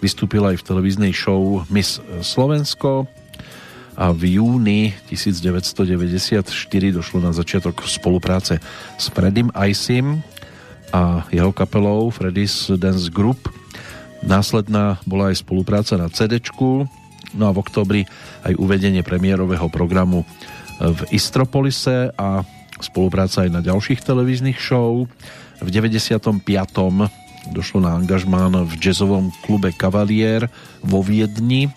Vystúpil 0.03 0.43
aj 0.43 0.59
v 0.59 0.67
televíznej 0.67 1.15
show 1.15 1.63
Miss 1.71 2.03
Slovensko 2.19 3.07
a 3.95 4.11
v 4.11 4.39
júni 4.39 4.91
1994 5.07 6.43
došlo 6.91 7.23
na 7.23 7.31
začiatok 7.31 7.87
spolupráce 7.87 8.59
s 8.99 9.05
Fredim 9.07 9.55
Icem 9.55 10.19
a 10.91 11.23
jeho 11.31 11.55
kapelou 11.55 12.11
Freddy's 12.11 12.67
Dance 12.75 13.07
Group. 13.07 13.47
Následná 14.19 14.99
bola 15.07 15.31
aj 15.31 15.47
spolupráca 15.47 15.95
na 15.95 16.11
CD, 16.11 16.43
No 17.37 17.49
a 17.49 17.53
v 17.53 17.61
oktobri 17.61 18.01
aj 18.47 18.57
uvedenie 18.57 19.05
premiérového 19.05 19.69
programu 19.69 20.25
v 20.79 20.99
Istropolise 21.11 22.15
a 22.15 22.41
spolupráca 22.79 23.43
aj 23.43 23.49
na 23.51 23.61
ďalších 23.61 24.01
televíznych 24.01 24.57
show. 24.57 25.05
V 25.59 25.67
95. 25.67 26.39
došlo 27.51 27.79
na 27.83 27.99
angažmán 27.99 28.55
v 28.63 28.73
jazzovom 28.79 29.29
klube 29.43 29.75
Cavalier 29.75 30.47
vo 30.79 31.03
Viedni, 31.03 31.67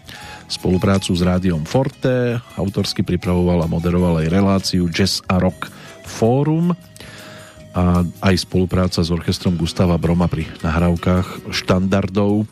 spoluprácu 0.47 1.11
s 1.17 1.23
rádiom 1.25 1.67
Forte, 1.67 2.39
autorsky 2.55 3.03
pripravoval 3.03 3.67
a 3.67 3.71
moderoval 3.71 4.23
aj 4.23 4.33
reláciu 4.33 4.87
Jazz 4.87 5.25
a 5.27 5.43
Rock 5.43 5.67
Fórum 6.07 6.77
a 7.73 8.05
aj 8.05 8.35
spolupráca 8.45 9.01
s 9.01 9.09
orchestrom 9.09 9.57
Gustava 9.57 9.97
Broma 9.97 10.29
pri 10.29 10.45
nahrávkach 10.61 11.51
štandardov 11.51 12.45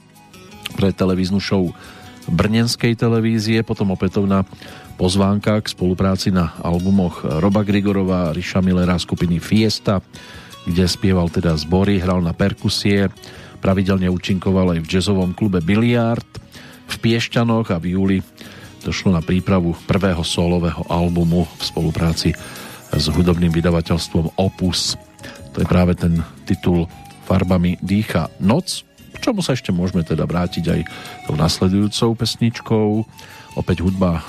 pre 0.75 0.97
televíznu 0.97 1.39
show 1.39 1.71
brnenskej 2.31 2.95
televízie, 2.95 3.67
potom 3.67 3.93
opätovná 3.93 4.47
pozvánka 4.95 5.59
k 5.61 5.73
spolupráci 5.73 6.31
na 6.31 6.55
albumoch 6.63 7.27
Roba 7.27 7.67
Grigorova, 7.67 8.31
Riša 8.31 8.63
Millera 8.63 8.97
skupiny 8.97 9.43
Fiesta, 9.43 9.99
kde 10.65 10.85
spieval 10.87 11.29
teda 11.29 11.57
zbory, 11.59 11.99
hral 11.99 12.23
na 12.23 12.31
perkusie, 12.31 13.11
pravidelne 13.61 14.09
účinkoval 14.09 14.77
aj 14.77 14.81
v 14.85 14.91
jazzovom 14.91 15.35
klube 15.35 15.61
Biliard 15.61 16.27
v 16.91 16.97
Piešťanoch 16.97 17.71
a 17.71 17.79
v 17.79 17.99
júli 17.99 18.19
došlo 18.81 19.13
na 19.13 19.21
prípravu 19.21 19.77
prvého 19.85 20.25
solového 20.25 20.89
albumu 20.89 21.45
v 21.45 21.63
spolupráci 21.63 22.33
s 22.91 23.05
hudobným 23.13 23.53
vydavateľstvom 23.53 24.41
Opus. 24.41 24.97
To 25.53 25.63
je 25.63 25.67
práve 25.69 25.95
ten 25.95 26.25
titul 26.49 26.89
Farbami 27.29 27.79
dýcha 27.79 28.33
noc, 28.43 28.83
čomu 29.21 29.45
sa 29.45 29.53
ešte 29.53 29.71
môžeme 29.71 30.03
teda 30.03 30.25
vrátiť 30.25 30.65
aj 30.67 30.81
tou 31.29 31.37
nasledujúcou 31.37 32.17
pesničkou. 32.17 32.89
Opäť 33.59 33.85
hudba 33.85 34.21
e, 34.21 34.23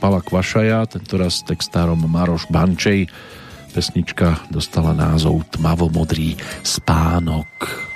Pala 0.00 0.24
Kvašaja, 0.24 0.88
tentoraz 0.88 1.44
textárom 1.44 2.00
Maroš 2.00 2.48
Bančej. 2.48 3.06
Pesnička 3.76 4.42
dostala 4.48 4.96
názov 4.96 5.44
Tmavomodrý 5.52 6.34
spánok. 6.64 7.87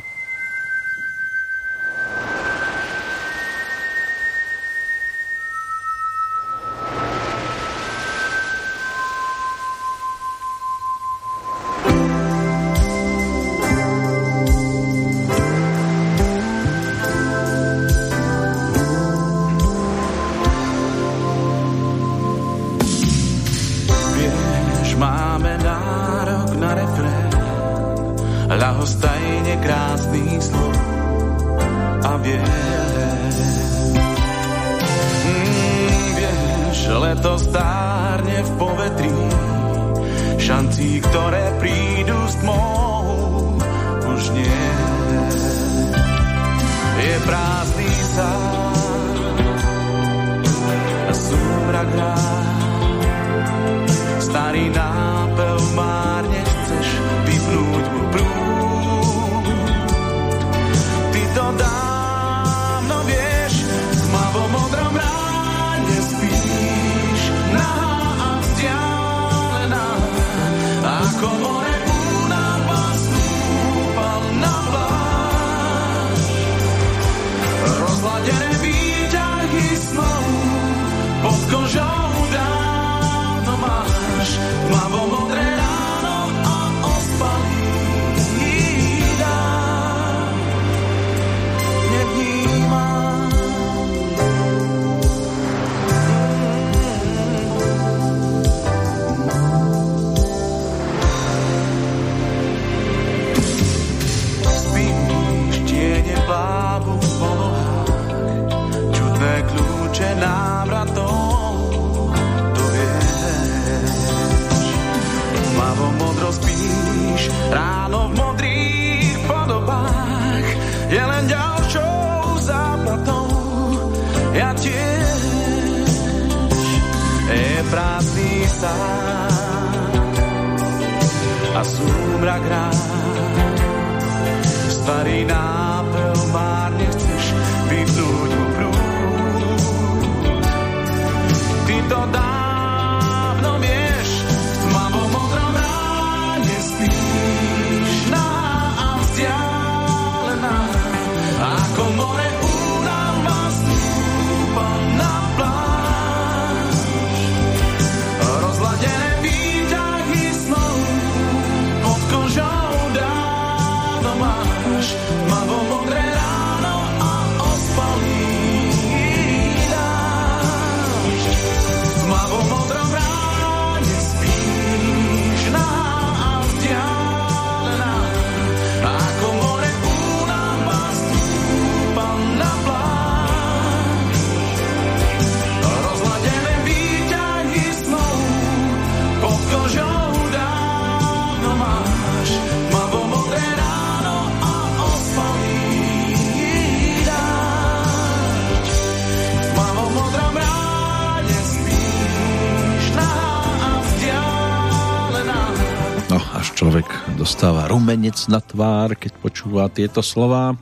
Rumenec 207.92 208.16
na 208.32 208.40
tvár, 208.40 208.96
keď 208.96 209.12
počúva 209.20 209.68
tieto 209.68 210.00
slova. 210.00 210.56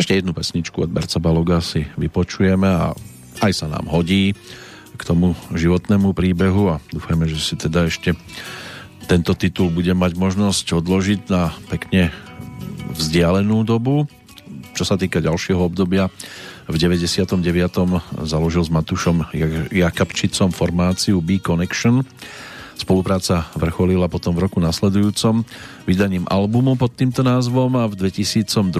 Ešte 0.00 0.16
jednu 0.16 0.32
pesničku 0.32 0.80
od 0.80 0.88
Berca 0.88 1.20
Baloga 1.20 1.60
si 1.60 1.84
vypočujeme 2.00 2.64
a 2.64 2.96
aj 3.44 3.52
sa 3.52 3.68
nám 3.68 3.84
hodí 3.92 4.32
k 4.96 5.02
tomu 5.04 5.36
životnému 5.52 6.16
príbehu 6.16 6.72
a 6.72 6.80
dúfajme, 6.88 7.28
že 7.28 7.36
si 7.36 7.60
teda 7.60 7.84
ešte 7.84 8.16
tento 9.12 9.36
titul 9.36 9.68
bude 9.68 9.92
mať 9.92 10.16
možnosť 10.16 10.80
odložiť 10.80 11.20
na 11.28 11.52
pekne 11.68 12.16
vzdialenú 12.96 13.60
dobu. 13.60 14.08
Čo 14.72 14.88
sa 14.88 14.96
týka 14.96 15.20
ďalšieho 15.20 15.60
obdobia, 15.60 16.08
v 16.64 16.76
99. 16.80 17.44
založil 18.24 18.64
s 18.64 18.72
Matušom 18.72 19.36
Jakabčicom 19.68 20.48
formáciu 20.48 21.20
B-Connection. 21.20 22.08
Spolupráca 22.80 23.44
vrcholila 23.52 24.08
potom 24.08 24.32
v 24.32 24.48
roku 24.48 24.56
nasledujúcom 24.64 25.44
vydaním 25.90 26.22
albumu 26.30 26.78
pod 26.78 26.94
týmto 26.94 27.26
názvom 27.26 27.74
a 27.74 27.90
v 27.90 27.98
2002 27.98 28.70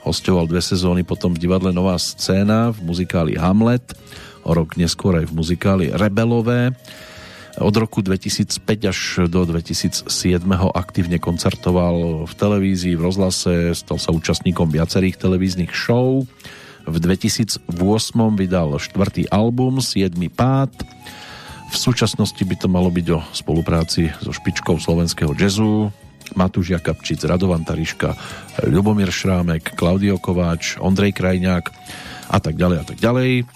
hostoval 0.00 0.48
dve 0.48 0.64
sezóny 0.64 1.04
potom 1.04 1.36
v 1.36 1.44
divadle 1.44 1.76
Nová 1.76 2.00
scéna 2.00 2.72
v 2.72 2.88
muzikáli 2.88 3.36
Hamlet, 3.36 3.92
o 4.40 4.56
rok 4.56 4.80
neskôr 4.80 5.20
aj 5.20 5.28
v 5.28 5.36
muzikáli 5.36 5.84
Rebelové. 5.92 6.72
Od 7.60 7.74
roku 7.76 8.00
2005 8.00 8.64
až 8.88 9.28
do 9.28 9.44
2007 9.44 10.08
aktívne 10.72 11.20
koncertoval 11.20 12.24
v 12.24 12.32
televízii, 12.32 12.96
v 12.96 13.04
rozhlase, 13.12 13.76
stal 13.76 14.00
sa 14.00 14.08
účastníkom 14.08 14.72
viacerých 14.72 15.20
televíznych 15.20 15.76
show. 15.76 16.24
V 16.88 16.96
2008 16.96 17.68
vydal 18.40 18.80
štvrtý 18.80 19.28
album 19.28 19.84
Siedmy 19.84 20.32
pád. 20.32 20.72
V 21.68 21.76
súčasnosti 21.76 22.40
by 22.40 22.56
to 22.56 22.72
malo 22.72 22.88
byť 22.88 23.06
o 23.12 23.20
spolupráci 23.36 24.08
so 24.24 24.32
špičkou 24.32 24.80
slovenského 24.80 25.36
jazzu, 25.36 25.92
Matúš 26.34 26.74
Jakabčic, 26.74 27.22
Radovan 27.22 27.62
Tariška, 27.62 28.16
Ľubomír 28.66 29.12
Šrámek, 29.14 29.78
Klaudio 29.78 30.18
Kováč, 30.18 30.80
Ondrej 30.82 31.14
Krajňák 31.14 31.64
a 32.32 32.38
tak 32.42 32.58
ďalej 32.58 32.78
a 32.82 32.84
tak 32.84 32.98
ďalej. 32.98 33.46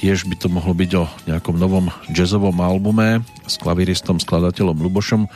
Tiež 0.00 0.28
by 0.28 0.36
to 0.36 0.48
mohlo 0.48 0.72
byť 0.72 0.90
o 0.96 1.04
nejakom 1.28 1.56
novom 1.60 1.92
jazzovom 2.12 2.56
albume 2.60 3.24
s 3.44 3.60
klaviristom, 3.60 4.20
skladateľom 4.20 4.80
Lubošom 4.80 5.28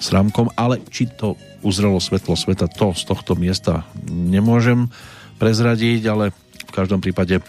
Srámkom, 0.00 0.52
ale 0.56 0.80
či 0.88 1.08
to 1.08 1.36
uzrelo 1.60 2.00
svetlo 2.00 2.36
sveta, 2.36 2.68
to 2.68 2.96
z 2.96 3.04
tohto 3.04 3.36
miesta 3.36 3.84
nemôžem 4.08 4.88
prezradiť, 5.36 6.04
ale 6.08 6.32
v 6.68 6.72
každom 6.72 7.00
prípade 7.00 7.40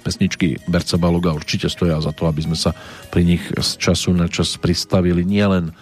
pesničky 0.00 0.60
Berca 0.70 0.96
Baloga 0.96 1.34
určite 1.34 1.68
stoja 1.68 2.00
za 2.00 2.14
to, 2.14 2.28
aby 2.30 2.44
sme 2.44 2.56
sa 2.56 2.72
pri 3.12 3.26
nich 3.26 3.42
z 3.48 3.70
času 3.76 4.14
na 4.14 4.30
čas 4.30 4.56
pristavili 4.56 5.26
nielen 5.26 5.74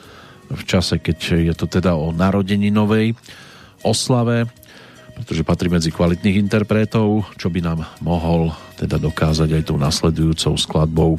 v 0.49 0.63
čase, 0.65 0.97
keď 1.01 1.19
je 1.45 1.55
to 1.55 1.69
teda 1.69 1.93
o 1.93 2.13
narodení 2.13 2.73
novej 2.73 3.13
oslave, 3.85 4.49
pretože 5.19 5.43
patrí 5.43 5.67
medzi 5.67 5.91
kvalitných 5.91 6.39
interpretov, 6.39 7.27
čo 7.35 7.51
by 7.51 7.61
nám 7.61 7.85
mohol 8.01 8.55
teda 8.79 9.03
dokázať 9.03 9.51
aj 9.51 9.63
tou 9.67 9.79
nasledujúcou 9.79 10.55
skladbou. 10.55 11.19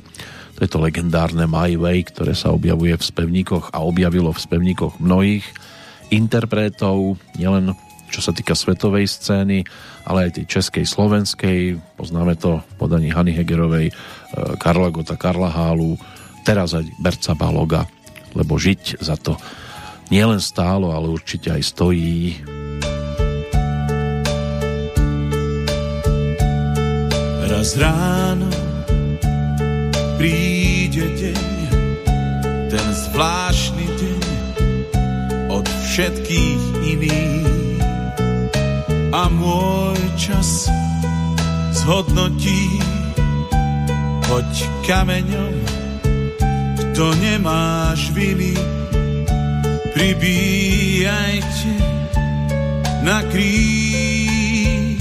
To 0.56 0.60
je 0.64 0.70
to 0.72 0.80
legendárne 0.80 1.44
My 1.48 1.76
Way, 1.76 2.12
ktoré 2.12 2.32
sa 2.36 2.52
objavuje 2.56 2.96
v 2.96 3.04
spevníkoch 3.04 3.76
a 3.76 3.84
objavilo 3.84 4.32
v 4.32 4.44
spevníkoch 4.44 5.04
mnohých 5.04 5.44
interpretov, 6.10 7.20
nielen 7.36 7.76
čo 8.10 8.26
sa 8.26 8.34
týka 8.34 8.58
svetovej 8.58 9.06
scény, 9.06 9.62
ale 10.10 10.28
aj 10.28 10.42
tej 10.42 10.46
českej, 10.50 10.82
slovenskej. 10.82 11.78
Poznáme 11.94 12.34
to 12.42 12.66
v 12.66 12.74
podaní 12.82 13.14
Hany 13.14 13.38
Hegerovej, 13.38 13.94
Karla 14.58 14.90
Gota, 14.90 15.14
Karla 15.14 15.54
Hálu, 15.54 15.94
teraz 16.42 16.74
aj 16.74 16.90
Berca 16.98 17.38
Baloga, 17.38 17.86
lebo 18.34 18.60
žiť 18.60 19.02
za 19.02 19.16
to 19.16 19.38
nielen 20.10 20.42
stálo, 20.42 20.94
ale 20.94 21.10
určite 21.10 21.54
aj 21.54 21.62
stojí. 21.64 22.38
Raz 27.50 27.78
ráno 27.78 28.50
príde 30.20 31.06
deň, 31.16 31.46
ten 32.70 32.88
zvláštny 33.10 33.86
deň 33.88 34.24
od 35.50 35.66
všetkých 35.66 36.64
iných. 36.98 37.82
A 39.10 39.26
môj 39.34 39.98
čas 40.22 40.70
zhodnotí, 41.74 42.78
hoď 44.30 44.52
kameňom 44.86 45.79
kto 47.00 47.16
nemáš 47.16 48.12
viny, 48.12 48.60
pribíjajte 49.96 51.72
na 53.08 53.24
kríž, 53.24 55.00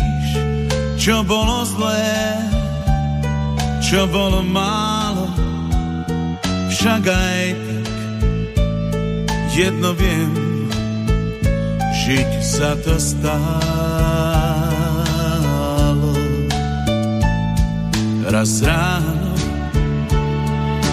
čo 0.95 1.27
bolo 1.27 1.67
zlé, 1.67 2.39
čo 3.83 4.07
bolo 4.15 4.47
málo, 4.47 5.27
však 6.71 7.03
aj 7.03 7.43
tak 7.67 7.91
jedno 9.59 9.91
viem, 9.99 10.31
žiť 12.07 12.31
sa 12.47 12.79
to 12.79 12.95
stálo. 12.95 13.35
Raz 18.31 18.63
ráno 18.63 19.18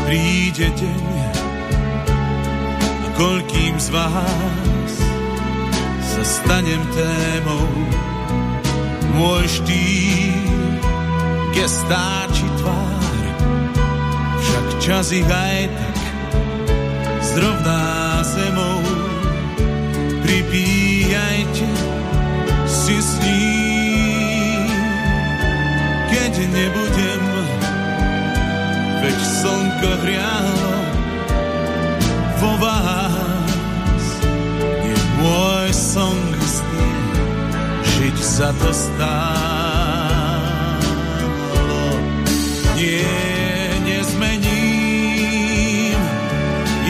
príde 0.05 0.69
deň, 0.69 1.05
a 2.77 3.07
koľkým 3.17 3.75
z 3.81 3.87
vás 3.89 4.93
sa 6.13 6.23
stanem 6.23 6.81
témou. 6.93 7.69
Môj 9.17 9.47
štýl, 9.49 10.77
gestáči 11.57 12.45
tvár, 12.61 13.25
však 14.43 14.65
čas 14.83 15.09
ich 15.09 15.25
aj 15.25 15.71
tak 15.73 15.97
zrovná 17.25 18.21
zemou. 18.21 18.83
Pripíjajte 20.21 21.69
si 22.69 22.97
s 23.01 23.11
ním, 23.25 24.69
keď 26.11 26.33
nebudem, 26.53 27.24
veď 29.05 29.21
slnko 29.21 29.89
hrialo 30.01 30.73
vo 32.41 32.57
vás. 32.57 34.05
Je 34.81 34.97
môj 35.21 35.69
song 35.69 36.33
znie, 36.41 37.21
žiť 37.85 38.17
sa 38.17 38.49
to 38.57 38.73
stálo. 38.73 39.05
Nie, 42.73 43.05
nezmením 43.85 44.33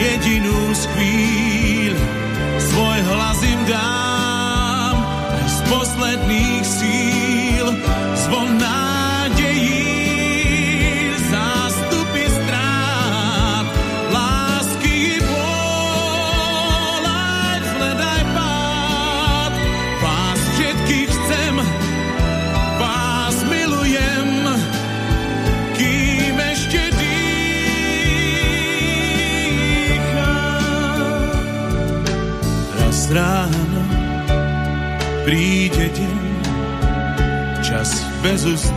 jedinú 0.00 0.72
z 0.72 0.82
chvíľ, 0.96 1.94
svoj 2.64 2.98
hlas 3.12 3.40
im 3.44 3.60
dám 3.68 4.96
aj 5.36 5.44
z 5.52 5.58
posledných 5.68 6.64
síl. 6.64 7.66
Zvon 8.26 8.56
nádejí, 8.56 8.85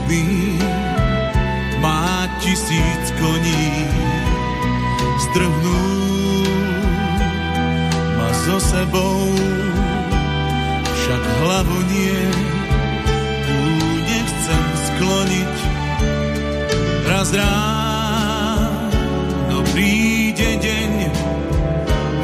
bezústný, 0.10 0.58
má 1.82 2.26
tisíc 2.42 3.14
koní, 3.22 3.86
zdrhnú 5.30 5.86
ma 8.18 8.34
so 8.34 8.58
sebou, 8.60 9.30
však 10.98 11.22
hlavu 11.46 11.78
nie, 11.94 12.22
tu 13.46 13.58
nechcem 14.10 14.66
skloniť. 14.90 15.54
Raz 17.10 17.30
ráno 17.34 18.42
príde 19.74 20.58
deň, 20.58 20.94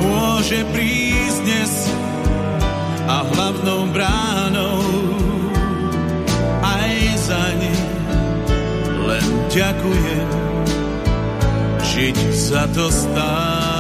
môže 0.02 0.66
prísť 0.74 1.40
dnes 1.46 1.74
a 3.06 3.22
hlavnou 3.34 3.86
bránou 3.94 4.55
ďakujem, 9.56 10.28
žiť 11.80 12.18
sa 12.36 12.68
to 12.76 12.92
stálo. 12.92 13.75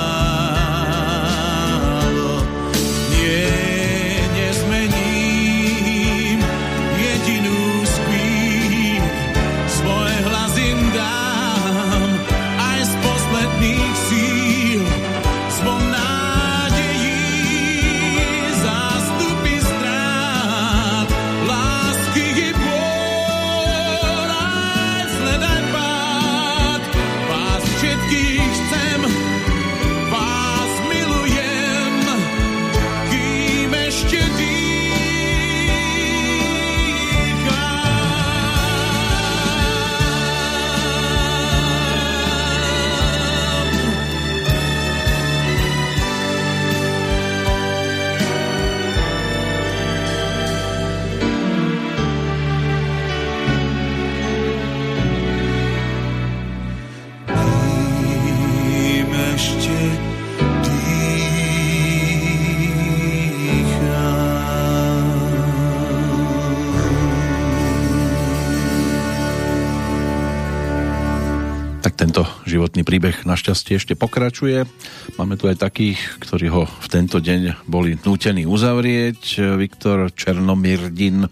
Tento 71.96 72.28
životný 72.44 72.84
príbeh 72.84 73.24
našťastie 73.24 73.80
ešte 73.80 73.96
pokračuje. 73.96 74.68
Máme 75.16 75.40
tu 75.40 75.48
aj 75.48 75.64
takých, 75.64 76.20
ktorí 76.20 76.52
ho 76.52 76.68
v 76.68 76.88
tento 76.92 77.24
deň 77.24 77.68
boli 77.72 77.96
nútení 77.96 78.44
uzavrieť. 78.44 79.40
Viktor 79.56 80.12
Černomirdin, 80.12 81.32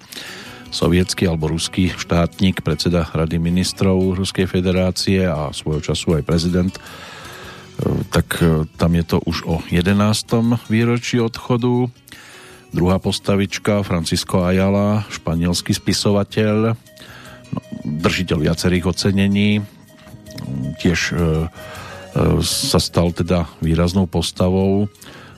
sovietský 0.71 1.27
alebo 1.27 1.51
ruský 1.51 1.91
štátnik, 1.91 2.63
predseda 2.63 3.11
Rady 3.11 3.43
ministrov 3.43 4.15
Ruskej 4.15 4.47
federácie 4.47 5.27
a 5.27 5.51
svojho 5.51 5.83
času 5.83 6.17
aj 6.17 6.23
prezident. 6.23 6.71
E, 6.71 6.81
Tak 8.09 8.27
e, 8.39 8.63
tam 8.79 8.91
je 8.95 9.03
to 9.03 9.17
už 9.19 9.43
o 9.43 9.59
11. 9.67 9.91
výročí 10.71 11.19
odchodu. 11.19 11.91
Druhá 12.73 12.97
postavička, 12.97 13.85
Francisco 13.85 14.41
Ayala, 14.41 15.05
španielský 15.11 15.77
spisovateľ, 15.77 16.73
no, 17.53 17.59
držiteľ 17.85 18.37
viacerých 18.49 18.89
ocenení, 18.89 19.61
tiež 20.79 20.99
e, 21.11 21.15
e, 21.15 21.21
sa 22.43 22.79
stal 22.79 23.11
teda 23.13 23.49
výraznou 23.59 24.09
postavou 24.09 24.89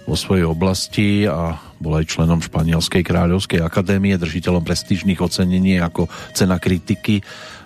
vo 0.05 0.15
svojej 0.15 0.45
oblasti 0.45 1.25
a 1.25 1.57
bol 1.81 1.97
aj 1.97 2.13
členom 2.13 2.39
Španielskej 2.39 3.01
kráľovskej 3.01 3.59
akadémie, 3.65 4.15
držiteľom 4.15 4.61
prestížnych 4.61 5.17
ocenení 5.17 5.81
ako 5.81 6.07
cena 6.31 6.61
kritiky, 6.61 7.25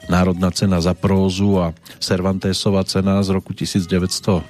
Národná 0.10 0.50
cena 0.50 0.82
za 0.82 0.98
prózu 0.98 1.62
a 1.62 1.70
Cervantesova 2.02 2.82
cena 2.82 3.22
z 3.22 3.30
roku 3.30 3.54
1991. 3.54 4.50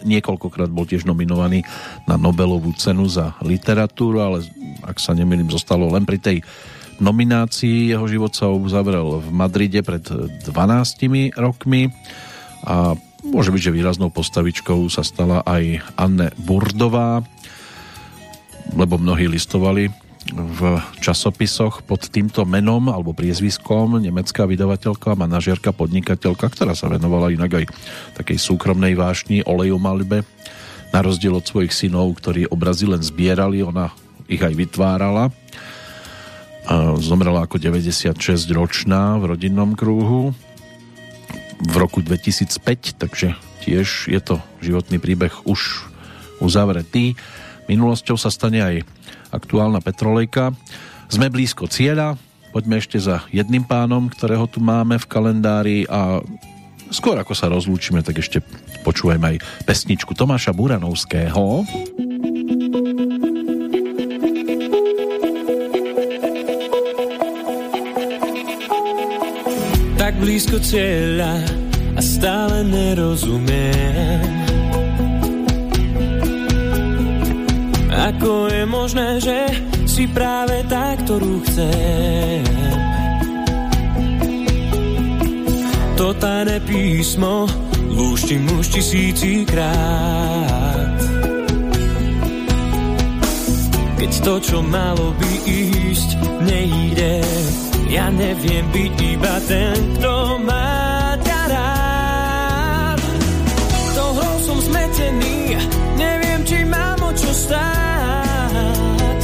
Niekoľkokrát 0.00 0.72
bol 0.72 0.88
tiež 0.88 1.04
nominovaný 1.04 1.68
na 2.08 2.16
Nobelovú 2.16 2.72
cenu 2.80 3.04
za 3.04 3.36
literatúru, 3.44 4.24
ale 4.24 4.48
ak 4.80 4.96
sa 4.96 5.12
nemýlim, 5.12 5.52
zostalo 5.52 5.92
len 5.92 6.08
pri 6.08 6.16
tej 6.16 6.36
nominácií. 7.00 7.90
Jeho 7.90 8.06
život 8.06 8.32
sa 8.34 8.50
uzavrel 8.50 9.22
v 9.22 9.28
Madride 9.32 9.80
pred 9.80 10.02
12 10.02 10.48
rokmi 11.38 11.90
a 12.64 12.96
môže 13.24 13.50
byť, 13.50 13.62
že 13.70 13.74
výraznou 13.74 14.12
postavičkou 14.12 14.84
sa 14.92 15.00
stala 15.00 15.40
aj 15.44 15.80
Anne 15.96 16.28
Burdová, 16.36 17.24
lebo 18.76 19.00
mnohí 19.00 19.28
listovali 19.28 19.92
v 20.32 20.60
časopisoch 21.04 21.84
pod 21.84 22.08
týmto 22.08 22.48
menom 22.48 22.88
alebo 22.88 23.12
priezviskom 23.12 24.00
nemecká 24.00 24.48
vydavateľka, 24.48 25.12
manažerka, 25.20 25.76
podnikateľka, 25.76 26.48
ktorá 26.48 26.72
sa 26.72 26.88
venovala 26.88 27.28
inak 27.28 27.60
aj 27.60 27.64
takej 28.16 28.38
súkromnej 28.40 28.96
vášni 28.96 29.44
olejomalbe. 29.44 30.24
Na 30.96 31.04
rozdiel 31.04 31.36
od 31.36 31.44
svojich 31.44 31.74
synov, 31.74 32.16
ktorí 32.22 32.48
obrazy 32.48 32.88
len 32.88 33.04
zbierali, 33.04 33.60
ona 33.60 33.92
ich 34.30 34.40
aj 34.40 34.54
vytvárala. 34.56 35.28
Zomrela 37.00 37.44
ako 37.44 37.60
96 37.60 38.16
ročná 38.56 39.20
v 39.20 39.36
rodinnom 39.36 39.76
krúhu 39.76 40.32
v 41.60 41.74
roku 41.76 42.00
2005, 42.00 42.96
takže 42.96 43.36
tiež 43.64 44.08
je 44.08 44.20
to 44.20 44.40
životný 44.64 44.96
príbeh 45.00 45.32
už 45.44 45.88
uzavretý. 46.40 47.16
Minulosťou 47.68 48.16
sa 48.20 48.28
stane 48.28 48.60
aj 48.60 48.76
aktuálna 49.32 49.80
petrolejka. 49.80 50.52
Sme 51.08 51.28
blízko 51.32 51.68
cieľa, 51.68 52.16
poďme 52.52 52.80
ešte 52.80 53.00
za 53.00 53.24
jedným 53.32 53.64
pánom, 53.64 54.08
ktorého 54.08 54.48
tu 54.48 54.60
máme 54.60 54.96
v 55.00 55.08
kalendári 55.08 55.78
a 55.88 56.20
skôr 56.92 57.16
ako 57.16 57.32
sa 57.36 57.48
rozlúčime, 57.52 58.04
tak 58.04 58.20
ešte 58.20 58.40
počúvajme 58.84 59.36
aj 59.36 59.42
pesničku 59.68 60.12
Tomáša 60.16 60.52
Buranovského. 60.52 61.64
Tak 62.74 63.33
blízko 70.24 70.56
cieľa 70.56 71.36
a 71.94 72.00
stále 72.00 72.64
nerozumiem 72.64 74.24
Ako 77.92 78.48
je 78.48 78.64
možné, 78.64 79.20
že 79.20 79.38
si 79.84 80.08
práve 80.08 80.64
tá, 80.64 80.96
ktorú 81.04 81.44
chcem? 81.44 82.44
To 86.00 86.08
tajné 86.16 86.58
písmo 86.64 87.44
lúštim 87.92 88.48
už 88.58 88.80
tisícikrát. 88.80 89.76
Keď 94.00 94.12
to, 94.20 94.34
čo 94.40 94.58
malo 94.64 95.14
by 95.16 95.32
ísť, 95.48 96.10
nejde, 96.44 97.24
ja 97.94 98.10
neviem 98.10 98.66
byť 98.74 98.94
iba 99.14 99.34
ten, 99.46 99.78
kto 99.94 100.42
má 100.42 101.14
ťa 101.22 101.40
rád. 101.46 102.98
Toho 103.94 104.26
som 104.42 104.58
zmetený, 104.58 105.54
neviem, 105.94 106.42
či 106.42 106.66
mám 106.66 106.98
o 106.98 107.14
čo 107.14 107.30
stáť. 107.30 109.22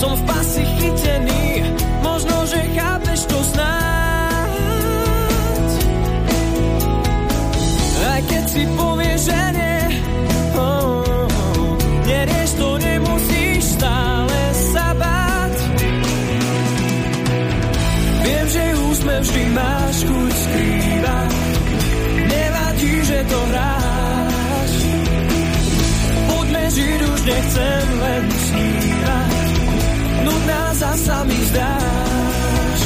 som 0.00 0.16
v 0.16 0.22
pasi 0.24 0.64
chytený, 0.80 1.68
možno, 2.00 2.48
že 2.48 2.60
chápeš 2.72 3.20
to 3.28 3.36
snáď. 3.52 4.52
Aj 8.00 8.20
keď 8.24 8.44
si 8.48 8.64
povieš, 8.72 9.20
že 9.28 9.40
nie, 9.52 9.69
máš 19.54 19.96
chuť 20.06 20.34
skrývať, 20.34 21.32
nevadí, 22.30 22.94
že 23.04 23.18
to 23.26 23.38
hráš. 23.50 24.72
Poďme 26.30 26.64
žiť, 26.74 27.00
už 27.02 27.20
nechcem 27.26 27.86
len 28.00 28.24
snívať 28.30 29.40
nudná 30.24 30.62
zasa 30.74 31.18
mi 31.24 31.38
zdáš. 31.50 32.80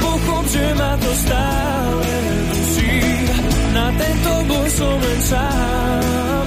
Pochop, 0.00 0.44
že 0.48 0.66
ma 0.74 0.92
to 0.96 1.10
stále 1.14 2.12
dusí, 2.52 2.94
na 3.74 3.86
tento 3.96 4.32
boj 4.48 4.68
som 4.70 4.96
len 5.00 5.20
sám. 5.20 6.46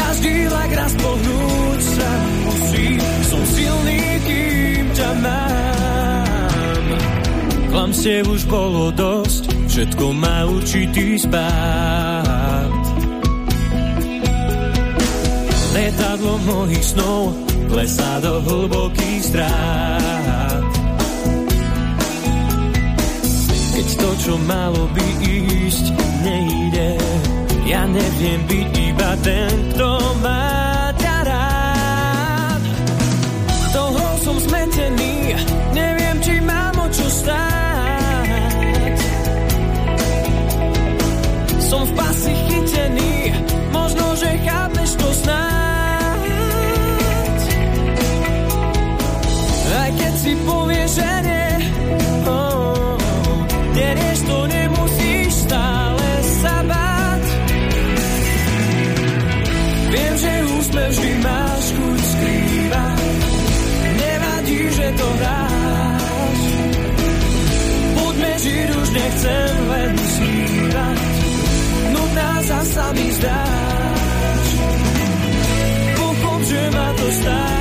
Každý 0.00 0.34
lak 0.48 0.70
raz 0.74 0.92
pohnúť 0.98 1.80
sa 1.80 2.10
musí, 2.46 2.86
som 3.30 3.42
silný, 3.54 4.00
kým 4.26 4.84
ťa 4.96 5.10
mám. 5.22 5.49
Klamste 8.00 8.32
už 8.32 8.48
bolo 8.48 8.88
dosť, 8.96 9.44
všetko 9.68 10.06
má 10.16 10.48
určitý 10.48 11.20
spát. 11.20 12.72
Letadlo 15.76 16.40
mojich 16.48 16.80
snov 16.80 17.36
klesá 17.68 18.24
do 18.24 18.40
hlbokých 18.40 19.20
strát. 19.20 20.64
Keď 23.76 23.88
to, 23.92 24.10
čo 24.24 24.34
malo 24.48 24.88
by 24.96 25.06
ísť, 25.68 25.92
nejde, 26.24 26.96
ja 27.68 27.84
neviem 27.84 28.40
byť 28.48 28.68
iba 28.80 29.12
ten, 29.20 29.52
kto 29.76 29.88
má 30.24 30.88
ťa 30.96 31.16
rád. 31.28 32.62
Toho 33.76 34.04
som 34.24 34.40
zmetený, 34.40 35.36
neviem, 35.76 36.16
či 36.24 36.40
mám 36.40 36.80
o 36.80 36.88
čo 36.88 37.04
stáť. 37.04 37.69
Som 41.70 41.86
v 41.86 41.92
pasi 41.94 42.34
chytený, 42.50 43.30
možno, 43.70 44.18
že 44.18 44.26
chápeš 44.42 44.90
to 44.98 45.08
snáď. 45.22 45.70
si 50.20 50.34
povie, 50.44 50.84
že 50.90 51.10
nie. 51.24 51.48
Oh, 52.26 52.98
to, 54.26 54.38
nemusíš 54.50 55.30
stále 55.46 56.08
sa 56.42 56.56
báť. 56.66 57.24
Viem, 59.94 60.14
že 60.18 60.32
úsmev 60.58 60.90
vždy 60.90 61.12
máš 61.22 61.64
chuť 61.70 62.00
skrývať. 62.02 63.22
Nevadí, 63.94 64.60
že 64.74 64.88
to 64.98 65.06
hráš. 65.22 66.40
Poďme 67.94 68.32
žiť, 68.44 68.68
už 68.74 68.88
nechcem 68.90 69.54
len 69.70 69.94
snívať. 69.96 70.29
Nudná 72.50 72.66
zasa 72.66 72.92
mi 72.98 73.06
zdáš. 73.14 74.48
Pochop, 75.94 76.42
že 76.42 76.62
ma 76.74 76.88
to 76.98 77.06
stále 77.14 77.59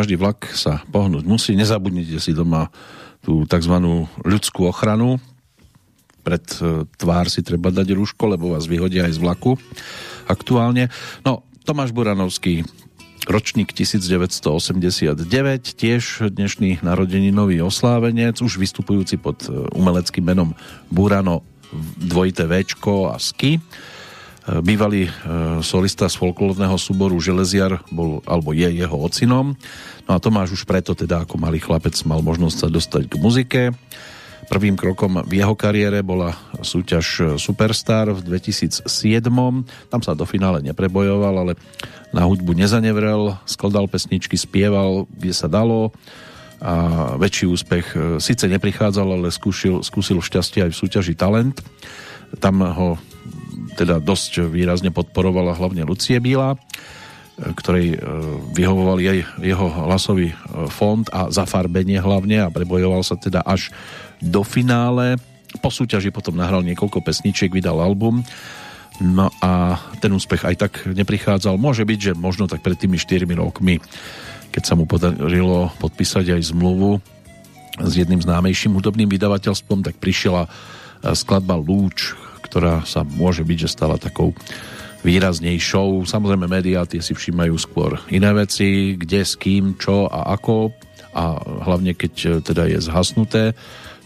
každý 0.00 0.16
vlak 0.16 0.48
sa 0.56 0.80
pohnúť 0.88 1.28
musí. 1.28 1.52
Nezabudnite 1.52 2.16
si 2.24 2.32
doma 2.32 2.72
tú 3.20 3.44
tzv. 3.44 3.76
ľudskú 4.24 4.64
ochranu, 4.64 5.20
pred 6.24 6.40
e, 6.56 6.88
tvár 6.96 7.28
si 7.28 7.44
treba 7.44 7.68
dať 7.68 7.92
rúško, 7.92 8.32
lebo 8.32 8.56
vás 8.56 8.64
vyhodia 8.64 9.04
aj 9.04 9.20
z 9.20 9.20
vlaku 9.20 9.60
aktuálne. 10.24 10.88
No, 11.20 11.44
Tomáš 11.68 11.92
Buranovský, 11.92 12.64
ročník 13.28 13.76
1989, 13.76 15.20
tiež 15.76 16.32
dnešný 16.32 16.80
narodeninový 16.80 17.60
oslávenec, 17.60 18.40
už 18.40 18.56
vystupujúci 18.56 19.20
pod 19.20 19.44
e, 19.44 19.68
umeleckým 19.76 20.24
menom 20.24 20.56
Burano 20.88 21.44
dvojité 22.00 22.48
Včko 22.48 23.12
a 23.12 23.20
Ski. 23.20 23.60
E, 24.50 24.58
bývalý 24.58 25.06
solista 25.62 26.10
z 26.10 26.18
folklórneho 26.18 26.74
súboru 26.74 27.22
Železiar 27.22 27.86
bol, 27.94 28.18
alebo 28.26 28.50
je 28.50 28.66
jeho 28.66 28.96
ocinom. 28.98 29.54
No 30.08 30.10
a 30.10 30.18
Tomáš 30.18 30.58
už 30.58 30.62
preto 30.66 30.98
teda 30.98 31.22
ako 31.22 31.38
malý 31.38 31.62
chlapec 31.62 31.94
mal 32.02 32.18
možnosť 32.18 32.56
sa 32.58 32.66
dostať 32.66 33.02
k 33.06 33.14
muzike. 33.22 33.62
Prvým 34.50 34.74
krokom 34.74 35.22
v 35.22 35.38
jeho 35.38 35.54
kariére 35.54 36.02
bola 36.02 36.34
súťaž 36.58 37.38
Superstar 37.38 38.10
v 38.10 38.18
2007. 38.26 38.82
Tam 39.86 40.00
sa 40.02 40.18
do 40.18 40.26
finále 40.26 40.58
neprebojoval, 40.66 41.34
ale 41.46 41.52
na 42.10 42.26
hudbu 42.26 42.58
nezanevrel, 42.58 43.38
skladal 43.46 43.86
pesničky, 43.86 44.34
spieval, 44.34 45.06
kde 45.14 45.30
sa 45.30 45.46
dalo 45.46 45.94
a 46.60 46.72
väčší 47.16 47.48
úspech 47.48 47.86
e, 47.96 47.98
síce 48.20 48.44
neprichádzal, 48.44 49.08
ale 49.16 49.28
skúšil, 49.32 49.80
skúsil 49.80 50.20
šťastie 50.20 50.68
aj 50.68 50.70
v 50.76 50.80
súťaži 50.84 51.14
Talent. 51.16 51.56
Tam 52.36 52.60
ho 52.60 53.00
teda 53.76 53.98
dosť 54.02 54.50
výrazne 54.50 54.90
podporovala 54.94 55.56
hlavne 55.56 55.86
Lucie 55.86 56.18
Bíla, 56.18 56.56
ktorej 57.40 57.96
vyhovoval 58.52 59.00
jej 59.00 59.24
jeho 59.40 59.66
hlasový 59.88 60.36
fond 60.68 61.08
a 61.08 61.32
zafarbenie 61.32 61.96
hlavne 61.96 62.44
a 62.44 62.52
prebojoval 62.52 63.00
sa 63.00 63.16
teda 63.16 63.40
až 63.48 63.72
do 64.20 64.44
finále. 64.44 65.16
Po 65.64 65.72
súťaži 65.72 66.12
potom 66.12 66.36
nahral 66.36 66.60
niekoľko 66.60 67.00
pesničiek, 67.00 67.48
vydal 67.48 67.80
album 67.80 68.20
No 69.00 69.32
a 69.40 69.80
ten 69.96 70.12
úspech 70.12 70.44
aj 70.44 70.56
tak 70.60 70.72
neprichádzal. 70.84 71.56
Môže 71.56 71.88
byť, 71.88 71.98
že 71.98 72.12
možno 72.12 72.44
tak 72.44 72.60
pred 72.60 72.76
tými 72.76 73.00
4 73.00 73.24
rokmi, 73.32 73.80
keď 74.52 74.62
sa 74.62 74.76
mu 74.76 74.84
podarilo 74.84 75.72
podpísať 75.80 76.36
aj 76.36 76.52
zmluvu 76.52 77.00
s 77.80 77.92
jedným 77.96 78.20
známejším 78.20 78.76
hudobným 78.76 79.08
vydavateľstvom, 79.08 79.80
tak 79.80 79.96
prišla 79.96 80.44
e, 80.44 80.48
skladba 81.16 81.56
Lúč, 81.56 82.12
ktorá 82.50 82.82
sa 82.82 83.06
môže 83.06 83.46
byť, 83.46 83.58
že 83.64 83.70
stala 83.70 83.96
takou 83.96 84.34
výraznejšou. 85.06 86.04
Samozrejme 86.04 86.50
médiá 86.50 86.84
tie 86.84 87.00
si 87.00 87.14
všímajú 87.14 87.54
skôr 87.56 87.96
iné 88.10 88.34
veci, 88.34 88.98
kde, 88.98 89.22
s 89.22 89.38
kým, 89.38 89.78
čo 89.78 90.10
a 90.10 90.34
ako 90.34 90.74
a 91.10 91.38
hlavne 91.40 91.94
keď 91.94 92.14
e, 92.22 92.28
teda 92.44 92.70
je 92.70 92.78
zhasnuté, 92.82 93.56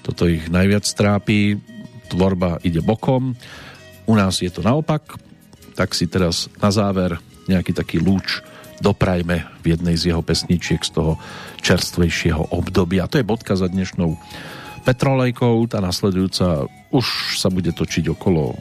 toto 0.01 0.25
ich 0.29 0.49
najviac 0.49 0.85
trápi, 0.85 1.59
tvorba 2.09 2.61
ide 2.65 2.81
bokom 2.81 3.37
u 4.05 4.15
nás 4.15 4.41
je 4.41 4.53
to 4.53 4.61
naopak, 4.61 5.17
tak 5.75 5.97
si 5.97 6.05
teraz 6.07 6.53
na 6.61 6.69
záver 6.69 7.17
nejaký 7.49 7.73
taký 7.73 7.99
lúč 8.01 8.45
doprajme 8.81 9.49
v 9.65 9.67
jednej 9.77 9.97
z 9.97 10.13
jeho 10.13 10.21
pesničiek 10.21 10.83
z 10.85 10.91
toho 10.93 11.13
čerstvejšieho 11.65 12.53
obdobia. 12.53 13.09
To 13.09 13.17
je 13.17 13.27
bodka 13.27 13.57
za 13.57 13.71
dnešnou 13.71 14.19
Petrolejkou, 14.85 15.65
tá 15.67 15.81
nasledujúca 15.81 16.69
už 16.93 17.41
sa 17.41 17.49
bude 17.49 17.73
točiť 17.73 18.13
okolo 18.13 18.55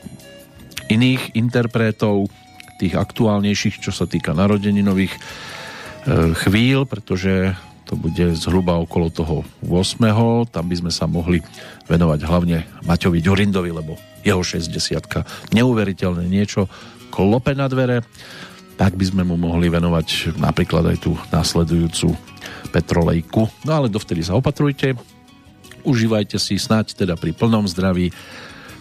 iných 0.88 1.36
interpretov, 1.36 2.32
tých 2.84 3.00
aktuálnejších, 3.00 3.80
čo 3.80 3.96
sa 3.96 4.10
týka 4.10 4.36
narodeninových 4.36 5.14
e, 5.14 5.20
chvíľ, 6.36 6.84
pretože 6.84 7.54
to 7.88 7.96
bude 7.96 8.36
zhruba 8.36 8.80
okolo 8.82 9.08
toho 9.08 9.48
8. 9.64 10.52
Tam 10.52 10.66
by 10.66 10.76
sme 10.76 10.92
sa 10.92 11.06
mohli 11.06 11.40
venovať 11.88 12.20
hlavne 12.28 12.58
Maťovi 12.84 13.20
Ďurindovi, 13.24 13.72
lebo 13.72 13.96
jeho 14.24 14.42
60 14.44 15.54
neuveriteľné 15.56 16.26
niečo 16.28 16.68
klope 17.14 17.54
na 17.54 17.70
dvere, 17.70 18.02
tak 18.80 18.98
by 18.98 19.06
sme 19.06 19.24
mu 19.24 19.38
mohli 19.38 19.70
venovať 19.70 20.40
napríklad 20.42 20.96
aj 20.96 20.98
tú 21.04 21.14
následujúcu 21.30 22.18
Petrolejku. 22.74 23.46
No 23.70 23.72
ale 23.78 23.88
dovtedy 23.88 24.26
sa 24.26 24.34
opatrujte, 24.34 24.98
užívajte 25.84 26.40
si 26.42 26.60
snať 26.60 26.98
teda 27.00 27.16
pri 27.20 27.32
plnom 27.36 27.68
zdraví 27.70 28.12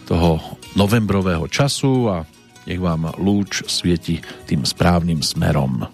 toho 0.03 0.39
novembrového 0.75 1.47
času 1.47 2.11
a 2.11 2.17
nech 2.63 2.79
vám 2.79 3.11
lúč 3.19 3.63
svieti 3.67 4.23
tým 4.47 4.63
správnym 4.63 5.19
smerom. 5.23 5.87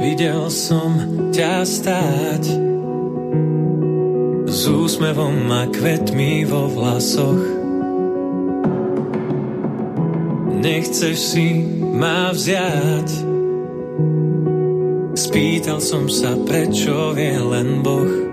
Videl 0.00 0.48
som 0.52 0.96
ťa 1.32 1.64
stáť 1.64 2.44
s 4.46 4.60
úsmevom 4.68 5.48
a 5.52 5.68
kvetmi 5.68 6.44
vo 6.48 6.68
vlasoch 6.68 7.56
nechceš 10.66 11.16
si 11.16 11.48
ma 11.94 12.34
vziať. 12.34 13.08
Spýtal 15.16 15.80
som 15.80 16.10
sa, 16.10 16.34
prečo 16.44 17.14
vie 17.14 17.38
len 17.38 17.80
Boh. 17.80 18.25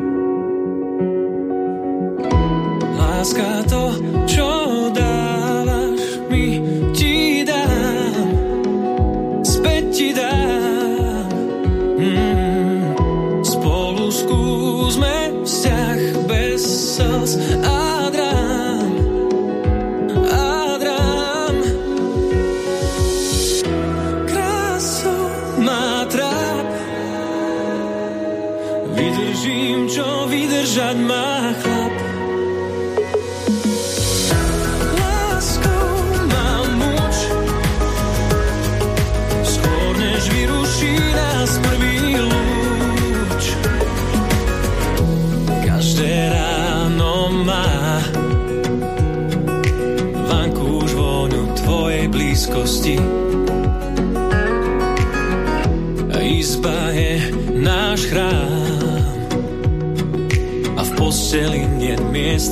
Láska 3.24 3.64
to, 3.72 3.80
čo 3.88 3.88
dávaš 4.04 4.23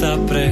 miesta 0.01 0.17
pre 0.25 0.51